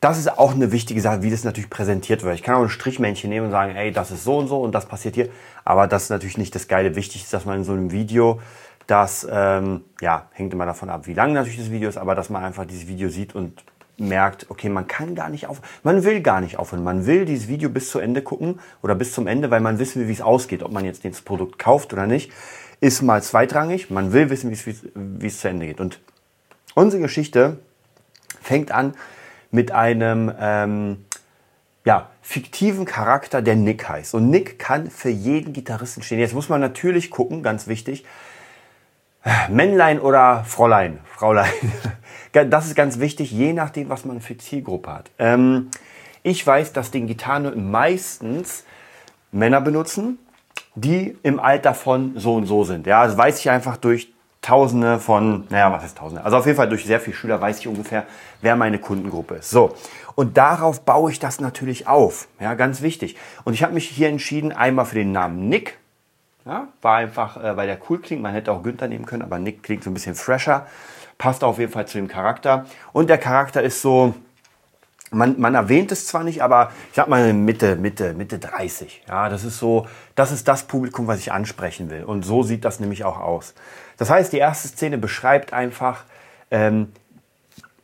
das 0.00 0.18
ist 0.18 0.38
auch 0.38 0.54
eine 0.54 0.70
wichtige 0.70 1.00
Sache, 1.00 1.22
wie 1.22 1.30
das 1.30 1.42
natürlich 1.42 1.70
präsentiert 1.70 2.22
wird. 2.22 2.34
Ich 2.36 2.42
kann 2.42 2.54
auch 2.54 2.62
ein 2.62 2.68
Strichmännchen 2.68 3.30
nehmen 3.30 3.46
und 3.46 3.52
sagen, 3.52 3.74
ey, 3.74 3.90
das 3.90 4.10
ist 4.10 4.22
so 4.22 4.38
und 4.38 4.46
so 4.46 4.60
und 4.60 4.72
das 4.72 4.86
passiert 4.86 5.16
hier. 5.16 5.28
Aber 5.64 5.88
das 5.88 6.04
ist 6.04 6.10
natürlich 6.10 6.38
nicht 6.38 6.54
das 6.54 6.68
Geile. 6.68 6.94
Wichtig 6.94 7.24
ist, 7.24 7.32
dass 7.32 7.44
man 7.44 7.58
in 7.58 7.64
so 7.64 7.72
einem 7.72 7.90
Video, 7.90 8.40
das 8.86 9.26
ähm, 9.30 9.82
ja, 10.00 10.28
hängt 10.32 10.52
immer 10.52 10.66
davon 10.66 10.88
ab, 10.88 11.06
wie 11.06 11.14
lang 11.14 11.32
natürlich 11.32 11.58
das 11.58 11.70
Video 11.70 11.88
ist, 11.88 11.98
aber 11.98 12.14
dass 12.14 12.30
man 12.30 12.44
einfach 12.44 12.64
dieses 12.64 12.86
Video 12.86 13.08
sieht 13.08 13.34
und 13.34 13.64
merkt, 13.98 14.46
okay, 14.50 14.68
man 14.68 14.86
kann 14.86 15.16
gar 15.16 15.28
nicht 15.28 15.48
auf, 15.48 15.60
man 15.82 16.04
will 16.04 16.20
gar 16.20 16.40
nicht 16.40 16.58
aufhören. 16.58 16.84
Man 16.84 17.04
will 17.06 17.24
dieses 17.24 17.48
Video 17.48 17.68
bis 17.68 17.90
zu 17.90 17.98
Ende 17.98 18.22
gucken 18.22 18.60
oder 18.82 18.94
bis 18.94 19.12
zum 19.12 19.26
Ende, 19.26 19.50
weil 19.50 19.60
man 19.60 19.80
wissen 19.80 20.00
will, 20.00 20.08
wie 20.08 20.12
es 20.12 20.22
ausgeht, 20.22 20.62
ob 20.62 20.70
man 20.70 20.84
jetzt 20.84 21.04
das 21.04 21.22
Produkt 21.22 21.58
kauft 21.58 21.92
oder 21.92 22.06
nicht, 22.06 22.30
ist 22.80 23.02
mal 23.02 23.20
zweitrangig. 23.20 23.90
Man 23.90 24.12
will 24.12 24.30
wissen, 24.30 24.52
wie 24.94 25.26
es 25.26 25.40
zu 25.40 25.48
Ende 25.48 25.66
geht. 25.66 25.80
Und 25.80 25.98
unsere 26.74 27.02
Geschichte 27.02 27.58
fängt 28.40 28.70
an 28.70 28.94
mit 29.50 29.72
einem 29.72 30.32
ähm, 30.38 31.04
ja, 31.84 32.10
fiktiven 32.20 32.84
Charakter, 32.84 33.40
der 33.40 33.56
Nick 33.56 33.88
heißt. 33.88 34.14
Und 34.14 34.30
Nick 34.30 34.58
kann 34.58 34.90
für 34.90 35.08
jeden 35.08 35.52
Gitarristen 35.52 36.02
stehen. 36.02 36.18
Jetzt 36.18 36.34
muss 36.34 36.48
man 36.48 36.60
natürlich 36.60 37.10
gucken, 37.10 37.42
ganz 37.42 37.66
wichtig, 37.66 38.04
Männlein 39.48 40.00
oder 40.00 40.44
Fräulein, 40.44 41.00
Fraulein. 41.04 41.50
Das 42.32 42.66
ist 42.66 42.76
ganz 42.76 43.00
wichtig, 43.00 43.32
je 43.32 43.54
nachdem, 43.54 43.88
was 43.88 44.04
man 44.04 44.20
für 44.20 44.36
Zielgruppe 44.36 44.92
hat. 44.92 45.10
Ähm, 45.18 45.70
ich 46.22 46.46
weiß, 46.46 46.74
dass 46.74 46.90
den 46.90 47.06
Gitarren 47.06 47.70
meistens 47.70 48.64
Männer 49.32 49.62
benutzen, 49.62 50.18
die 50.74 51.16
im 51.22 51.40
Alter 51.40 51.72
von 51.72 52.12
so 52.16 52.34
und 52.34 52.46
so 52.46 52.64
sind. 52.64 52.86
Ja, 52.86 53.06
das 53.06 53.16
weiß 53.16 53.40
ich 53.40 53.50
einfach 53.50 53.78
durch 53.78 54.12
Tausende 54.48 54.98
von, 54.98 55.44
naja, 55.50 55.70
was 55.70 55.84
ist 55.84 55.98
Tausende? 55.98 56.24
Also 56.24 56.38
auf 56.38 56.46
jeden 56.46 56.56
Fall 56.56 56.70
durch 56.70 56.86
sehr 56.86 57.00
viele 57.00 57.14
Schüler 57.14 57.38
weiß 57.38 57.58
ich 57.58 57.68
ungefähr, 57.68 58.06
wer 58.40 58.56
meine 58.56 58.78
Kundengruppe 58.78 59.34
ist. 59.34 59.50
So. 59.50 59.74
Und 60.14 60.38
darauf 60.38 60.80
baue 60.86 61.10
ich 61.10 61.18
das 61.18 61.38
natürlich 61.38 61.86
auf. 61.86 62.28
Ja, 62.40 62.54
ganz 62.54 62.80
wichtig. 62.80 63.16
Und 63.44 63.52
ich 63.52 63.62
habe 63.62 63.74
mich 63.74 63.86
hier 63.86 64.08
entschieden, 64.08 64.52
einmal 64.52 64.86
für 64.86 64.94
den 64.94 65.12
Namen 65.12 65.50
Nick. 65.50 65.76
Ja, 66.46 66.68
war 66.80 66.96
einfach, 66.96 67.36
äh, 67.36 67.58
weil 67.58 67.66
der 67.66 67.78
cool 67.90 67.98
klingt. 67.98 68.22
Man 68.22 68.32
hätte 68.32 68.50
auch 68.50 68.62
Günther 68.62 68.88
nehmen 68.88 69.04
können, 69.04 69.20
aber 69.20 69.38
Nick 69.38 69.62
klingt 69.62 69.84
so 69.84 69.90
ein 69.90 69.94
bisschen 69.94 70.14
fresher. 70.14 70.66
Passt 71.18 71.44
auf 71.44 71.58
jeden 71.58 71.70
Fall 71.70 71.86
zu 71.86 71.98
dem 71.98 72.08
Charakter. 72.08 72.64
Und 72.94 73.10
der 73.10 73.18
Charakter 73.18 73.62
ist 73.62 73.82
so, 73.82 74.14
man, 75.10 75.38
man 75.38 75.54
erwähnt 75.56 75.92
es 75.92 76.06
zwar 76.06 76.24
nicht, 76.24 76.42
aber 76.42 76.72
ich 76.88 76.96
sag 76.96 77.08
mal 77.08 77.34
Mitte, 77.34 77.76
Mitte, 77.76 78.14
Mitte 78.14 78.38
30. 78.38 79.02
Ja, 79.08 79.28
das 79.28 79.44
ist 79.44 79.58
so, 79.58 79.86
das 80.14 80.32
ist 80.32 80.48
das 80.48 80.62
Publikum, 80.62 81.06
was 81.06 81.18
ich 81.18 81.32
ansprechen 81.32 81.90
will. 81.90 82.04
Und 82.04 82.24
so 82.24 82.42
sieht 82.42 82.64
das 82.64 82.80
nämlich 82.80 83.04
auch 83.04 83.18
aus. 83.18 83.54
Das 83.98 84.08
heißt, 84.08 84.32
die 84.32 84.38
erste 84.38 84.68
Szene 84.68 84.96
beschreibt 84.96 85.52
einfach 85.52 86.04
ähm, 86.50 86.92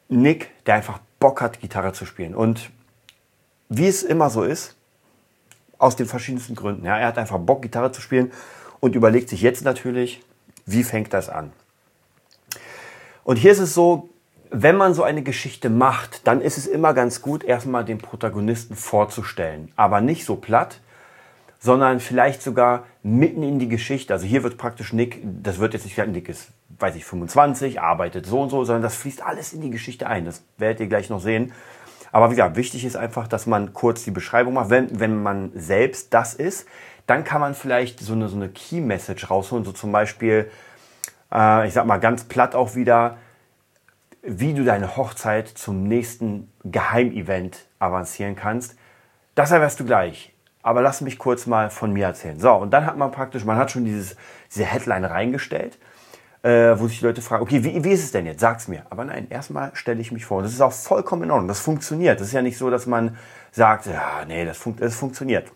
Nick, 0.08 0.50
der 0.64 0.76
einfach 0.76 1.00
Bock 1.20 1.40
hat, 1.42 1.60
Gitarre 1.60 1.92
zu 1.92 2.06
spielen. 2.06 2.34
Und 2.34 2.70
wie 3.68 3.88
es 3.88 4.02
immer 4.02 4.30
so 4.30 4.42
ist, 4.42 4.76
aus 5.78 5.96
den 5.96 6.06
verschiedensten 6.06 6.54
Gründen. 6.54 6.86
Ja, 6.86 6.96
er 6.96 7.08
hat 7.08 7.18
einfach 7.18 7.38
Bock, 7.38 7.62
Gitarre 7.62 7.92
zu 7.92 8.00
spielen 8.00 8.32
und 8.80 8.94
überlegt 8.94 9.28
sich 9.28 9.42
jetzt 9.42 9.64
natürlich, 9.64 10.22
wie 10.66 10.84
fängt 10.84 11.12
das 11.12 11.28
an? 11.28 11.52
Und 13.24 13.36
hier 13.36 13.52
ist 13.52 13.58
es 13.58 13.74
so, 13.74 14.08
wenn 14.50 14.76
man 14.76 14.94
so 14.94 15.02
eine 15.02 15.22
Geschichte 15.22 15.68
macht, 15.68 16.26
dann 16.26 16.40
ist 16.40 16.58
es 16.58 16.66
immer 16.66 16.94
ganz 16.94 17.22
gut, 17.22 17.42
erstmal 17.42 17.84
den 17.84 17.98
Protagonisten 17.98 18.76
vorzustellen. 18.76 19.72
Aber 19.74 20.00
nicht 20.00 20.24
so 20.24 20.36
platt, 20.36 20.80
sondern 21.64 21.98
vielleicht 21.98 22.42
sogar 22.42 22.84
mitten 23.02 23.42
in 23.42 23.58
die 23.58 23.70
Geschichte. 23.70 24.12
Also 24.12 24.26
hier 24.26 24.42
wird 24.42 24.58
praktisch 24.58 24.92
Nick, 24.92 25.22
das 25.24 25.58
wird 25.58 25.72
jetzt 25.72 25.86
nicht 25.86 25.96
Nick 26.08 26.28
ist, 26.28 26.48
weiß 26.78 26.94
ich, 26.94 27.06
25, 27.06 27.80
arbeitet 27.80 28.26
so 28.26 28.42
und 28.42 28.50
so, 28.50 28.64
sondern 28.64 28.82
das 28.82 28.96
fließt 28.96 29.22
alles 29.22 29.54
in 29.54 29.62
die 29.62 29.70
Geschichte 29.70 30.06
ein. 30.06 30.26
Das 30.26 30.44
werdet 30.58 30.80
ihr 30.80 30.88
gleich 30.88 31.08
noch 31.08 31.22
sehen. 31.22 31.52
Aber 32.12 32.26
wie 32.26 32.34
gesagt, 32.34 32.56
wichtig 32.56 32.84
ist 32.84 32.96
einfach, 32.96 33.28
dass 33.28 33.46
man 33.46 33.72
kurz 33.72 34.04
die 34.04 34.10
Beschreibung 34.10 34.52
macht. 34.52 34.68
Wenn, 34.68 35.00
wenn 35.00 35.22
man 35.22 35.52
selbst 35.54 36.12
das 36.12 36.34
ist, 36.34 36.66
dann 37.06 37.24
kann 37.24 37.40
man 37.40 37.54
vielleicht 37.54 37.98
so 37.98 38.12
eine, 38.12 38.28
so 38.28 38.36
eine 38.36 38.50
Key 38.50 38.82
Message 38.82 39.30
rausholen. 39.30 39.64
So 39.64 39.72
zum 39.72 39.90
Beispiel, 39.90 40.50
äh, 41.32 41.66
ich 41.66 41.72
sag 41.72 41.86
mal 41.86 41.96
ganz 41.96 42.24
platt 42.24 42.54
auch 42.54 42.74
wieder, 42.74 43.16
wie 44.20 44.52
du 44.52 44.64
deine 44.64 44.98
Hochzeit 44.98 45.48
zum 45.48 45.84
nächsten 45.84 46.52
Geheimevent 46.62 47.64
avancieren 47.78 48.36
kannst. 48.36 48.76
Das 49.34 49.50
erfährst 49.50 49.80
du 49.80 49.86
gleich. 49.86 50.33
Aber 50.64 50.82
lass 50.82 51.00
mich 51.00 51.18
kurz 51.18 51.46
mal 51.46 51.70
von 51.70 51.92
mir 51.92 52.06
erzählen. 52.06 52.40
So, 52.40 52.52
und 52.52 52.72
dann 52.72 52.84
hat 52.86 52.96
man 52.96 53.12
praktisch, 53.12 53.44
man 53.44 53.56
hat 53.56 53.70
schon 53.70 53.84
dieses, 53.84 54.16
diese 54.52 54.64
Headline 54.64 55.04
reingestellt, 55.04 55.78
äh, 56.42 56.76
wo 56.76 56.88
sich 56.88 56.98
die 56.98 57.04
Leute 57.04 57.22
fragen, 57.22 57.44
okay, 57.44 57.62
wie, 57.62 57.84
wie 57.84 57.90
ist 57.92 58.02
es 58.02 58.10
denn 58.10 58.26
jetzt? 58.26 58.40
Sag's 58.40 58.66
mir. 58.66 58.82
Aber 58.90 59.04
nein, 59.04 59.28
erstmal 59.30 59.70
stelle 59.76 60.00
ich 60.00 60.10
mich 60.10 60.24
vor. 60.24 60.38
Und 60.38 60.44
das 60.44 60.52
ist 60.52 60.60
auch 60.60 60.72
vollkommen 60.72 61.22
in 61.22 61.30
Ordnung. 61.30 61.46
Das 61.46 61.60
funktioniert. 61.60 62.18
Das 62.18 62.26
ist 62.26 62.32
ja 62.32 62.42
nicht 62.42 62.58
so, 62.58 62.68
dass 62.68 62.86
man 62.86 63.16
sagt, 63.52 63.86
ja, 63.86 64.24
nee, 64.26 64.44
das, 64.44 64.58
fun 64.58 64.74
das 64.76 64.96
funktioniert. 64.96 65.52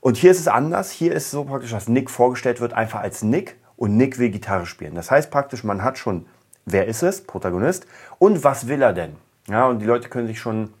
Und 0.00 0.16
hier 0.16 0.30
ist 0.30 0.40
es 0.40 0.48
anders. 0.48 0.90
Hier 0.90 1.12
ist 1.12 1.26
es 1.26 1.30
so 1.32 1.44
praktisch, 1.44 1.72
dass 1.72 1.88
Nick 1.88 2.08
vorgestellt 2.08 2.62
wird, 2.62 2.72
einfach 2.72 3.00
als 3.00 3.22
Nick 3.22 3.56
und 3.76 3.98
Nick 3.98 4.18
will 4.18 4.30
Gitarre 4.30 4.64
spielen. 4.64 4.94
Das 4.94 5.10
heißt 5.10 5.30
praktisch, 5.30 5.64
man 5.64 5.84
hat 5.84 5.98
schon 5.98 6.26
wer 6.66 6.86
ist 6.86 7.02
es, 7.02 7.22
Protagonist, 7.22 7.86
und 8.18 8.44
was 8.44 8.68
will 8.68 8.82
er 8.82 8.92
denn? 8.92 9.16
Ja, 9.48 9.66
und 9.66 9.80
die 9.80 9.86
Leute 9.86 10.08
können 10.08 10.26
sich 10.26 10.40
schon, 10.40 10.72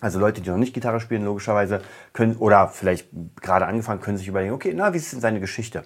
also 0.00 0.18
Leute, 0.18 0.40
die 0.40 0.50
noch 0.50 0.56
nicht 0.56 0.74
Gitarre 0.74 1.00
spielen, 1.00 1.24
logischerweise, 1.24 1.82
können, 2.12 2.36
oder 2.36 2.68
vielleicht 2.68 3.08
gerade 3.40 3.66
angefangen, 3.66 4.00
können 4.00 4.16
sich 4.16 4.28
überlegen, 4.28 4.54
okay, 4.54 4.72
na, 4.74 4.92
wie 4.92 4.98
ist 4.98 5.12
denn 5.12 5.20
seine 5.20 5.40
Geschichte? 5.40 5.84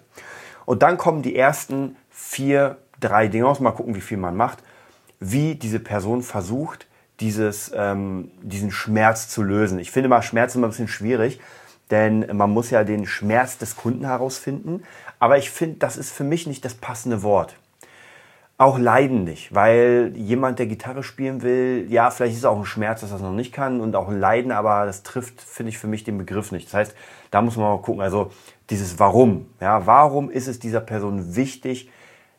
Und 0.67 0.83
dann 0.83 0.97
kommen 0.97 1.23
die 1.23 1.37
ersten 1.37 1.97
vier, 2.11 2.79
drei 3.01 3.29
Dinge 3.29 3.47
aus, 3.47 3.61
mal 3.61 3.73
gucken, 3.73 3.95
wie 3.95 4.01
viel 4.01 4.19
man 4.19 4.37
macht, 4.37 4.59
wie 5.21 5.57
diese 5.57 5.81
Person 5.81 6.23
versucht, 6.23 6.87
dieses, 7.21 7.73
ähm, 7.75 8.31
diesen 8.43 8.71
Schmerz 8.71 9.29
zu 9.29 9.43
lösen. 9.43 9.79
Ich 9.79 9.91
finde 9.91 10.09
mal 10.09 10.23
Schmerz 10.23 10.55
immer 10.55 10.69
ein 10.69 10.71
bisschen 10.71 10.89
schwierig, 10.89 11.41
denn 11.91 12.37
man 12.37 12.51
muss 12.51 12.71
ja 12.71 12.85
den 12.85 13.07
Schmerz 13.07 13.59
des 13.59 13.77
Kunden 13.77 14.07
herausfinden. 14.07 14.83
Aber 15.19 15.39
ich 15.39 15.51
finde, 15.51 15.77
das 15.79 15.97
ist 15.97 16.13
für 16.13 16.25
mich 16.25 16.47
nicht 16.47 16.65
das 16.65 16.75
passende 16.75 17.23
Wort 17.23 17.57
auch 18.57 18.79
leiden 18.79 19.25
nicht, 19.25 19.53
weil 19.53 20.13
jemand, 20.15 20.61
der 20.61 20.67
Gitarre 20.67 21.03
spielen 21.03 21.43
will, 21.43 21.87
ja, 21.89 22.11
vielleicht 22.11 22.35
ist 22.35 22.41
es 22.41 22.45
auch 22.45 22.59
ein 22.59 22.65
Schmerz, 22.65 23.01
dass 23.01 23.11
er 23.11 23.17
es 23.17 23.23
noch 23.23 23.33
nicht 23.33 23.53
kann 23.53 23.81
und 23.81 23.97
auch 23.97 24.09
ein 24.09 24.21
Leiden, 24.21 24.53
aber 24.53 24.87
das 24.87 25.03
trifft, 25.03 25.41
finde 25.41 25.71
ich, 25.71 25.79
für 25.79 25.89
mich 25.89 26.05
den 26.05 26.19
Begriff 26.19 26.53
nicht. 26.53 26.67
Das 26.67 26.75
heißt, 26.75 26.97
da 27.33 27.43
muss 27.43 27.57
man 27.57 27.67
mal 27.67 27.83
gucken, 27.83 28.01
also 28.01 28.31
dieses 28.71 28.99
Warum, 29.01 29.47
ja, 29.61 29.87
warum 29.87 30.31
ist 30.31 30.47
es 30.47 30.61
dieser 30.61 30.81
Person 30.81 31.35
wichtig, 31.35 31.91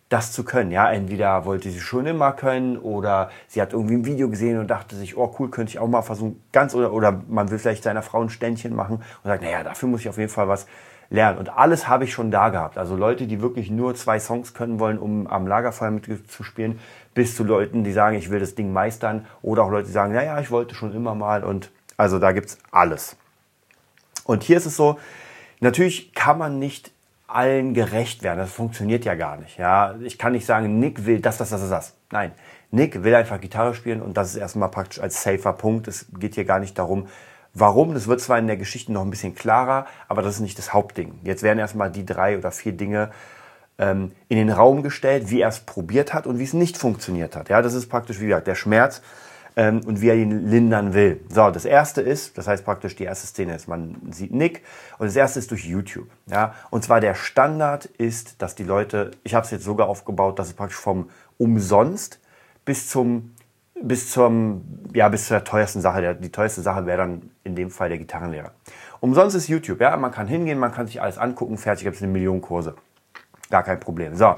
das 0.07 0.31
zu 0.31 0.45
können? 0.45 0.71
Ja, 0.71 0.89
entweder 0.89 1.43
wollte 1.43 1.69
sie 1.69 1.81
schon 1.81 2.05
immer 2.05 2.31
können 2.31 2.77
oder 2.77 3.29
sie 3.47 3.61
hat 3.61 3.73
irgendwie 3.73 3.95
ein 3.95 4.05
Video 4.05 4.29
gesehen 4.29 4.57
und 4.57 4.67
dachte 4.67 4.95
sich, 4.95 5.17
oh 5.17 5.35
cool, 5.37 5.49
könnte 5.49 5.71
ich 5.71 5.79
auch 5.79 5.87
mal 5.87 6.01
versuchen, 6.01 6.41
ganz 6.53 6.73
oder, 6.75 6.93
oder 6.93 7.23
man 7.27 7.51
will 7.51 7.59
vielleicht 7.59 7.83
seiner 7.83 8.03
Frau 8.03 8.21
ein 8.21 8.29
Ständchen 8.29 8.73
machen 8.73 8.97
und 8.97 9.29
sagt, 9.29 9.43
naja, 9.43 9.63
dafür 9.63 9.89
muss 9.89 9.99
ich 9.99 10.07
auf 10.07 10.17
jeden 10.17 10.31
Fall 10.31 10.47
was 10.47 10.65
lernen. 11.09 11.37
Und 11.37 11.49
alles 11.49 11.87
habe 11.87 12.03
ich 12.03 12.13
schon 12.13 12.31
da 12.31 12.49
gehabt. 12.49 12.77
Also 12.77 12.95
Leute, 12.95 13.27
die 13.27 13.41
wirklich 13.41 13.69
nur 13.69 13.95
zwei 13.95 14.19
Songs 14.19 14.53
können 14.53 14.79
wollen, 14.79 14.97
um 14.97 15.27
am 15.27 15.47
Lagerfeuer 15.47 15.91
mitzuspielen, 15.91 16.79
bis 17.13 17.35
zu 17.35 17.43
Leuten, 17.43 17.83
die 17.83 17.91
sagen, 17.91 18.17
ich 18.17 18.29
will 18.29 18.39
das 18.39 18.55
Ding 18.55 18.73
meistern. 18.73 19.25
Oder 19.41 19.63
auch 19.63 19.71
Leute, 19.71 19.87
die 19.87 19.93
sagen, 19.93 20.13
naja, 20.13 20.39
ich 20.39 20.51
wollte 20.51 20.75
schon 20.75 20.93
immer 20.93 21.15
mal. 21.15 21.43
Und 21.43 21.71
also 21.97 22.19
da 22.19 22.31
gibt's 22.31 22.57
alles. 22.71 23.17
Und 24.25 24.43
hier 24.43 24.57
ist 24.57 24.65
es 24.65 24.75
so, 24.75 24.97
natürlich 25.59 26.13
kann 26.13 26.37
man 26.37 26.59
nicht 26.59 26.91
allen 27.27 27.73
gerecht 27.73 28.23
werden. 28.23 28.39
Das 28.39 28.51
funktioniert 28.51 29.05
ja 29.05 29.15
gar 29.15 29.37
nicht. 29.37 29.57
Ja, 29.57 29.95
ich 30.01 30.17
kann 30.17 30.33
nicht 30.33 30.45
sagen, 30.45 30.79
Nick 30.79 31.05
will 31.05 31.19
das, 31.19 31.37
das, 31.37 31.49
das, 31.49 31.67
das. 31.69 31.93
Nein, 32.11 32.31
Nick 32.71 33.03
will 33.03 33.15
einfach 33.15 33.39
Gitarre 33.39 33.73
spielen 33.73 34.01
und 34.01 34.17
das 34.17 34.29
ist 34.29 34.35
erstmal 34.35 34.69
praktisch 34.69 34.99
als 34.99 35.23
safer 35.23 35.53
Punkt. 35.53 35.87
Es 35.87 36.07
geht 36.19 36.35
hier 36.35 36.45
gar 36.45 36.59
nicht 36.59 36.77
darum, 36.77 37.07
Warum? 37.57 37.93
Das 37.93 38.07
wird 38.07 38.19
zwar 38.19 38.37
in 38.37 38.47
der 38.47 38.57
Geschichte 38.57 38.91
noch 38.91 39.01
ein 39.01 39.09
bisschen 39.09 39.33
klarer, 39.33 39.85
aber 40.09 40.21
das 40.21 40.35
ist 40.35 40.41
nicht 40.41 40.57
das 40.57 40.73
Hauptding. 40.73 41.13
Jetzt 41.23 41.41
werden 41.41 41.57
erstmal 41.57 41.89
die 41.89 42.05
drei 42.05 42.37
oder 42.37 42.51
vier 42.51 42.73
Dinge 42.73 43.11
ähm, 43.77 44.11
in 44.27 44.37
den 44.37 44.49
Raum 44.49 44.83
gestellt, 44.83 45.29
wie 45.29 45.39
er 45.39 45.47
es 45.47 45.61
probiert 45.61 46.13
hat 46.13 46.27
und 46.27 46.37
wie 46.37 46.43
es 46.43 46.53
nicht 46.53 46.77
funktioniert 46.77 47.35
hat. 47.35 47.47
Ja, 47.47 47.61
das 47.61 47.73
ist 47.73 47.87
praktisch, 47.87 48.19
wie 48.19 48.27
gesagt, 48.27 48.47
der 48.47 48.55
Schmerz 48.55 49.01
ähm, 49.55 49.79
und 49.85 50.01
wie 50.01 50.09
er 50.09 50.15
ihn 50.15 50.49
lindern 50.49 50.93
will. 50.93 51.21
So, 51.29 51.49
das 51.49 51.63
erste 51.63 52.01
ist, 52.01 52.37
das 52.37 52.45
heißt 52.47 52.65
praktisch 52.65 52.97
die 52.97 53.05
erste 53.05 53.25
Szene 53.25 53.55
ist, 53.55 53.69
man 53.69 53.95
sieht 54.11 54.33
Nick 54.33 54.61
und 54.97 55.07
das 55.07 55.15
erste 55.15 55.39
ist 55.39 55.49
durch 55.49 55.63
YouTube. 55.63 56.09
Ja, 56.27 56.55
und 56.71 56.83
zwar 56.83 56.99
der 56.99 57.15
Standard 57.15 57.85
ist, 57.85 58.41
dass 58.41 58.55
die 58.55 58.63
Leute, 58.63 59.11
ich 59.23 59.33
habe 59.33 59.45
es 59.45 59.51
jetzt 59.51 59.63
sogar 59.63 59.87
aufgebaut, 59.87 60.39
dass 60.39 60.47
es 60.47 60.53
praktisch 60.53 60.77
vom 60.77 61.09
umsonst 61.37 62.19
bis 62.65 62.89
zum 62.89 63.34
bis 63.81 64.11
zum, 64.11 64.63
ja, 64.93 65.09
bis 65.09 65.27
zur 65.27 65.43
teuersten 65.43 65.81
Sache. 65.81 66.15
Die 66.15 66.31
teuerste 66.31 66.61
Sache 66.61 66.85
wäre 66.85 66.99
dann 66.99 67.31
in 67.43 67.55
dem 67.55 67.69
Fall 67.69 67.89
der 67.89 67.97
Gitarrenlehrer. 67.97 68.51
Umsonst 68.99 69.35
ist 69.35 69.47
YouTube, 69.47 69.81
ja, 69.81 69.95
man 69.97 70.11
kann 70.11 70.27
hingehen, 70.27 70.57
man 70.57 70.71
kann 70.71 70.87
sich 70.87 71.01
alles 71.01 71.17
angucken, 71.17 71.57
fertig 71.57 71.83
gibt 71.83 71.97
es 71.97 72.01
eine 72.01 72.11
Million 72.11 72.41
Kurse. 72.41 72.75
Gar 73.49 73.63
kein 73.63 73.79
Problem. 73.79 74.15
So. 74.15 74.35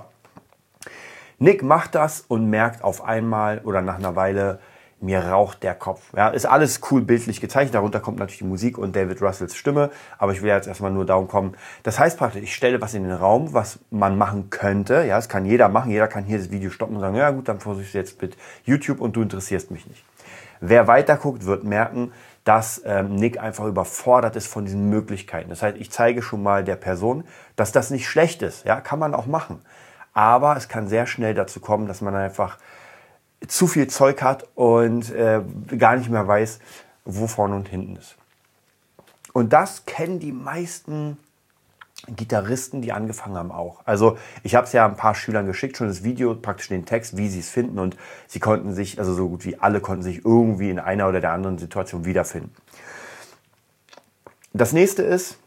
Nick 1.40 1.62
macht 1.64 1.96
das 1.96 2.22
und 2.22 2.50
merkt 2.50 2.84
auf 2.84 3.04
einmal 3.04 3.60
oder 3.60 3.82
nach 3.82 3.98
einer 3.98 4.16
Weile, 4.16 4.60
mir 5.00 5.20
raucht 5.20 5.62
der 5.64 5.76
Kopf. 5.76 6.02
Ja, 6.16 6.30
ist 6.30 6.46
alles 6.46 6.82
cool 6.90 7.02
bildlich 7.02 7.40
gezeichnet. 7.40 7.76
Darunter 7.76 8.00
kommt 8.00 8.18
natürlich 8.18 8.40
die 8.40 8.46
Musik 8.46 8.78
und 8.78 8.96
David 8.96 9.22
Russells 9.22 9.56
Stimme. 9.56 9.92
Aber 10.18 10.32
ich 10.32 10.42
will 10.42 10.50
jetzt 10.50 10.68
erstmal 10.68 10.92
nur 10.92 11.06
darum 11.06 11.28
kommen. 11.28 11.56
Das 11.84 12.00
heißt 12.00 12.18
praktisch, 12.18 12.42
ich 12.42 12.56
stelle 12.56 12.82
was 12.82 12.94
in 12.94 13.04
den 13.04 13.14
Raum, 13.14 13.54
was 13.54 13.80
man 13.92 14.18
machen 14.18 14.50
könnte. 14.50 15.04
Ja, 15.04 15.18
das 15.18 15.30
kann 15.30 15.46
jeder 15.46 15.70
machen. 15.70 15.92
Jeder 15.92 16.08
kann 16.08 16.24
hier 16.24 16.40
das 16.40 16.50
Video 16.50 16.72
stoppen 16.72 16.96
und 16.96 17.02
sagen, 17.02 17.16
ja 17.16 17.30
gut, 17.30 17.48
dann 17.48 17.60
versuche 17.60 17.84
ich 17.84 17.90
es 17.90 17.94
jetzt 17.94 18.22
mit 18.22 18.38
YouTube 18.64 19.00
und 19.00 19.16
du 19.16 19.22
interessierst 19.22 19.70
mich 19.70 19.86
nicht. 19.88 20.04
Wer 20.60 20.88
weiter 20.88 21.18
guckt, 21.18 21.46
wird 21.46 21.64
merken, 21.64 22.12
dass 22.44 22.82
ähm, 22.86 23.16
Nick 23.16 23.40
einfach 23.40 23.66
überfordert 23.66 24.36
ist 24.36 24.48
von 24.48 24.66
diesen 24.66 24.90
Möglichkeiten. 24.90 25.50
Das 25.50 25.62
heißt, 25.62 25.78
ich 25.78 25.92
zeige 25.92 26.22
schon 26.22 26.42
mal 26.42 26.64
der 26.64 26.78
Person, 26.78 27.26
dass 27.56 27.72
das 27.72 27.92
nicht 27.92 28.08
schlecht 28.08 28.42
ist. 28.42 28.66
Ja, 28.66 28.82
kann 28.82 29.00
man 29.00 29.14
auch 29.14 29.26
machen. 29.26 29.62
Aber 30.14 30.58
es 30.58 30.68
kann 30.68 30.88
sehr 30.88 31.06
schnell 31.06 31.36
dazu 31.36 31.60
kommen, 31.60 31.88
dass 31.88 32.02
man 32.02 32.16
einfach 32.16 32.58
zu 33.46 33.68
viel 33.68 33.88
Zeug 33.88 34.22
hat 34.22 34.48
und 34.56 35.12
äh, 35.12 35.42
gar 35.78 35.96
nicht 35.96 36.10
mehr 36.10 36.28
weiß, 36.28 36.60
wo 37.06 37.28
vorne 37.28 37.56
und 37.56 37.68
hinten 37.68 37.96
ist. 37.96 38.16
Und 39.34 39.54
das 39.54 39.86
kennen 39.86 40.20
die 40.20 40.32
meisten 40.32 41.18
Gitarristen, 42.08 42.82
die 42.82 42.94
angefangen 42.94 43.36
haben, 43.36 43.52
auch. 43.52 43.82
Also 43.86 44.18
ich 44.44 44.56
habe 44.56 44.66
es 44.66 44.74
ja 44.74 44.86
ein 44.86 44.96
paar 44.96 45.16
Schülern 45.16 45.46
geschickt, 45.46 45.78
schon 45.78 45.88
das 45.88 46.04
Video, 46.04 46.34
praktisch 46.36 46.70
den 46.70 46.86
Text, 46.86 47.18
wie 47.18 47.28
sie 47.28 47.40
es 47.40 47.50
finden 47.50 47.80
und 47.80 47.98
sie 48.28 48.40
konnten 48.40 48.74
sich, 48.74 49.00
also 49.00 49.14
so 49.14 49.28
gut 49.28 49.46
wie 49.46 49.58
alle 49.58 49.82
konnten 49.82 50.04
sich 50.04 50.24
irgendwie 50.24 50.70
in 50.70 50.80
einer 50.80 51.08
oder 51.08 51.22
der 51.22 51.32
anderen 51.32 51.58
Situation 51.58 52.06
wiederfinden. 52.06 52.54
Das 54.54 54.74
nächste 54.74 55.04
ist, 55.04 55.38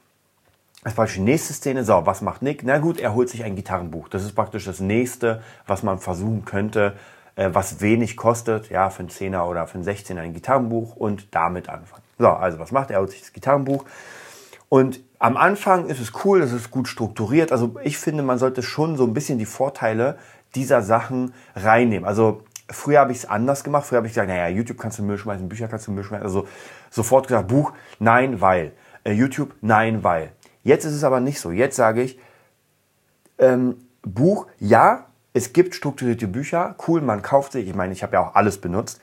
das 0.83 0.97
war 0.97 1.07
die 1.07 1.21
nächste 1.21 1.53
Szene. 1.53 1.85
So, 1.85 2.07
was 2.07 2.23
macht 2.23 2.43
Nick? 2.43 2.63
Na 2.63 2.79
gut, 2.79 3.01
er 3.01 3.15
holt 3.15 3.29
sich 3.29 3.45
ein 3.45 3.55
Gitarrenbuch. 3.55 4.09
Das 4.09 4.25
ist 4.25 4.35
praktisch 4.35 4.65
das 4.65 4.81
nächste, 4.81 5.43
was 5.67 5.83
man 5.83 5.99
versuchen 5.99 6.45
könnte, 6.45 6.97
was 7.37 7.81
wenig 7.81 8.17
kostet, 8.17 8.71
ja, 8.71 8.91
für 8.91 9.01
einen 9.01 9.09
Zehner 9.09 9.49
oder 9.49 9.67
für 9.67 9.75
einen 9.75 9.85
16 9.85 10.19
ein 10.19 10.35
Gitarrenbuch 10.35 10.97
und 10.97 11.35
damit 11.35 11.69
anfangen. 11.69 12.03
So, 12.19 12.29
also 12.29 12.59
was 12.59 12.73
macht 12.73 12.91
er? 12.91 12.97
Er 12.97 13.01
holt 13.01 13.11
sich 13.11 13.21
das 13.21 13.33
Gitarrenbuch 13.33 13.85
und 14.71 15.01
am 15.19 15.37
Anfang 15.37 15.89
ist 15.89 16.01
es 16.01 16.13
cool, 16.25 16.41
es 16.41 16.53
ist 16.53 16.71
gut 16.71 16.89
strukturiert. 16.89 17.53
Also 17.53 17.77
ich 17.83 17.99
finde, 17.99 18.23
man 18.23 18.39
sollte 18.39 18.63
schon 18.63 18.97
so 18.97 19.05
ein 19.05 19.13
bisschen 19.13 19.39
die 19.39 19.45
Vorteile 19.45 20.17
dieser 20.55 20.81
Sachen 20.81 21.35
reinnehmen. 21.57 22.09
Also 22.09 22.43
früher 22.71 23.01
habe 23.01 23.13
ich 23.13 23.19
es 23.19 23.27
anders 23.27 23.65
gemacht. 23.65 23.85
Früher 23.85 23.99
habe 23.99 24.07
ich 24.07 24.13
gesagt, 24.15 24.29
naja, 24.29 24.49
YouTube 24.49 24.79
kannst 24.79 24.99
du 24.99 25.03
Müll 25.03 25.19
schmeißen, 25.19 25.49
Bücher 25.49 25.69
kannst 25.69 25.89
du 25.89 25.93
Müll 25.93 26.05
schmeißen. 26.05 26.25
Also 26.25 26.47
sofort 26.89 27.27
gesagt, 27.27 27.49
Buch, 27.49 27.73
nein, 27.99 28.41
weil. 28.41 28.73
Äh, 29.03 29.13
YouTube, 29.13 29.55
nein, 29.61 30.05
weil. 30.05 30.33
Jetzt 30.63 30.85
ist 30.85 30.95
es 30.95 31.05
aber 31.05 31.21
nicht 31.21 31.41
so. 31.41 31.51
Jetzt 31.51 31.77
sage 31.77 32.03
ich, 32.03 32.19
ähm, 33.39 33.77
Buch, 34.03 34.47
ja, 34.59 35.07
es 35.33 35.53
gibt 35.53 35.75
strukturierte 35.75 36.27
Bücher, 36.27 36.75
cool, 36.89 37.01
man 37.01 37.23
kauft 37.23 37.53
sich, 37.53 37.69
ich 37.69 37.75
meine, 37.75 37.93
ich 37.93 38.03
habe 38.03 38.15
ja 38.15 38.21
auch 38.21 38.35
alles 38.35 38.59
benutzt, 38.59 39.01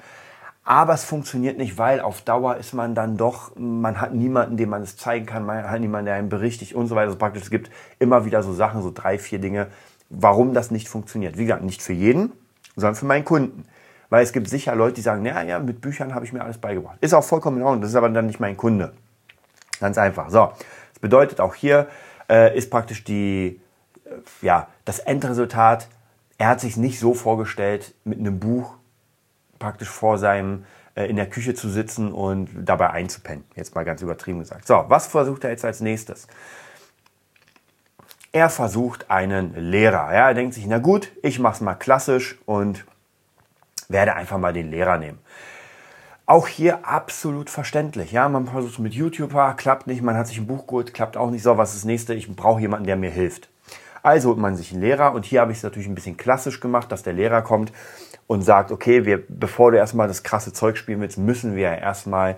Aber 0.70 0.94
es 0.94 1.06
funktioniert 1.06 1.58
nicht, 1.58 1.78
weil 1.78 2.02
auf 2.02 2.24
Dauer 2.24 2.58
ist 2.58 2.74
man 2.74 2.94
dann 2.94 3.16
doch, 3.16 3.56
man 3.56 4.02
hat 4.02 4.14
niemanden, 4.14 4.58
dem 4.58 4.68
man 4.68 4.82
es 4.82 4.98
zeigen 4.98 5.26
kann, 5.26 5.46
man 5.46 5.72
hat 5.72 5.80
niemanden, 5.80 6.08
der 6.08 6.16
einen 6.16 6.28
berichtigt 6.28 6.74
und 6.74 6.88
so 6.88 6.96
weiter. 6.96 7.08
Also 7.08 7.18
praktisch, 7.18 7.44
es 7.44 7.50
gibt 7.50 7.72
immer 8.00 8.26
wieder 8.26 8.44
so 8.44 8.52
Sachen, 8.52 8.82
so 8.82 8.92
drei, 8.94 9.18
vier 9.18 9.40
Dinge, 9.40 9.68
warum 10.10 10.54
das 10.54 10.70
nicht 10.70 10.90
funktioniert. 10.90 11.38
Wie 11.38 11.46
gesagt, 11.46 11.64
nicht 11.64 11.82
für 11.82 11.94
jeden, 11.94 12.34
sondern 12.76 12.96
für 12.96 13.06
meinen 13.06 13.24
Kunden. 13.24 13.64
Weil 14.10 14.26
es 14.26 14.34
gibt 14.34 14.50
sicher 14.50 14.76
Leute, 14.76 14.96
die 14.96 15.02
sagen, 15.02 15.24
naja, 15.24 15.42
ja, 15.44 15.60
mit 15.60 15.80
Büchern 15.80 16.14
habe 16.14 16.26
ich 16.26 16.34
mir 16.34 16.44
alles 16.44 16.58
beigebracht. 16.58 16.98
Ist 17.00 17.14
auch 17.14 17.24
vollkommen 17.24 17.60
in 17.60 17.64
Ordnung, 17.64 17.80
das 17.80 17.92
ist 17.92 17.96
aber 17.96 18.10
dann 18.10 18.26
nicht 18.26 18.42
mein 18.42 18.58
Kunde. 18.58 18.92
Ganz 19.80 19.98
einfach. 19.98 20.30
So, 20.30 20.52
das 20.92 21.00
bedeutet 21.00 21.40
auch 21.40 21.56
hier 21.56 21.88
äh, 22.30 22.58
ist 22.58 22.70
praktisch 22.70 23.06
die, 23.06 23.62
äh, 24.04 24.10
ja, 24.46 24.68
das 24.84 25.00
Endresultat. 25.00 25.88
Er 26.38 26.50
hat 26.50 26.62
sich 26.62 26.78
nicht 26.78 27.00
so 27.00 27.14
vorgestellt, 27.14 27.96
mit 28.04 28.20
einem 28.20 28.40
Buch 28.40 28.76
praktisch 29.60 29.90
vor 29.90 30.18
seinem 30.18 30.66
äh, 30.96 31.06
in 31.06 31.16
der 31.16 31.30
Küche 31.30 31.54
zu 31.54 31.70
sitzen 31.70 32.12
und 32.12 32.50
dabei 32.56 32.90
einzupennen. 32.90 33.44
Jetzt 33.56 33.76
mal 33.76 33.86
ganz 33.86 34.02
übertrieben 34.02 34.40
gesagt. 34.40 34.68
So, 34.68 34.86
was 34.88 35.08
versucht 35.08 35.44
er 35.44 35.52
jetzt 35.52 35.66
als 35.66 35.80
nächstes? 35.80 36.28
Er 38.32 38.50
versucht 38.50 39.10
einen 39.10 39.56
Lehrer. 39.56 40.14
Ja, 40.14 40.28
er 40.28 40.34
denkt 40.34 40.54
sich, 40.54 40.66
na 40.68 40.80
gut, 40.80 41.12
ich 41.24 41.40
mach's 41.40 41.62
mal 41.62 41.76
klassisch 41.76 42.38
und 42.46 42.86
werde 43.90 44.16
einfach 44.16 44.38
mal 44.38 44.54
den 44.54 44.70
Lehrer 44.70 44.98
nehmen. 44.98 45.20
Auch 46.26 46.48
hier 46.48 46.86
absolut 46.86 47.50
verständlich. 47.50 48.12
Ja, 48.12 48.28
man 48.28 48.48
versucht 48.48 48.74
es 48.74 48.80
mit 48.80 48.94
YouTube, 48.94 49.34
ah, 49.34 49.54
klappt 49.54 49.88
nicht, 49.88 50.02
man 50.02 50.18
hat 50.18 50.28
sich 50.28 50.38
ein 50.38 50.46
Buch 50.46 50.68
geholt, 50.68 50.94
klappt 50.94 51.16
auch 51.16 51.32
nicht. 51.32 51.42
So, 51.42 51.58
was 51.58 51.70
ist 51.70 51.84
das 51.84 51.86
nächste? 51.86 52.14
Ich 52.14 52.36
brauche 52.36 52.60
jemanden, 52.60 52.86
der 52.86 52.98
mir 52.98 53.10
hilft. 53.10 53.50
Also 54.04 54.30
holt 54.30 54.38
man 54.38 54.56
sich 54.56 54.72
einen 54.72 54.82
Lehrer 54.82 55.14
und 55.14 55.26
hier 55.26 55.42
habe 55.42 55.52
ich 55.52 55.60
es 55.60 55.64
natürlich 55.64 55.88
ein 55.88 55.96
bisschen 55.96 56.18
klassisch 56.18 56.60
gemacht, 56.60 56.92
dass 56.92 57.04
der 57.04 57.14
Lehrer 57.14 57.42
kommt 57.42 57.72
und 58.28 58.42
sagt, 58.42 58.72
okay, 58.72 59.06
wir, 59.06 59.24
bevor 59.28 59.72
du 59.72 59.78
erstmal 59.78 60.08
das 60.08 60.24
krasse 60.24 60.54
Zeug 60.54 60.78
spielen 60.78 61.02
willst, 61.02 61.18
müssen 61.18 61.56
wir 61.56 61.70
erstmal 61.70 62.36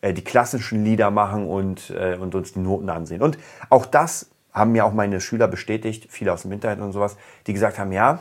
äh, 0.00 0.12
die 0.12 0.24
klassischen 0.24 0.84
Lieder 0.84 1.10
machen 1.10 1.46
und, 1.46 1.90
äh, 1.90 2.16
und 2.16 2.34
uns 2.34 2.52
die 2.52 2.60
Noten 2.60 2.88
ansehen. 2.88 3.22
Und 3.22 3.38
auch 3.70 3.86
das 3.86 4.30
haben 4.52 4.72
mir 4.72 4.84
auch 4.84 4.92
meine 4.92 5.20
Schüler 5.20 5.48
bestätigt, 5.48 6.08
viele 6.10 6.32
aus 6.32 6.42
dem 6.42 6.52
Internet 6.52 6.80
und 6.80 6.92
sowas, 6.92 7.16
die 7.46 7.52
gesagt 7.54 7.78
haben, 7.78 7.92
ja, 7.92 8.20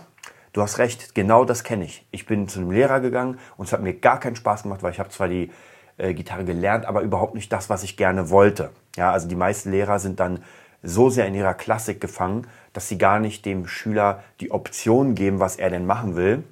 Du 0.53 0.61
hast 0.61 0.79
recht, 0.79 1.15
genau 1.15 1.45
das 1.45 1.63
kenne 1.63 1.85
ich. 1.85 2.05
Ich 2.11 2.25
bin 2.25 2.49
zu 2.49 2.59
einem 2.59 2.71
Lehrer 2.71 2.99
gegangen 2.99 3.39
und 3.55 3.67
es 3.67 3.73
hat 3.73 3.81
mir 3.81 3.93
gar 3.93 4.19
keinen 4.19 4.35
Spaß 4.35 4.63
gemacht, 4.63 4.83
weil 4.83 4.91
ich 4.91 4.99
habe 4.99 5.07
zwar 5.07 5.29
die 5.29 5.49
äh, 5.97 6.13
Gitarre 6.13 6.43
gelernt, 6.43 6.85
aber 6.85 7.01
überhaupt 7.01 7.35
nicht 7.35 7.53
das, 7.53 7.69
was 7.69 7.83
ich 7.83 7.95
gerne 7.95 8.29
wollte. 8.29 8.71
Ja, 8.97 9.11
also 9.13 9.29
die 9.29 9.37
meisten 9.37 9.71
Lehrer 9.71 9.99
sind 9.99 10.19
dann 10.19 10.43
so 10.83 11.09
sehr 11.09 11.27
in 11.27 11.35
ihrer 11.35 11.53
Klassik 11.53 12.01
gefangen, 12.01 12.47
dass 12.73 12.87
sie 12.87 12.97
gar 12.97 13.19
nicht 13.19 13.45
dem 13.45 13.67
Schüler 13.67 14.23
die 14.39 14.51
Option 14.51 15.15
geben, 15.15 15.39
was 15.39 15.55
er 15.55 15.69
denn 15.69 15.85
machen 15.85 16.15
will, 16.15 16.43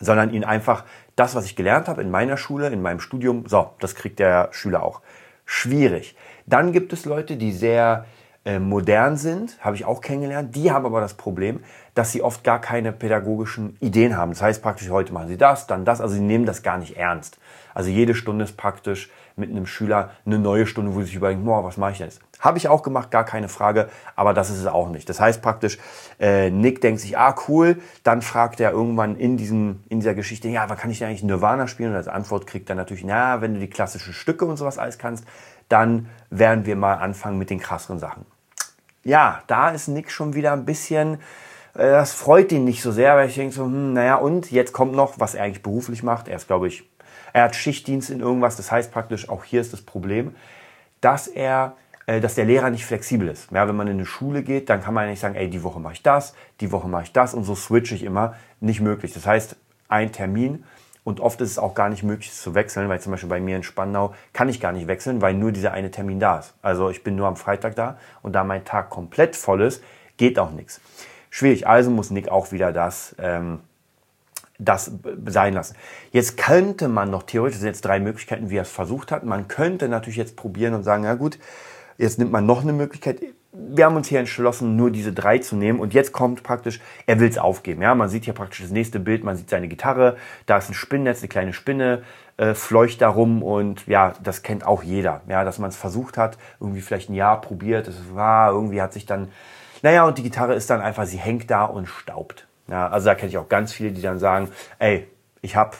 sondern 0.00 0.32
ihn 0.32 0.44
einfach 0.44 0.84
das, 1.16 1.34
was 1.34 1.44
ich 1.44 1.56
gelernt 1.56 1.88
habe 1.88 2.02
in 2.02 2.10
meiner 2.10 2.36
Schule, 2.36 2.68
in 2.68 2.82
meinem 2.82 3.00
Studium, 3.00 3.44
so, 3.46 3.70
das 3.80 3.94
kriegt 3.94 4.18
der 4.18 4.48
Schüler 4.52 4.82
auch. 4.82 5.00
Schwierig. 5.44 6.16
Dann 6.46 6.72
gibt 6.72 6.92
es 6.92 7.04
Leute, 7.04 7.36
die 7.36 7.52
sehr 7.52 8.06
äh, 8.44 8.58
modern 8.58 9.16
sind, 9.16 9.56
habe 9.60 9.76
ich 9.76 9.84
auch 9.84 10.00
kennengelernt. 10.00 10.56
Die 10.56 10.72
haben 10.72 10.84
aber 10.84 11.00
das 11.00 11.14
Problem, 11.14 11.60
dass 11.94 12.10
sie 12.10 12.22
oft 12.22 12.42
gar 12.42 12.60
keine 12.60 12.92
pädagogischen 12.92 13.76
Ideen 13.80 14.16
haben. 14.16 14.32
Das 14.32 14.42
heißt 14.42 14.62
praktisch, 14.62 14.90
heute 14.90 15.12
machen 15.12 15.28
sie 15.28 15.36
das, 15.36 15.66
dann 15.66 15.84
das. 15.84 16.00
Also 16.00 16.14
sie 16.14 16.20
nehmen 16.20 16.46
das 16.46 16.62
gar 16.62 16.78
nicht 16.78 16.96
ernst. 16.96 17.38
Also 17.74 17.90
jede 17.90 18.14
Stunde 18.14 18.44
ist 18.44 18.56
praktisch 18.56 19.10
mit 19.36 19.50
einem 19.50 19.66
Schüler 19.66 20.10
eine 20.26 20.38
neue 20.38 20.66
Stunde, 20.66 20.94
wo 20.94 21.00
sie 21.00 21.06
sich 21.06 21.16
überlegen, 21.16 21.44
boah, 21.44 21.64
was 21.64 21.76
mache 21.76 21.92
ich 21.92 21.98
jetzt? 21.98 22.20
Habe 22.40 22.58
ich 22.58 22.68
auch 22.68 22.82
gemacht, 22.82 23.10
gar 23.10 23.24
keine 23.24 23.48
Frage, 23.48 23.88
aber 24.16 24.34
das 24.34 24.50
ist 24.50 24.58
es 24.58 24.66
auch 24.66 24.88
nicht. 24.88 25.08
Das 25.08 25.20
heißt 25.20 25.42
praktisch, 25.42 25.78
äh, 26.18 26.50
Nick 26.50 26.80
denkt 26.80 27.00
sich, 27.00 27.16
ah 27.16 27.34
cool, 27.48 27.80
dann 28.02 28.22
fragt 28.22 28.60
er 28.60 28.72
irgendwann 28.72 29.16
in, 29.16 29.36
diesem, 29.36 29.84
in 29.88 30.00
dieser 30.00 30.14
Geschichte, 30.14 30.48
ja, 30.48 30.68
wann 30.68 30.76
kann 30.76 30.90
ich 30.90 30.98
denn 30.98 31.08
eigentlich 31.08 31.22
Nirvana 31.22 31.68
spielen? 31.68 31.90
Und 31.90 31.96
als 31.96 32.08
Antwort 32.08 32.46
kriegt 32.46 32.68
er 32.68 32.76
natürlich, 32.76 33.04
na, 33.04 33.40
wenn 33.40 33.54
du 33.54 33.60
die 33.60 33.70
klassischen 33.70 34.12
Stücke 34.12 34.44
und 34.44 34.56
sowas 34.56 34.78
alles 34.78 34.98
kannst, 34.98 35.24
dann 35.68 36.08
werden 36.30 36.66
wir 36.66 36.76
mal 36.76 36.94
anfangen 36.94 37.38
mit 37.38 37.50
den 37.50 37.60
krasseren 37.60 37.98
Sachen. 37.98 38.26
Ja, 39.04 39.42
da 39.46 39.70
ist 39.70 39.88
Nick 39.88 40.10
schon 40.10 40.34
wieder 40.34 40.52
ein 40.52 40.64
bisschen, 40.64 41.14
äh, 41.74 41.90
das 41.90 42.12
freut 42.12 42.52
ihn 42.52 42.64
nicht 42.64 42.82
so 42.82 42.92
sehr, 42.92 43.16
weil 43.16 43.28
ich 43.28 43.34
denke 43.34 43.54
so, 43.54 43.64
hm, 43.64 43.94
naja, 43.94 44.16
und 44.16 44.50
jetzt 44.50 44.72
kommt 44.72 44.94
noch, 44.94 45.18
was 45.18 45.34
er 45.34 45.44
eigentlich 45.44 45.62
beruflich 45.62 46.02
macht. 46.02 46.28
Er 46.28 46.36
ist, 46.36 46.46
glaube 46.46 46.68
ich, 46.68 46.88
er 47.32 47.44
hat 47.44 47.56
Schichtdienst 47.56 48.10
in 48.10 48.20
irgendwas. 48.20 48.56
Das 48.56 48.70
heißt 48.70 48.92
praktisch, 48.92 49.28
auch 49.28 49.44
hier 49.44 49.60
ist 49.60 49.72
das 49.72 49.82
Problem, 49.82 50.34
dass 51.00 51.26
er 51.26 51.76
äh, 52.06 52.20
dass 52.20 52.34
der 52.34 52.44
Lehrer 52.44 52.70
nicht 52.70 52.84
flexibel 52.84 53.28
ist. 53.28 53.50
Ja, 53.52 53.68
wenn 53.68 53.76
man 53.76 53.86
in 53.86 53.94
eine 53.94 54.06
Schule 54.06 54.42
geht, 54.42 54.68
dann 54.68 54.82
kann 54.82 54.94
man 54.94 55.08
nicht 55.08 55.20
sagen, 55.20 55.34
ey, 55.34 55.48
die 55.48 55.62
Woche 55.62 55.80
mache 55.80 55.94
ich 55.94 56.02
das, 56.02 56.34
die 56.60 56.72
Woche 56.72 56.88
mache 56.88 57.04
ich 57.04 57.12
das 57.12 57.34
und 57.34 57.44
so 57.44 57.54
switche 57.54 57.94
ich 57.94 58.02
immer. 58.02 58.34
Nicht 58.60 58.80
möglich. 58.80 59.12
Das 59.12 59.26
heißt, 59.26 59.56
ein 59.88 60.12
Termin 60.12 60.64
und 61.04 61.20
oft 61.20 61.40
ist 61.40 61.50
es 61.50 61.58
auch 61.58 61.74
gar 61.74 61.88
nicht 61.88 62.02
möglich 62.02 62.32
zu 62.32 62.54
wechseln, 62.54 62.88
weil 62.88 63.00
zum 63.00 63.12
Beispiel 63.12 63.28
bei 63.28 63.40
mir 63.40 63.56
in 63.56 63.62
Spandau 63.62 64.14
kann 64.32 64.48
ich 64.48 64.60
gar 64.60 64.72
nicht 64.72 64.86
wechseln, 64.86 65.20
weil 65.20 65.34
nur 65.34 65.52
dieser 65.52 65.72
eine 65.72 65.90
Termin 65.90 66.20
da 66.20 66.38
ist. 66.38 66.54
Also 66.62 66.90
ich 66.90 67.02
bin 67.02 67.16
nur 67.16 67.26
am 67.26 67.36
Freitag 67.36 67.76
da 67.76 67.98
und 68.22 68.32
da 68.32 68.44
mein 68.44 68.64
Tag 68.64 68.90
komplett 68.90 69.36
voll 69.36 69.62
ist, 69.62 69.82
geht 70.16 70.38
auch 70.38 70.50
nichts. 70.50 70.80
Schwierig. 71.30 71.66
Also 71.66 71.90
muss 71.90 72.10
Nick 72.10 72.28
auch 72.28 72.52
wieder 72.52 72.72
das, 72.72 73.16
ähm, 73.18 73.60
das 74.64 74.92
sein 75.26 75.54
lassen. 75.54 75.76
Jetzt 76.10 76.36
könnte 76.36 76.88
man 76.88 77.10
noch 77.10 77.22
theoretisch, 77.22 77.56
das 77.56 77.60
sind 77.60 77.68
jetzt 77.68 77.84
drei 77.84 78.00
Möglichkeiten, 78.00 78.50
wie 78.50 78.56
er 78.56 78.62
es 78.62 78.70
versucht 78.70 79.12
hat. 79.12 79.24
Man 79.24 79.48
könnte 79.48 79.88
natürlich 79.88 80.16
jetzt 80.16 80.36
probieren 80.36 80.74
und 80.74 80.82
sagen, 80.82 81.04
ja 81.04 81.14
gut, 81.14 81.38
jetzt 81.98 82.18
nimmt 82.18 82.32
man 82.32 82.46
noch 82.46 82.62
eine 82.62 82.72
Möglichkeit 82.72 83.20
wir 83.52 83.84
haben 83.84 83.96
uns 83.96 84.08
hier 84.08 84.18
entschlossen, 84.18 84.76
nur 84.76 84.90
diese 84.90 85.12
drei 85.12 85.38
zu 85.38 85.56
nehmen. 85.56 85.78
Und 85.78 85.92
jetzt 85.92 86.12
kommt 86.12 86.42
praktisch, 86.42 86.80
er 87.06 87.20
will 87.20 87.28
es 87.28 87.36
aufgeben. 87.36 87.82
Ja, 87.82 87.94
man 87.94 88.08
sieht 88.08 88.24
hier 88.24 88.32
praktisch 88.32 88.62
das 88.62 88.70
nächste 88.70 88.98
Bild, 88.98 89.24
man 89.24 89.36
sieht 89.36 89.50
seine 89.50 89.68
Gitarre, 89.68 90.16
da 90.46 90.56
ist 90.56 90.70
ein 90.70 90.74
Spinnnetz, 90.74 91.20
eine 91.20 91.28
kleine 91.28 91.52
Spinne, 91.52 92.02
äh, 92.38 92.54
fleucht 92.54 93.02
darum 93.02 93.42
und 93.42 93.86
ja, 93.86 94.14
das 94.22 94.42
kennt 94.42 94.66
auch 94.66 94.82
jeder. 94.82 95.20
Ja, 95.28 95.44
dass 95.44 95.58
man 95.58 95.68
es 95.68 95.76
versucht 95.76 96.16
hat, 96.16 96.38
irgendwie 96.60 96.80
vielleicht 96.80 97.10
ein 97.10 97.14
Jahr 97.14 97.40
probiert, 97.40 97.88
es 97.88 98.14
war, 98.14 98.52
irgendwie 98.52 98.80
hat 98.80 98.94
sich 98.94 99.04
dann, 99.04 99.28
naja, 99.82 100.06
und 100.06 100.16
die 100.16 100.22
Gitarre 100.22 100.54
ist 100.54 100.70
dann 100.70 100.80
einfach, 100.80 101.04
sie 101.04 101.18
hängt 101.18 101.50
da 101.50 101.64
und 101.64 101.86
staubt. 101.88 102.46
Ja, 102.72 102.88
also 102.88 103.04
da 103.04 103.14
kenne 103.14 103.28
ich 103.28 103.36
auch 103.36 103.50
ganz 103.50 103.74
viele, 103.74 103.92
die 103.92 104.00
dann 104.00 104.18
sagen, 104.18 104.48
ey, 104.78 105.06
ich 105.42 105.56
habe 105.56 105.76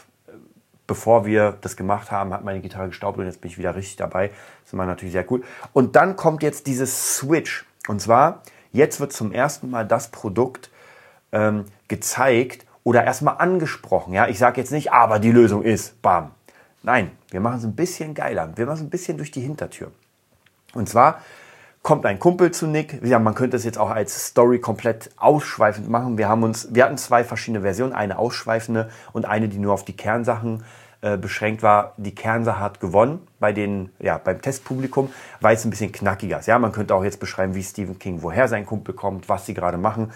bevor 0.86 1.24
wir 1.24 1.56
das 1.62 1.76
gemacht 1.76 2.10
haben, 2.10 2.34
hat 2.34 2.44
meine 2.44 2.60
Gitarre 2.60 2.88
gestaubt 2.88 3.16
und 3.16 3.24
jetzt 3.24 3.40
bin 3.40 3.50
ich 3.50 3.56
wieder 3.56 3.74
richtig 3.74 3.96
dabei. 3.96 4.28
Das 4.28 4.36
ist 4.66 4.72
immer 4.74 4.84
natürlich 4.84 5.12
sehr 5.12 5.24
cool. 5.32 5.42
Und 5.72 5.96
dann 5.96 6.16
kommt 6.16 6.42
jetzt 6.42 6.66
dieses 6.66 7.16
Switch. 7.16 7.64
Und 7.88 8.02
zwar, 8.02 8.42
jetzt 8.72 9.00
wird 9.00 9.10
zum 9.14 9.32
ersten 9.32 9.70
Mal 9.70 9.86
das 9.86 10.10
Produkt 10.10 10.70
ähm, 11.32 11.64
gezeigt 11.88 12.66
oder 12.84 13.04
erstmal 13.04 13.38
angesprochen. 13.38 14.12
Ja, 14.12 14.28
ich 14.28 14.38
sage 14.38 14.60
jetzt 14.60 14.70
nicht, 14.70 14.92
aber 14.92 15.18
die 15.18 15.32
Lösung 15.32 15.62
ist, 15.62 16.02
bam. 16.02 16.32
Nein, 16.82 17.12
wir 17.30 17.40
machen 17.40 17.56
es 17.58 17.64
ein 17.64 17.74
bisschen 17.74 18.12
geiler. 18.12 18.52
Wir 18.56 18.66
machen 18.66 18.76
es 18.76 18.82
ein 18.82 18.90
bisschen 18.90 19.16
durch 19.16 19.30
die 19.30 19.40
Hintertür. 19.40 19.92
Und 20.74 20.90
zwar 20.90 21.22
kommt 21.82 22.06
ein 22.06 22.18
Kumpel 22.18 22.52
zu 22.52 22.66
Nick. 22.66 23.00
Ja, 23.04 23.18
man 23.18 23.34
könnte 23.34 23.56
es 23.56 23.64
jetzt 23.64 23.78
auch 23.78 23.90
als 23.90 24.26
Story 24.28 24.60
komplett 24.60 25.10
ausschweifend 25.16 25.88
machen. 25.88 26.16
Wir 26.16 26.28
haben 26.28 26.42
uns, 26.42 26.68
wir 26.72 26.84
hatten 26.84 26.96
zwei 26.96 27.24
verschiedene 27.24 27.62
Versionen, 27.62 27.92
eine 27.92 28.18
ausschweifende 28.18 28.88
und 29.12 29.24
eine, 29.24 29.48
die 29.48 29.58
nur 29.58 29.72
auf 29.74 29.84
die 29.84 29.96
Kernsachen 29.96 30.62
äh, 31.00 31.16
beschränkt 31.16 31.64
war. 31.64 31.94
Die 31.96 32.14
Kernsache 32.14 32.60
hat 32.60 32.78
gewonnen 32.78 33.26
bei 33.40 33.52
den, 33.52 33.90
ja, 33.98 34.18
beim 34.18 34.40
Testpublikum, 34.40 35.10
weil 35.40 35.56
es 35.56 35.64
ein 35.64 35.70
bisschen 35.70 35.90
knackiger 35.90 36.38
ist. 36.38 36.46
Ja, 36.46 36.58
man 36.60 36.70
könnte 36.70 36.94
auch 36.94 37.02
jetzt 37.02 37.18
beschreiben, 37.18 37.56
wie 37.56 37.62
Stephen 37.64 37.98
King, 37.98 38.22
woher 38.22 38.46
sein 38.46 38.64
Kumpel 38.64 38.94
kommt, 38.94 39.28
was 39.28 39.46
sie 39.46 39.54
gerade 39.54 39.78
machen. 39.78 40.12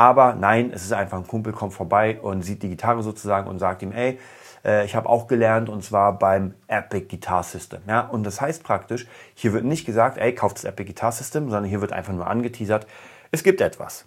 Aber 0.00 0.32
nein, 0.32 0.72
es 0.74 0.82
ist 0.82 0.94
einfach 0.94 1.18
ein 1.18 1.26
Kumpel 1.26 1.52
kommt 1.52 1.74
vorbei 1.74 2.18
und 2.22 2.40
sieht 2.40 2.62
die 2.62 2.70
Gitarre 2.70 3.02
sozusagen 3.02 3.46
und 3.50 3.58
sagt 3.58 3.82
ihm, 3.82 3.92
ey, 3.92 4.18
äh, 4.64 4.86
ich 4.86 4.96
habe 4.96 5.06
auch 5.06 5.26
gelernt 5.26 5.68
und 5.68 5.84
zwar 5.84 6.18
beim 6.18 6.54
Epic 6.68 7.14
Guitar 7.14 7.42
System. 7.42 7.80
Ja? 7.86 8.00
Und 8.00 8.24
das 8.24 8.40
heißt 8.40 8.64
praktisch, 8.64 9.06
hier 9.34 9.52
wird 9.52 9.64
nicht 9.64 9.84
gesagt, 9.84 10.16
ey, 10.16 10.34
kauft 10.34 10.56
das 10.56 10.64
Epic 10.64 10.86
Guitar 10.86 11.12
System, 11.12 11.50
sondern 11.50 11.66
hier 11.66 11.82
wird 11.82 11.92
einfach 11.92 12.14
nur 12.14 12.26
angeteasert, 12.26 12.86
es 13.30 13.42
gibt 13.42 13.60
etwas. 13.60 14.06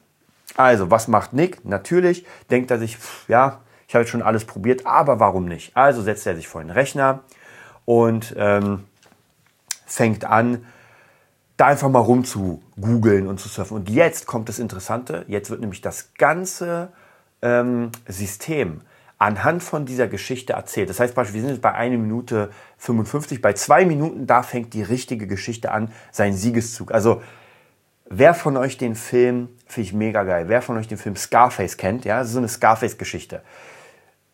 Also, 0.57 0.89
was 0.89 1.07
macht 1.07 1.33
Nick? 1.33 1.63
Natürlich 1.63 2.25
denkt 2.49 2.71
er 2.71 2.79
sich, 2.79 2.97
pff, 2.97 3.29
ja, 3.29 3.59
ich 3.87 3.93
habe 3.93 4.07
schon 4.07 4.23
alles 4.23 4.45
probiert, 4.45 4.87
aber 4.87 5.19
warum 5.19 5.45
nicht? 5.45 5.77
Also 5.77 6.01
setzt 6.01 6.25
er 6.25 6.35
sich 6.35 6.47
vor 6.47 6.61
den 6.61 6.71
Rechner 6.71 7.19
und 7.85 8.33
ähm, 8.35 8.85
fängt 9.85 10.25
an, 10.25 10.65
da 11.63 11.67
einfach 11.67 11.89
mal 11.89 11.99
rum 11.99 12.25
zu 12.25 12.61
googeln 12.79 13.25
und 13.25 13.39
zu 13.39 13.47
surfen. 13.47 13.77
Und 13.77 13.89
jetzt 13.89 14.27
kommt 14.27 14.49
das 14.49 14.59
Interessante, 14.59 15.23
jetzt 15.29 15.49
wird 15.49 15.61
nämlich 15.61 15.79
das 15.79 16.13
ganze 16.15 16.89
ähm, 17.41 17.89
System 18.05 18.81
anhand 19.17 19.63
von 19.63 19.85
dieser 19.85 20.09
Geschichte 20.09 20.53
erzählt. 20.53 20.89
Das 20.89 20.99
heißt, 20.99 21.15
wir 21.15 21.23
sind 21.25 21.47
jetzt 21.47 21.61
bei 21.61 21.73
1 21.73 21.97
Minute 21.97 22.49
55, 22.79 23.41
bei 23.41 23.53
2 23.53 23.85
Minuten, 23.85 24.27
da 24.27 24.43
fängt 24.43 24.73
die 24.73 24.83
richtige 24.83 25.25
Geschichte 25.25 25.71
an, 25.71 25.89
sein 26.11 26.33
Siegeszug. 26.33 26.91
Also, 26.91 27.21
wer 28.09 28.33
von 28.33 28.57
euch 28.57 28.77
den 28.77 28.95
Film, 28.95 29.47
finde 29.65 29.87
ich 29.87 29.93
mega 29.93 30.23
geil, 30.23 30.49
wer 30.49 30.61
von 30.61 30.75
euch 30.75 30.89
den 30.89 30.97
Film 30.97 31.15
Scarface 31.15 31.77
kennt, 31.77 32.03
ja, 32.03 32.19
das 32.19 32.27
ist 32.27 32.33
so 32.33 32.39
eine 32.39 32.49
Scarface-Geschichte. 32.49 33.41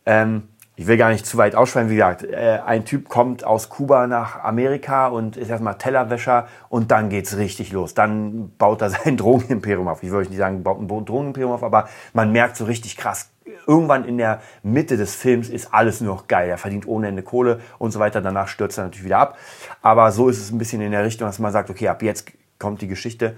Ähm, 0.08 0.48
ich 0.80 0.88
will 0.88 0.96
gar 0.96 1.10
nicht 1.10 1.26
zu 1.26 1.38
weit 1.38 1.56
ausschweifen, 1.56 1.90
wie 1.90 1.96
gesagt, 1.96 2.24
äh, 2.24 2.60
ein 2.66 2.86
Typ 2.86 3.10
kommt 3.10 3.44
aus 3.44 3.68
Kuba 3.68 4.08
nach 4.08 4.42
Amerika 4.46 5.08
und 5.08 5.36
ist 5.36 5.50
erstmal 5.50 5.78
Tellerwäscher 5.78 6.48
und 6.70 6.90
dann 6.90 7.10
geht's 7.10 7.36
richtig 7.36 7.74
los. 7.74 7.96
Dann 7.96 8.54
baut 8.58 8.82
er 8.82 8.90
sein 8.90 9.18
Drogenimperium 9.18 9.90
auf. 9.90 10.04
Ich 10.04 10.10
würde 10.10 10.30
nicht 10.30 10.38
sagen, 10.38 10.64
baut 10.64 10.80
ein 10.80 10.88
Drogenimperium 10.88 11.52
auf, 11.52 11.64
aber 11.64 11.90
man 12.14 12.32
merkt 12.32 12.56
so 12.56 12.64
richtig 12.64 12.96
krass, 12.96 13.30
Irgendwann 13.66 14.06
in 14.06 14.18
der 14.18 14.42
Mitte 14.64 14.96
des 14.96 15.16
Films 15.16 15.50
ist 15.50 15.74
alles 15.74 16.02
nur 16.02 16.16
noch 16.16 16.28
geil. 16.28 16.50
Er 16.50 16.58
verdient 16.58 16.88
ohne 16.88 17.08
Ende 17.08 17.24
Kohle 17.24 17.60
und 17.80 17.92
so 17.92 18.00
weiter. 18.00 18.22
Danach 18.22 18.48
stürzt 18.48 18.78
er 18.78 18.84
natürlich 18.86 19.06
wieder 19.06 19.18
ab. 19.18 19.38
Aber 19.82 20.12
so 20.12 20.30
ist 20.30 20.40
es 20.40 20.52
ein 20.52 20.60
bisschen 20.60 20.82
in 20.82 20.92
der 20.92 21.04
Richtung, 21.04 21.28
dass 21.28 21.40
man 21.40 21.52
sagt, 21.52 21.70
okay, 21.72 21.88
ab 21.88 22.02
jetzt 22.04 22.32
kommt 22.60 22.82
die 22.82 22.88
Geschichte. 22.88 23.36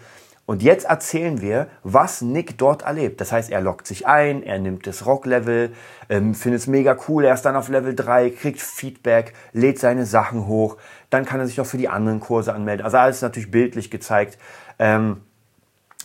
Und 0.52 0.62
jetzt 0.62 0.84
erzählen 0.84 1.40
wir, 1.40 1.68
was 1.82 2.22
Nick 2.22 2.58
dort 2.58 2.82
erlebt. 2.82 3.22
Das 3.22 3.32
heißt, 3.32 3.50
er 3.50 3.62
lockt 3.62 3.88
sich 3.88 4.06
ein, 4.06 4.44
er 4.44 4.60
nimmt 4.60 4.86
das 4.86 5.06
Rock-Level, 5.06 5.72
ähm, 6.10 6.36
findet 6.36 6.60
es 6.60 6.68
mega 6.68 6.98
cool, 7.08 7.24
er 7.24 7.34
ist 7.34 7.44
dann 7.44 7.56
auf 7.56 7.70
Level 7.70 7.96
3, 7.96 8.32
kriegt 8.32 8.60
Feedback, 8.60 9.32
lädt 9.54 9.80
seine 9.80 10.06
Sachen 10.06 10.48
hoch, 10.48 10.76
dann 11.10 11.24
kann 11.24 11.40
er 11.40 11.48
sich 11.48 11.56
noch 11.56 11.66
für 11.66 11.78
die 11.78 11.88
anderen 11.88 12.20
Kurse 12.20 12.54
anmelden. 12.54 12.84
Also 12.84 12.98
alles 12.98 13.22
natürlich 13.22 13.50
bildlich 13.50 13.90
gezeigt. 13.92 14.38
Ähm, 14.78 15.22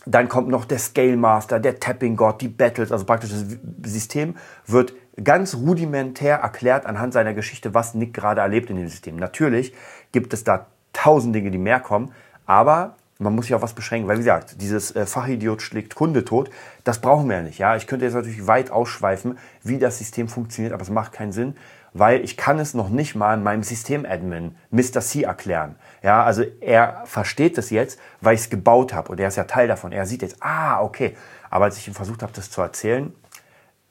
dann 0.05 0.29
kommt 0.29 0.47
noch 0.47 0.65
der 0.65 0.79
Scale 0.79 1.17
Master, 1.17 1.59
der 1.59 1.81
Tapping 1.81 2.15
God, 2.15 2.41
die 2.41 2.47
Battles, 2.47 2.93
also 2.93 3.05
praktisch 3.05 3.31
das 3.33 3.93
System 3.93 4.37
wird 4.65 4.95
ganz 5.25 5.57
rudimentär 5.57 6.37
erklärt 6.37 6.87
anhand 6.87 7.15
seiner 7.15 7.35
Geschichte, 7.35 7.75
was 7.75 7.95
Nick 7.95 8.15
gerade 8.15 8.43
erlebt 8.43 8.71
in 8.71 8.77
dem 8.77 8.87
System. 8.87 9.17
Natürlich 9.17 9.75
gibt 10.13 10.33
es 10.33 10.45
da 10.45 10.69
tausend 10.93 11.35
Dinge, 11.35 11.51
die 11.51 11.59
mehr 11.59 11.81
kommen, 11.81 12.13
aber 12.47 12.95
man 13.19 13.35
muss 13.35 13.47
sich 13.47 13.55
auf 13.55 13.63
was 13.63 13.73
beschränken, 13.73 14.09
weil 14.09 14.17
wie 14.17 14.21
gesagt, 14.21 14.61
dieses 14.61 14.95
äh, 14.95 15.07
Fachidiot 15.07 15.63
schlägt 15.63 15.95
Kunde 15.95 16.25
tot, 16.25 16.51
das 16.85 17.01
brauchen 17.01 17.29
wir 17.29 17.37
ja 17.37 17.43
nicht. 17.43 17.59
Ja? 17.59 17.77
Ich 17.77 17.87
könnte 17.87 18.05
jetzt 18.05 18.15
natürlich 18.15 18.47
weit 18.47 18.71
ausschweifen, 18.71 19.39
wie 19.63 19.79
das 19.79 19.99
System 19.99 20.29
funktioniert, 20.29 20.73
aber 20.73 20.83
es 20.83 20.91
macht 20.91 21.13
keinen 21.13 21.33
Sinn, 21.33 21.57
weil 21.95 22.23
ich 22.23 22.37
kann 22.37 22.59
es 22.59 22.75
noch 22.75 22.91
nicht 22.91 23.15
mal 23.15 23.39
meinem 23.39 23.63
Systemadmin 23.63 24.55
Mr. 24.71 25.01
C 25.01 25.23
erklären. 25.23 25.77
Ja, 26.03 26.23
also 26.25 26.43
er 26.61 27.03
versteht 27.07 27.57
das 27.57 27.71
jetzt, 27.71 27.99
weil 28.21 28.35
ich 28.35 28.43
es 28.43 28.51
gebaut 28.51 28.93
habe 28.93 29.11
und 29.11 29.19
er 29.19 29.29
ist 29.29 29.37
ja 29.37 29.45
Teil 29.45 29.67
davon. 29.67 29.93
Er 29.93 30.05
sieht 30.05 30.21
jetzt, 30.21 30.37
ah, 30.41 30.83
okay. 30.83 31.17
Aber 31.49 31.65
als 31.65 31.79
ich 31.79 31.89
ihm 31.89 31.95
versucht 31.95 32.23
habe, 32.23 32.33
das 32.35 32.51
zu 32.51 32.61
erzählen, 32.61 33.15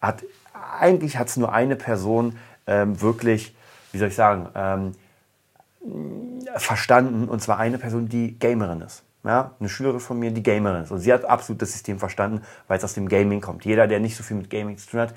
hat 0.01 0.23
eigentlich 0.79 1.17
hat 1.17 1.29
es 1.29 1.37
nur 1.37 1.51
eine 1.51 1.75
Person 1.75 2.37
ähm, 2.67 3.01
wirklich, 3.01 3.55
wie 3.91 3.97
soll 3.97 4.09
ich 4.09 4.15
sagen, 4.15 4.49
ähm, 4.55 4.91
verstanden 6.57 7.27
und 7.27 7.41
zwar 7.41 7.57
eine 7.57 7.77
Person, 7.77 8.07
die 8.07 8.37
Gamerin 8.37 8.81
ist. 8.81 9.04
Ja, 9.25 9.55
eine 9.59 9.69
Schülerin 9.69 9.99
von 9.99 10.19
mir, 10.19 10.29
die 10.29 10.43
Gamerin 10.43 10.83
ist. 10.83 10.91
Und 10.91 10.99
sie 10.99 11.11
hat 11.11 11.25
absolut 11.25 11.61
das 11.61 11.71
System 11.71 11.97
verstanden, 11.97 12.41
weil 12.67 12.77
es 12.77 12.83
aus 12.83 12.93
dem 12.93 13.09
Gaming 13.09 13.41
kommt. 13.41 13.65
Jeder, 13.65 13.87
der 13.87 13.99
nicht 13.99 14.15
so 14.15 14.23
viel 14.23 14.37
mit 14.37 14.51
Gaming 14.51 14.77
zu 14.77 14.89
tun 14.89 14.99
hat, 14.99 15.15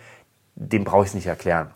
dem 0.55 0.85
brauche 0.85 1.03
ich 1.03 1.09
es 1.09 1.15
nicht 1.15 1.27
erklären. 1.27 1.71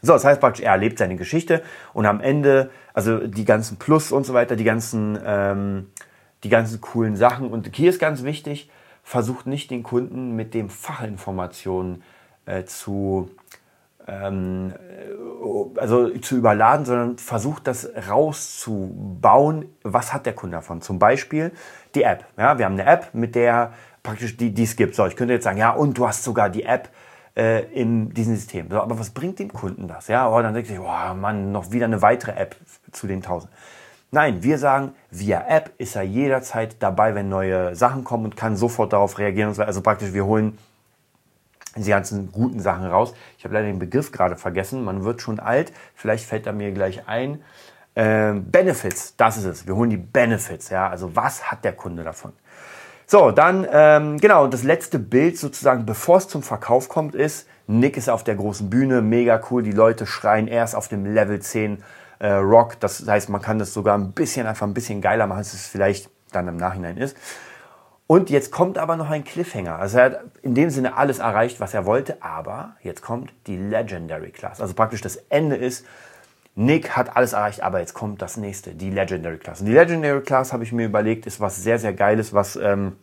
So, 0.00 0.12
das 0.12 0.24
heißt 0.24 0.40
praktisch, 0.40 0.64
er 0.64 0.72
erlebt 0.72 0.98
seine 0.98 1.16
Geschichte 1.16 1.62
und 1.92 2.06
am 2.06 2.20
Ende, 2.20 2.70
also 2.94 3.26
die 3.26 3.44
ganzen 3.44 3.78
Plus 3.78 4.12
und 4.12 4.24
so 4.24 4.32
weiter, 4.32 4.56
die 4.56 4.64
ganzen, 4.64 5.18
ähm, 5.24 5.90
die 6.44 6.48
ganzen 6.48 6.80
coolen 6.80 7.16
Sachen. 7.16 7.50
Und 7.50 7.74
hier 7.74 7.90
ist 7.90 7.98
ganz 7.98 8.22
wichtig, 8.22 8.70
versucht 9.02 9.46
nicht 9.46 9.70
den 9.70 9.82
Kunden 9.82 10.36
mit 10.36 10.54
dem 10.54 10.70
Fachinformationen 10.70 12.02
äh, 12.46 12.64
zu, 12.64 13.30
ähm, 14.10 14.72
äh, 14.72 15.80
also 15.80 16.08
zu 16.18 16.36
überladen, 16.36 16.84
sondern 16.84 17.18
versucht 17.18 17.66
das 17.66 17.88
rauszubauen. 18.08 19.66
Was 19.82 20.12
hat 20.12 20.26
der 20.26 20.34
Kunde 20.34 20.56
davon? 20.56 20.80
Zum 20.82 20.98
Beispiel 20.98 21.52
die 21.94 22.02
App. 22.02 22.24
Ja, 22.36 22.58
wir 22.58 22.64
haben 22.64 22.78
eine 22.78 22.86
App, 22.86 23.10
mit 23.12 23.34
der 23.34 23.72
praktisch 24.02 24.36
die, 24.36 24.52
die 24.52 24.64
es 24.64 24.76
gibt. 24.76 24.94
So, 24.94 25.06
ich 25.06 25.16
könnte 25.16 25.34
jetzt 25.34 25.44
sagen, 25.44 25.58
ja, 25.58 25.70
und 25.70 25.96
du 25.96 26.06
hast 26.06 26.24
sogar 26.24 26.50
die 26.50 26.64
App 26.64 26.90
äh, 27.36 27.64
in 27.72 28.10
diesem 28.10 28.34
System. 28.34 28.68
So, 28.70 28.80
aber 28.80 28.98
was 28.98 29.10
bringt 29.10 29.38
dem 29.38 29.52
Kunden 29.52 29.88
das? 29.88 30.08
Ja, 30.08 30.28
oh, 30.28 30.40
dann 30.42 30.54
denkt 30.54 30.68
sich, 30.68 30.78
oh 30.78 31.14
Mann, 31.14 31.52
noch 31.52 31.72
wieder 31.72 31.86
eine 31.86 32.02
weitere 32.02 32.32
App 32.32 32.56
zu 32.92 33.06
den 33.06 33.18
1000. 33.18 33.50
Nein, 34.12 34.42
wir 34.42 34.58
sagen, 34.58 34.94
via 35.10 35.44
App 35.46 35.70
ist 35.78 35.94
er 35.94 36.02
jederzeit 36.02 36.76
dabei, 36.80 37.14
wenn 37.14 37.28
neue 37.28 37.76
Sachen 37.76 38.02
kommen 38.02 38.24
und 38.24 38.36
kann 38.36 38.56
sofort 38.56 38.92
darauf 38.92 39.18
reagieren. 39.18 39.54
Also 39.60 39.82
praktisch, 39.82 40.12
wir 40.12 40.24
holen 40.24 40.58
die 41.76 41.90
ganzen 41.90 42.32
guten 42.32 42.60
Sachen 42.60 42.86
raus. 42.86 43.14
Ich 43.38 43.44
habe 43.44 43.54
leider 43.54 43.66
den 43.66 43.78
Begriff 43.78 44.12
gerade 44.12 44.36
vergessen. 44.36 44.84
Man 44.84 45.04
wird 45.04 45.22
schon 45.22 45.38
alt. 45.38 45.72
Vielleicht 45.94 46.24
fällt 46.24 46.46
er 46.46 46.52
mir 46.52 46.72
gleich 46.72 47.08
ein. 47.08 47.42
Ähm, 47.96 48.50
Benefits, 48.50 49.16
das 49.16 49.36
ist 49.36 49.44
es. 49.44 49.66
Wir 49.66 49.76
holen 49.76 49.90
die 49.90 49.96
Benefits. 49.96 50.70
Ja, 50.70 50.88
also 50.88 51.14
was 51.16 51.50
hat 51.50 51.64
der 51.64 51.72
Kunde 51.72 52.04
davon? 52.04 52.32
So, 53.06 53.32
dann, 53.32 53.66
ähm, 53.72 54.18
genau, 54.18 54.46
das 54.46 54.62
letzte 54.62 55.00
Bild 55.00 55.36
sozusagen, 55.36 55.84
bevor 55.84 56.18
es 56.18 56.28
zum 56.28 56.44
Verkauf 56.44 56.88
kommt, 56.88 57.16
ist, 57.16 57.48
Nick 57.66 57.96
ist 57.96 58.08
auf 58.08 58.22
der 58.22 58.36
großen 58.36 58.70
Bühne, 58.70 59.02
mega 59.02 59.40
cool, 59.50 59.64
die 59.64 59.72
Leute 59.72 60.06
schreien 60.06 60.46
erst 60.46 60.76
auf 60.76 60.86
dem 60.86 61.04
Level 61.04 61.40
10 61.40 61.82
äh, 62.20 62.28
Rock, 62.28 62.78
das 62.78 63.04
heißt, 63.04 63.28
man 63.28 63.42
kann 63.42 63.58
das 63.58 63.74
sogar 63.74 63.98
ein 63.98 64.12
bisschen, 64.12 64.46
einfach 64.46 64.66
ein 64.66 64.74
bisschen 64.74 65.00
geiler 65.00 65.26
machen, 65.26 65.38
als 65.38 65.54
es 65.54 65.66
vielleicht 65.66 66.08
dann 66.30 66.46
im 66.46 66.56
Nachhinein 66.56 66.98
ist. 66.98 67.16
Und 68.10 68.28
jetzt 68.28 68.50
kommt 68.50 68.76
aber 68.76 68.96
noch 68.96 69.08
ein 69.08 69.22
Cliffhanger. 69.22 69.78
Also 69.78 69.98
er 69.98 70.04
hat 70.06 70.20
in 70.42 70.56
dem 70.56 70.70
Sinne 70.70 70.96
alles 70.96 71.20
erreicht, 71.20 71.60
was 71.60 71.74
er 71.74 71.86
wollte, 71.86 72.20
aber 72.24 72.74
jetzt 72.82 73.02
kommt 73.02 73.32
die 73.46 73.56
Legendary 73.56 74.32
Class. 74.32 74.60
Also 74.60 74.74
praktisch 74.74 75.00
das 75.00 75.14
Ende 75.28 75.54
ist, 75.54 75.86
Nick 76.56 76.96
hat 76.96 77.16
alles 77.16 77.34
erreicht, 77.34 77.62
aber 77.62 77.78
jetzt 77.78 77.94
kommt 77.94 78.20
das 78.20 78.36
nächste, 78.36 78.74
die 78.74 78.90
Legendary 78.90 79.38
Class. 79.38 79.60
Und 79.60 79.66
die 79.66 79.74
Legendary 79.74 80.22
Class, 80.22 80.52
habe 80.52 80.64
ich 80.64 80.72
mir 80.72 80.86
überlegt, 80.86 81.24
ist 81.24 81.38
was 81.38 81.62
sehr, 81.62 81.78
sehr 81.78 81.92
Geiles, 81.92 82.34
was 82.34 82.56
ähm, 82.56 82.96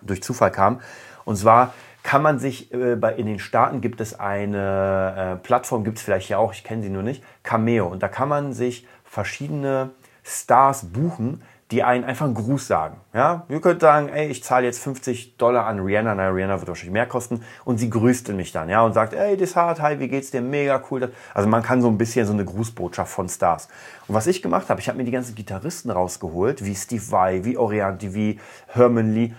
durch 0.00 0.22
Zufall 0.22 0.50
kam. 0.50 0.80
Und 1.26 1.36
zwar 1.36 1.74
kann 2.02 2.22
man 2.22 2.38
sich, 2.38 2.72
äh, 2.72 2.96
bei, 2.96 3.12
in 3.12 3.26
den 3.26 3.38
Staaten 3.38 3.82
gibt 3.82 4.00
es 4.00 4.18
eine 4.18 5.40
äh, 5.42 5.44
Plattform, 5.44 5.84
gibt 5.84 5.98
es 5.98 6.04
vielleicht 6.04 6.30
ja 6.30 6.38
auch, 6.38 6.54
ich 6.54 6.64
kenne 6.64 6.82
sie 6.82 6.88
nur 6.88 7.02
nicht, 7.02 7.22
Cameo. 7.42 7.86
Und 7.86 8.02
da 8.02 8.08
kann 8.08 8.30
man 8.30 8.54
sich 8.54 8.88
verschiedene 9.04 9.90
Stars 10.24 10.86
buchen, 10.86 11.42
die 11.72 11.82
einen 11.82 12.04
einfach 12.04 12.26
einen 12.26 12.34
Gruß 12.34 12.66
sagen. 12.66 13.00
Ja, 13.14 13.46
ihr 13.48 13.60
könnt 13.62 13.80
sagen, 13.80 14.10
ey, 14.10 14.28
ich 14.28 14.44
zahle 14.44 14.66
jetzt 14.66 14.78
50 14.80 15.38
Dollar 15.38 15.66
an 15.66 15.80
Rihanna, 15.80 16.14
na, 16.14 16.28
Rihanna 16.28 16.60
wird 16.60 16.68
wahrscheinlich 16.68 16.92
mehr 16.92 17.06
kosten, 17.06 17.42
und 17.64 17.78
sie 17.78 17.88
grüßt 17.88 18.28
mich 18.28 18.52
dann, 18.52 18.68
ja, 18.68 18.82
und 18.82 18.92
sagt, 18.92 19.14
ey, 19.14 19.38
Desart, 19.38 19.80
hi, 19.80 19.98
wie 19.98 20.08
geht's 20.08 20.30
dir, 20.30 20.42
mega 20.42 20.82
cool. 20.90 21.10
Also 21.32 21.48
man 21.48 21.62
kann 21.62 21.80
so 21.80 21.88
ein 21.88 21.96
bisschen 21.96 22.26
so 22.26 22.34
eine 22.34 22.44
Grußbotschaft 22.44 23.10
von 23.10 23.28
Stars. 23.28 23.68
Und 24.06 24.14
was 24.14 24.26
ich 24.26 24.42
gemacht 24.42 24.68
habe, 24.68 24.80
ich 24.80 24.88
habe 24.88 24.98
mir 24.98 25.04
die 25.04 25.10
ganzen 25.10 25.34
Gitarristen 25.34 25.90
rausgeholt, 25.90 26.62
wie 26.64 26.74
Steve 26.74 27.10
Vai, 27.10 27.44
wie 27.44 27.56
Orianti, 27.56 28.14
wie 28.14 28.38
Herman 28.68 29.14
Lee, 29.14 29.32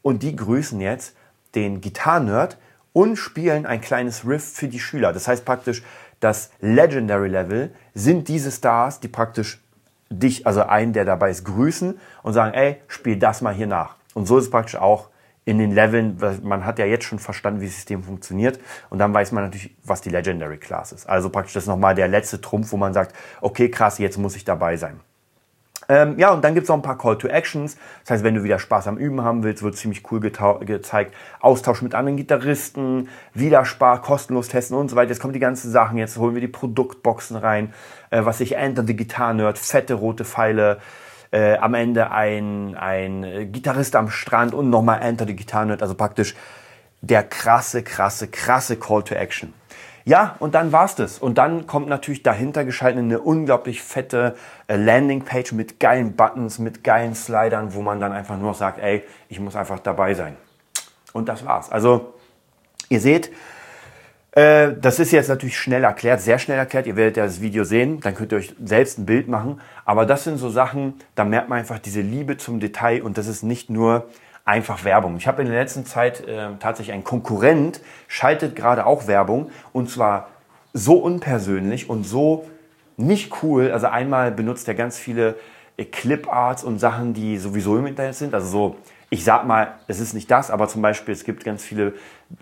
und 0.00 0.22
die 0.22 0.34
grüßen 0.34 0.80
jetzt 0.80 1.14
den 1.54 1.80
Gitarrenerd 1.82 2.58
und 2.92 3.16
spielen 3.16 3.66
ein 3.66 3.80
kleines 3.80 4.26
Riff 4.26 4.54
für 4.54 4.68
die 4.68 4.80
Schüler. 4.80 5.12
Das 5.12 5.28
heißt 5.28 5.44
praktisch, 5.44 5.82
das 6.20 6.50
Legendary 6.60 7.28
Level 7.28 7.74
sind 7.92 8.28
diese 8.28 8.50
Stars, 8.50 9.00
die 9.00 9.08
praktisch 9.08 9.63
dich, 10.18 10.46
also 10.46 10.62
einen, 10.62 10.92
der 10.92 11.04
dabei 11.04 11.30
ist, 11.30 11.44
grüßen 11.44 11.98
und 12.22 12.32
sagen, 12.32 12.54
ey, 12.54 12.80
spiel 12.88 13.16
das 13.16 13.42
mal 13.42 13.54
hier 13.54 13.66
nach. 13.66 13.96
Und 14.14 14.26
so 14.26 14.38
ist 14.38 14.44
es 14.44 14.50
praktisch 14.50 14.76
auch 14.76 15.08
in 15.44 15.58
den 15.58 15.72
Leveln, 15.72 16.18
man 16.42 16.64
hat 16.64 16.78
ja 16.78 16.86
jetzt 16.86 17.04
schon 17.04 17.18
verstanden, 17.18 17.60
wie 17.60 17.66
das 17.66 17.74
System 17.74 18.02
funktioniert 18.02 18.58
und 18.88 18.98
dann 18.98 19.12
weiß 19.12 19.32
man 19.32 19.44
natürlich, 19.44 19.76
was 19.84 20.00
die 20.00 20.08
Legendary 20.08 20.56
Class 20.56 20.92
ist. 20.92 21.06
Also 21.06 21.28
praktisch 21.28 21.52
das 21.52 21.64
ist 21.64 21.68
nochmal 21.68 21.94
der 21.94 22.08
letzte 22.08 22.40
Trumpf, 22.40 22.72
wo 22.72 22.78
man 22.78 22.94
sagt, 22.94 23.14
okay, 23.42 23.70
krass, 23.70 23.98
jetzt 23.98 24.16
muss 24.16 24.36
ich 24.36 24.44
dabei 24.44 24.76
sein. 24.76 25.00
Ähm, 25.88 26.18
ja, 26.18 26.32
und 26.32 26.44
dann 26.44 26.54
gibt 26.54 26.64
es 26.64 26.68
noch 26.68 26.76
ein 26.76 26.82
paar 26.82 26.98
Call 26.98 27.18
to 27.18 27.28
Actions. 27.28 27.76
Das 28.02 28.10
heißt, 28.10 28.24
wenn 28.24 28.34
du 28.34 28.42
wieder 28.42 28.58
Spaß 28.58 28.88
am 28.88 28.96
Üben 28.96 29.22
haben 29.22 29.42
willst, 29.42 29.62
wird 29.62 29.76
ziemlich 29.76 30.02
cool 30.10 30.20
gezeigt. 30.20 31.14
Austausch 31.40 31.82
mit 31.82 31.94
anderen 31.94 32.16
Gitarristen, 32.16 33.08
Widerspar, 33.34 34.00
kostenlos 34.02 34.48
testen 34.48 34.76
und 34.76 34.88
so 34.88 34.96
weiter. 34.96 35.10
Jetzt 35.10 35.20
kommen 35.20 35.32
die 35.32 35.40
ganzen 35.40 35.70
Sachen. 35.70 35.98
Jetzt 35.98 36.16
holen 36.16 36.34
wir 36.34 36.40
die 36.40 36.48
Produktboxen 36.48 37.36
rein. 37.36 37.72
Äh, 38.10 38.24
was 38.24 38.40
ich 38.40 38.56
Enter 38.56 38.84
the 38.86 38.96
Guitar 38.96 39.34
Nerd, 39.34 39.58
fette 39.58 39.94
rote 39.94 40.24
Pfeile. 40.24 40.78
Äh, 41.30 41.56
am 41.56 41.74
Ende 41.74 42.12
ein, 42.12 42.76
ein 42.76 43.50
Gitarrist 43.50 43.96
am 43.96 44.08
Strand 44.08 44.54
und 44.54 44.70
nochmal 44.70 45.02
Enter 45.02 45.26
the 45.26 45.34
Guitar 45.34 45.64
Nerd. 45.64 45.82
Also 45.82 45.94
praktisch 45.94 46.34
der 47.00 47.22
krasse, 47.24 47.82
krasse, 47.82 48.28
krasse 48.28 48.76
Call 48.76 49.02
to 49.02 49.14
Action. 49.14 49.52
Ja, 50.06 50.36
und 50.38 50.54
dann 50.54 50.70
war's 50.70 50.94
das. 50.96 51.18
Und 51.18 51.38
dann 51.38 51.66
kommt 51.66 51.88
natürlich 51.88 52.22
dahinter 52.22 52.64
geschaltet 52.64 52.98
eine 52.98 53.20
unglaublich 53.20 53.82
fette 53.82 54.36
äh, 54.66 54.76
Landingpage 54.76 55.52
mit 55.52 55.80
geilen 55.80 56.14
Buttons, 56.14 56.58
mit 56.58 56.84
geilen 56.84 57.14
Slidern, 57.14 57.72
wo 57.72 57.80
man 57.80 58.00
dann 58.00 58.12
einfach 58.12 58.38
nur 58.38 58.52
sagt, 58.52 58.78
ey, 58.80 59.02
ich 59.30 59.40
muss 59.40 59.56
einfach 59.56 59.78
dabei 59.78 60.12
sein. 60.12 60.36
Und 61.14 61.28
das 61.28 61.46
war's. 61.46 61.72
Also, 61.72 62.14
ihr 62.90 63.00
seht, 63.00 63.30
äh, 64.32 64.72
das 64.78 64.98
ist 64.98 65.10
jetzt 65.12 65.28
natürlich 65.28 65.56
schnell 65.56 65.84
erklärt, 65.84 66.20
sehr 66.20 66.38
schnell 66.38 66.58
erklärt. 66.58 66.86
Ihr 66.86 66.96
werdet 66.96 67.16
ja 67.16 67.24
das 67.24 67.40
Video 67.40 67.64
sehen, 67.64 68.00
dann 68.00 68.14
könnt 68.14 68.32
ihr 68.32 68.38
euch 68.38 68.54
selbst 68.62 68.98
ein 68.98 69.06
Bild 69.06 69.28
machen. 69.28 69.60
Aber 69.86 70.04
das 70.04 70.24
sind 70.24 70.36
so 70.36 70.50
Sachen, 70.50 70.94
da 71.14 71.24
merkt 71.24 71.48
man 71.48 71.60
einfach 71.60 71.78
diese 71.78 72.02
Liebe 72.02 72.36
zum 72.36 72.60
Detail 72.60 73.02
und 73.02 73.16
das 73.16 73.26
ist 73.26 73.42
nicht 73.42 73.70
nur 73.70 74.06
einfach 74.44 74.84
Werbung. 74.84 75.16
Ich 75.16 75.26
habe 75.26 75.42
in 75.42 75.48
der 75.48 75.60
letzten 75.60 75.86
Zeit 75.86 76.26
äh, 76.26 76.48
tatsächlich 76.60 76.94
ein 76.94 77.04
Konkurrent, 77.04 77.80
schaltet 78.08 78.56
gerade 78.56 78.86
auch 78.86 79.06
Werbung 79.06 79.50
und 79.72 79.90
zwar 79.90 80.28
so 80.72 80.96
unpersönlich 80.96 81.88
und 81.88 82.04
so 82.04 82.46
nicht 82.96 83.42
cool. 83.42 83.70
Also 83.70 83.86
einmal 83.86 84.30
benutzt 84.32 84.68
er 84.68 84.74
ganz 84.74 84.98
viele 84.98 85.36
Clip-Arts 85.76 86.62
und 86.62 86.78
Sachen, 86.78 87.14
die 87.14 87.38
sowieso 87.38 87.76
im 87.78 87.86
Internet 87.86 88.14
sind. 88.14 88.34
Also 88.34 88.48
so 88.48 88.76
ich 89.14 89.22
sag 89.22 89.46
mal, 89.46 89.74
es 89.86 90.00
ist 90.00 90.12
nicht 90.12 90.28
das, 90.28 90.50
aber 90.50 90.66
zum 90.66 90.82
Beispiel, 90.82 91.14
es 91.14 91.22
gibt 91.22 91.44
ganz 91.44 91.62
viele 91.62 91.92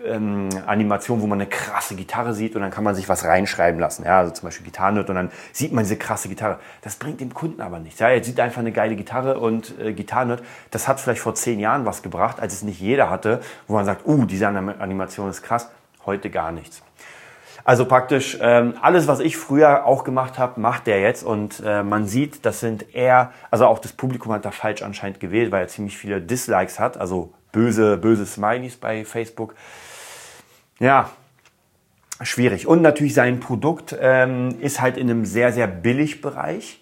ähm, 0.06 0.48
Animationen, 0.64 1.22
wo 1.22 1.26
man 1.26 1.38
eine 1.38 1.50
krasse 1.50 1.94
Gitarre 1.94 2.32
sieht 2.32 2.56
und 2.56 2.62
dann 2.62 2.70
kann 2.70 2.82
man 2.82 2.94
sich 2.94 3.10
was 3.10 3.26
reinschreiben 3.26 3.78
lassen. 3.78 4.06
Ja, 4.06 4.20
also 4.20 4.32
zum 4.32 4.46
Beispiel 4.46 4.64
Gitarrenot 4.64 5.10
und 5.10 5.16
dann 5.16 5.30
sieht 5.52 5.74
man 5.74 5.84
diese 5.84 5.98
krasse 5.98 6.30
Gitarre. 6.30 6.58
Das 6.80 6.96
bringt 6.96 7.20
dem 7.20 7.34
Kunden 7.34 7.60
aber 7.60 7.78
nichts. 7.78 8.00
Ja, 8.00 8.08
er 8.08 8.24
sieht 8.24 8.40
einfach 8.40 8.60
eine 8.60 8.72
geile 8.72 8.96
Gitarre 8.96 9.38
und 9.38 9.78
äh, 9.78 9.92
Gitarrenot. 9.92 10.42
Das 10.70 10.88
hat 10.88 10.98
vielleicht 10.98 11.20
vor 11.20 11.34
zehn 11.34 11.60
Jahren 11.60 11.84
was 11.84 12.02
gebracht, 12.02 12.40
als 12.40 12.54
es 12.54 12.62
nicht 12.62 12.80
jeder 12.80 13.10
hatte, 13.10 13.42
wo 13.68 13.74
man 13.74 13.84
sagt, 13.84 14.06
uh, 14.06 14.24
diese 14.24 14.48
Animation 14.48 15.28
ist 15.28 15.42
krass. 15.42 15.68
heute 16.06 16.30
gar 16.30 16.52
nichts. 16.52 16.82
Also 17.64 17.84
praktisch 17.84 18.38
ähm, 18.40 18.74
alles, 18.80 19.06
was 19.06 19.20
ich 19.20 19.36
früher 19.36 19.86
auch 19.86 20.02
gemacht 20.04 20.38
habe, 20.38 20.60
macht 20.60 20.86
der 20.86 21.00
jetzt 21.00 21.22
und 21.22 21.62
äh, 21.64 21.82
man 21.82 22.06
sieht, 22.06 22.44
das 22.44 22.60
sind 22.60 22.94
eher, 22.94 23.32
also 23.50 23.66
auch 23.66 23.78
das 23.78 23.92
Publikum 23.92 24.32
hat 24.32 24.44
da 24.44 24.50
falsch 24.50 24.82
anscheinend 24.82 25.20
gewählt, 25.20 25.52
weil 25.52 25.62
er 25.62 25.68
ziemlich 25.68 25.96
viele 25.96 26.20
Dislikes 26.20 26.80
hat, 26.80 26.96
also 26.96 27.32
böse, 27.52 27.96
böse 27.98 28.26
Smileys 28.26 28.76
bei 28.76 29.04
Facebook. 29.04 29.54
Ja, 30.80 31.10
schwierig. 32.20 32.66
Und 32.66 32.82
natürlich 32.82 33.14
sein 33.14 33.38
Produkt 33.38 33.96
ähm, 34.00 34.56
ist 34.60 34.80
halt 34.80 34.96
in 34.96 35.08
einem 35.08 35.24
sehr, 35.24 35.52
sehr 35.52 35.68
billig 35.68 36.20
Bereich. 36.20 36.81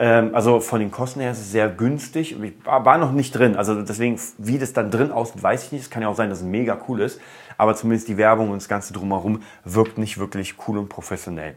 Ähm, 0.00 0.34
also 0.34 0.60
von 0.60 0.80
den 0.80 0.90
Kosten 0.90 1.20
her 1.20 1.32
ist 1.32 1.40
es 1.40 1.52
sehr 1.52 1.68
günstig. 1.68 2.34
Ich 2.42 2.54
war 2.64 2.96
noch 2.96 3.12
nicht 3.12 3.32
drin. 3.32 3.54
Also 3.54 3.82
deswegen, 3.82 4.18
wie 4.38 4.58
das 4.58 4.72
dann 4.72 4.90
drin 4.90 5.12
aussieht, 5.12 5.42
weiß 5.42 5.64
ich 5.64 5.72
nicht. 5.72 5.82
Es 5.82 5.90
kann 5.90 6.02
ja 6.02 6.08
auch 6.08 6.16
sein, 6.16 6.30
dass 6.30 6.38
es 6.38 6.44
mega 6.44 6.78
cool 6.88 7.02
ist. 7.02 7.20
Aber 7.58 7.76
zumindest 7.76 8.08
die 8.08 8.16
Werbung 8.16 8.48
und 8.48 8.56
das 8.56 8.68
Ganze 8.68 8.94
drumherum 8.94 9.42
wirkt 9.64 9.98
nicht 9.98 10.16
wirklich 10.16 10.54
cool 10.66 10.78
und 10.78 10.88
professionell. 10.88 11.56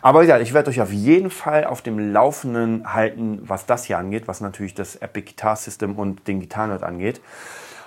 Aber 0.00 0.22
ja, 0.22 0.38
ich 0.38 0.54
werde 0.54 0.70
euch 0.70 0.80
auf 0.80 0.92
jeden 0.92 1.30
Fall 1.30 1.64
auf 1.64 1.82
dem 1.82 2.12
Laufenden 2.12 2.94
halten, 2.94 3.42
was 3.42 3.66
das 3.66 3.84
hier 3.84 3.98
angeht, 3.98 4.26
was 4.26 4.40
natürlich 4.40 4.72
das 4.72 4.96
Epic 4.96 5.32
Guitar 5.32 5.56
System 5.56 5.96
und 5.96 6.26
den 6.26 6.40
Gitarrenort 6.40 6.82
angeht. 6.82 7.20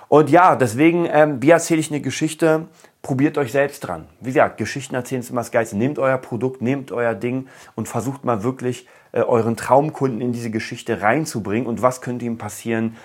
Und 0.06 0.30
ja, 0.30 0.54
deswegen, 0.54 1.06
ähm, 1.10 1.42
wie 1.42 1.50
erzähle 1.50 1.80
ich 1.80 1.90
eine 1.90 2.00
Geschichte? 2.00 2.68
Probiert 3.02 3.36
euch 3.36 3.52
selbst 3.52 3.80
dran. 3.80 4.06
Wie 4.20 4.30
gesagt, 4.30 4.58
Geschichten 4.58 4.94
erzählen 4.94 5.20
ist 5.20 5.30
immer 5.30 5.40
das 5.40 5.50
Geilste. 5.50 5.76
Nehmt 5.76 5.98
euer 5.98 6.18
Produkt, 6.18 6.62
nehmt 6.62 6.92
euer 6.92 7.14
Ding 7.14 7.48
und 7.74 7.88
versucht 7.88 8.24
mal 8.24 8.42
wirklich 8.42 8.86
äh, 9.18 9.22
euren 9.22 9.56
Traumkunden 9.56 10.20
in 10.20 10.32
diese 10.32 10.50
Geschichte 10.50 11.02
reinzubringen 11.02 11.66
und 11.66 11.82
was 11.82 12.00
könnte 12.00 12.24
ihm 12.24 12.38
passieren, 12.38 12.96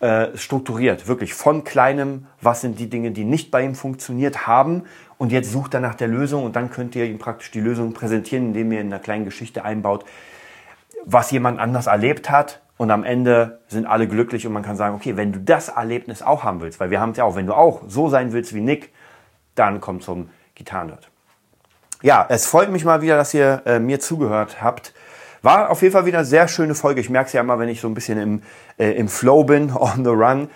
äh, 0.00 0.36
strukturiert, 0.36 1.06
wirklich 1.06 1.32
von 1.32 1.62
kleinem, 1.62 2.26
was 2.40 2.60
sind 2.60 2.80
die 2.80 2.90
Dinge, 2.90 3.12
die 3.12 3.24
nicht 3.24 3.52
bei 3.52 3.62
ihm 3.62 3.76
funktioniert 3.76 4.48
haben 4.48 4.82
und 5.16 5.30
jetzt 5.30 5.52
sucht 5.52 5.74
er 5.74 5.80
nach 5.80 5.94
der 5.94 6.08
Lösung 6.08 6.42
und 6.42 6.56
dann 6.56 6.70
könnt 6.70 6.96
ihr 6.96 7.04
ihm 7.04 7.18
praktisch 7.18 7.52
die 7.52 7.60
Lösung 7.60 7.92
präsentieren, 7.92 8.46
indem 8.46 8.72
ihr 8.72 8.80
in 8.80 8.88
einer 8.88 8.98
kleinen 8.98 9.24
Geschichte 9.24 9.64
einbaut, 9.64 10.04
was 11.04 11.30
jemand 11.30 11.60
anders 11.60 11.86
erlebt 11.86 12.30
hat 12.30 12.60
und 12.76 12.90
am 12.90 13.04
Ende 13.04 13.60
sind 13.68 13.86
alle 13.86 14.08
glücklich 14.08 14.46
und 14.48 14.52
man 14.52 14.64
kann 14.64 14.76
sagen, 14.76 14.96
okay, 14.96 15.16
wenn 15.16 15.32
du 15.32 15.38
das 15.38 15.68
Erlebnis 15.68 16.20
auch 16.22 16.42
haben 16.42 16.60
willst, 16.62 16.80
weil 16.80 16.90
wir 16.90 17.00
haben 17.00 17.10
es 17.10 17.18
ja 17.18 17.24
auch, 17.24 17.36
wenn 17.36 17.46
du 17.46 17.54
auch 17.54 17.82
so 17.86 18.08
sein 18.08 18.32
willst 18.32 18.54
wie 18.54 18.60
Nick, 18.60 18.92
dann 19.54 19.80
komm 19.80 20.00
zum 20.00 20.30
Gitarrenhirt. 20.56 21.10
Ja, 22.02 22.26
es 22.28 22.46
freut 22.46 22.70
mich 22.70 22.84
mal 22.84 23.00
wieder, 23.02 23.16
dass 23.16 23.32
ihr 23.32 23.62
äh, 23.64 23.78
mir 23.78 24.00
zugehört 24.00 24.60
habt. 24.60 24.92
War 25.44 25.70
auf 25.70 25.82
jeden 25.82 25.92
Fall 25.92 26.06
wieder 26.06 26.18
eine 26.18 26.26
sehr 26.26 26.48
schöne 26.48 26.74
Folge. 26.74 27.02
Ich 27.02 27.10
merke 27.10 27.26
es 27.26 27.34
ja 27.34 27.42
immer, 27.42 27.58
wenn 27.58 27.68
ich 27.68 27.82
so 27.82 27.86
ein 27.86 27.92
bisschen 27.92 28.18
im, 28.18 28.42
äh, 28.78 28.92
im 28.92 29.08
Flow 29.08 29.44
bin, 29.44 29.70
on 29.76 30.02
the 30.02 30.10
run. 30.10 30.48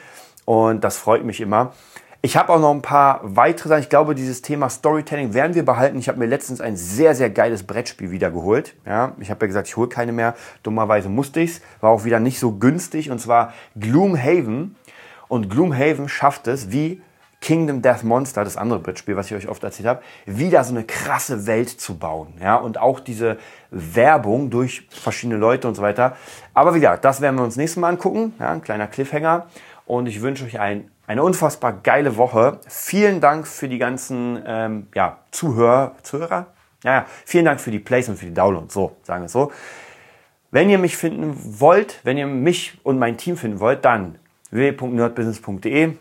Und 0.46 0.83
das 0.83 0.96
freut 0.96 1.24
mich 1.24 1.42
immer. 1.42 1.74
Ich 2.22 2.38
habe 2.38 2.51
auch 2.51 2.59
noch 2.59 2.72
ein 2.72 2.81
paar 2.81 3.20
weitere 3.22 3.68
Sachen. 3.68 3.83
Ich 3.83 3.90
glaube, 3.90 4.14
dieses 4.14 4.40
Thema 4.40 4.70
Storytelling 4.70 5.35
werden 5.35 5.55
wir 5.55 5.64
behalten. 5.64 5.98
Ich 5.98 6.09
habe 6.09 6.18
mir 6.18 6.24
letztens 6.24 6.62
ein 6.62 6.74
sehr, 6.74 7.14
sehr 7.14 7.29
geiles 7.29 7.64
Brettspiel 7.64 8.11
wiedergeholt. 8.11 8.74
Ja, 8.87 9.12
ich 9.20 9.31
habe 9.31 9.44
ja 9.44 9.48
gesagt, 9.48 9.68
ich 9.68 9.77
hole 9.77 9.90
keine 9.90 10.12
mehr. 10.12 10.35
Dummerweise 10.62 11.11
musste 11.11 11.40
ich 11.40 11.51
es. 11.51 11.61
War 11.83 11.90
auch 11.90 12.07
wieder 12.07 12.18
nicht 12.18 12.40
so 12.40 12.53
günstig. 12.53 13.11
Und 13.11 13.20
zwar 13.20 13.53
Gloomhaven. 13.79 14.74
Und 15.29 15.51
Gloomhaven 15.51 16.09
schafft 16.09 16.46
es, 16.48 16.72
wie 16.72 17.03
Kingdom 17.40 17.83
Death 17.83 18.03
Monster, 18.03 18.44
das 18.44 18.57
andere 18.57 18.81
Brettspiel, 18.81 19.16
was 19.16 19.31
ich 19.31 19.37
euch 19.37 19.48
oft 19.48 19.62
erzählt 19.62 19.88
habe, 19.88 20.03
wieder 20.27 20.64
so 20.64 20.74
eine 20.74 20.85
krasse 20.85 21.46
Welt 21.46 21.68
zu 21.68 21.96
bauen. 21.96 22.35
Ja, 22.42 22.57
und 22.57 22.79
auch 22.79 23.01
diese 23.01 23.38
Werbung 23.70 24.51
durch 24.51 24.88
verschiedene 24.90 25.38
Leute 25.38 25.68
und 25.68 25.74
so 25.74 25.83
weiter. 25.83 26.16
Aber 26.53 26.74
wie 26.74 26.81
gesagt, 26.81 27.05
das 27.05 27.20
werden 27.20 27.37
wir 27.37 27.44
uns 27.44 27.57
nächstes 27.57 27.81
Mal 27.81 27.90
angucken. 27.90 28.35
Ja, 28.38 28.51
ein 28.51 28.62
kleiner 28.62 28.88
Cliffhanger. 28.88 29.46
Und 29.87 30.07
ich 30.07 30.20
wünsche 30.20 30.44
euch 30.44 30.59
ein, 30.59 30.90
eine 31.07 31.22
unfassbar 31.22 31.72
geile 31.72 32.16
Woche. 32.16 32.59
Vielen 32.68 33.20
Dank 33.20 33.46
für 33.46 33.68
die 33.68 33.79
ganzen 33.79 34.42
ähm, 34.44 34.88
ja, 34.94 35.18
Zuhörer. 35.31 35.94
Zuhörer? 36.03 36.46
Ja, 36.85 36.92
ja, 36.92 37.07
vielen 37.24 37.44
Dank 37.44 37.61
für 37.61 37.70
die 37.70 37.79
Plays 37.79 38.09
und 38.09 38.16
für 38.16 38.27
die 38.27 38.35
Downloads. 38.35 38.74
So, 38.74 38.96
sagen 39.05 39.22
wir 39.22 39.27
es 39.27 39.33
so. 39.33 39.53
Wenn 40.51 40.70
ihr 40.70 40.79
mich 40.79 40.96
finden 40.96 41.35
wollt, 41.61 42.01
wenn 42.05 42.18
ihr 42.18 42.27
mich 42.27 42.79
und 42.83 42.98
mein 42.98 43.16
Team 43.16 43.37
finden 43.37 43.61
wollt, 43.61 43.85
dann 43.85 44.18
www.nerdbusiness.de 44.51 45.94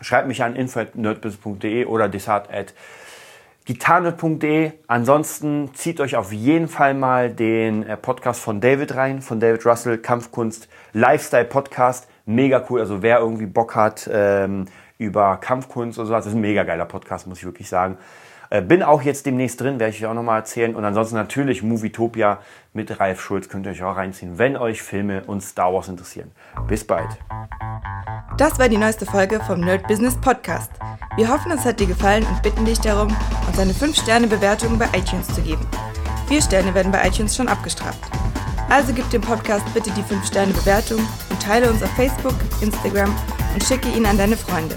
Schreibt 0.00 0.28
mich 0.28 0.44
an 0.44 0.54
info.nerdbusiness.de 0.54 1.86
oder 1.86 2.08
desart.gitarnerd.de. 2.08 4.72
Ansonsten 4.86 5.74
zieht 5.74 6.00
euch 6.00 6.14
auf 6.16 6.32
jeden 6.32 6.68
Fall 6.68 6.94
mal 6.94 7.30
den 7.30 7.82
äh, 7.82 7.96
Podcast 7.96 8.40
von 8.40 8.60
David 8.60 8.94
rein, 8.94 9.22
von 9.22 9.40
David 9.40 9.66
Russell, 9.66 9.98
Kampfkunst, 9.98 10.68
Lifestyle 10.92 11.46
Podcast. 11.46 12.08
Mega 12.26 12.64
cool. 12.70 12.78
Also 12.80 13.02
wer 13.02 13.18
irgendwie 13.18 13.46
Bock 13.46 13.74
hat 13.74 14.08
ähm, 14.12 14.66
über 14.98 15.38
Kampfkunst 15.38 15.98
oder 15.98 16.06
sowas, 16.06 16.24
das 16.24 16.32
ist 16.32 16.38
ein 16.38 16.42
mega 16.42 16.62
geiler 16.62 16.84
Podcast, 16.84 17.26
muss 17.26 17.38
ich 17.38 17.44
wirklich 17.44 17.68
sagen. 17.68 17.98
Äh, 18.50 18.62
bin 18.62 18.82
auch 18.82 19.02
jetzt 19.02 19.26
demnächst 19.26 19.60
drin, 19.60 19.78
werde 19.78 19.94
ich 19.94 20.04
euch 20.04 20.10
auch 20.10 20.14
nochmal 20.14 20.38
erzählen. 20.38 20.74
Und 20.74 20.84
ansonsten 20.84 21.16
natürlich 21.16 21.62
Movietopia 21.62 22.38
mit 22.72 22.98
Ralf 22.98 23.20
Schulz 23.20 23.48
könnt 23.48 23.66
ihr 23.66 23.72
euch 23.72 23.82
auch 23.82 23.96
reinziehen, 23.96 24.38
wenn 24.38 24.56
euch 24.56 24.82
Filme 24.82 25.22
und 25.26 25.42
Star 25.42 25.72
Wars 25.72 25.88
interessieren. 25.88 26.30
Bis 26.66 26.84
bald. 26.84 27.08
Das 28.38 28.58
war 28.58 28.68
die 28.68 28.78
neueste 28.78 29.04
Folge 29.04 29.40
vom 29.40 29.60
Nerd 29.60 29.86
Business 29.88 30.16
Podcast. 30.16 30.70
Wir 31.16 31.28
hoffen, 31.28 31.50
es 31.50 31.64
hat 31.64 31.80
dir 31.80 31.86
gefallen 31.86 32.24
und 32.24 32.42
bitten 32.42 32.64
dich 32.64 32.78
darum, 32.78 33.14
uns 33.46 33.58
eine 33.58 33.72
5-Sterne-Bewertung 33.72 34.78
bei 34.78 34.86
iTunes 34.96 35.26
zu 35.34 35.42
geben. 35.42 35.66
Vier 36.28 36.40
Sterne 36.40 36.74
werden 36.74 36.92
bei 36.92 37.06
iTunes 37.06 37.34
schon 37.34 37.48
abgestraft. 37.48 37.98
Also 38.70 38.92
gib 38.92 39.08
dem 39.10 39.22
Podcast 39.22 39.64
bitte 39.74 39.90
die 39.90 40.02
5-Sterne-Bewertung 40.02 41.00
und 41.30 41.42
teile 41.42 41.70
uns 41.70 41.82
auf 41.82 41.90
Facebook, 41.96 42.34
Instagram 42.60 43.14
und 43.54 43.64
schicke 43.64 43.88
ihn 43.88 44.06
an 44.06 44.18
deine 44.18 44.36
Freunde. 44.36 44.76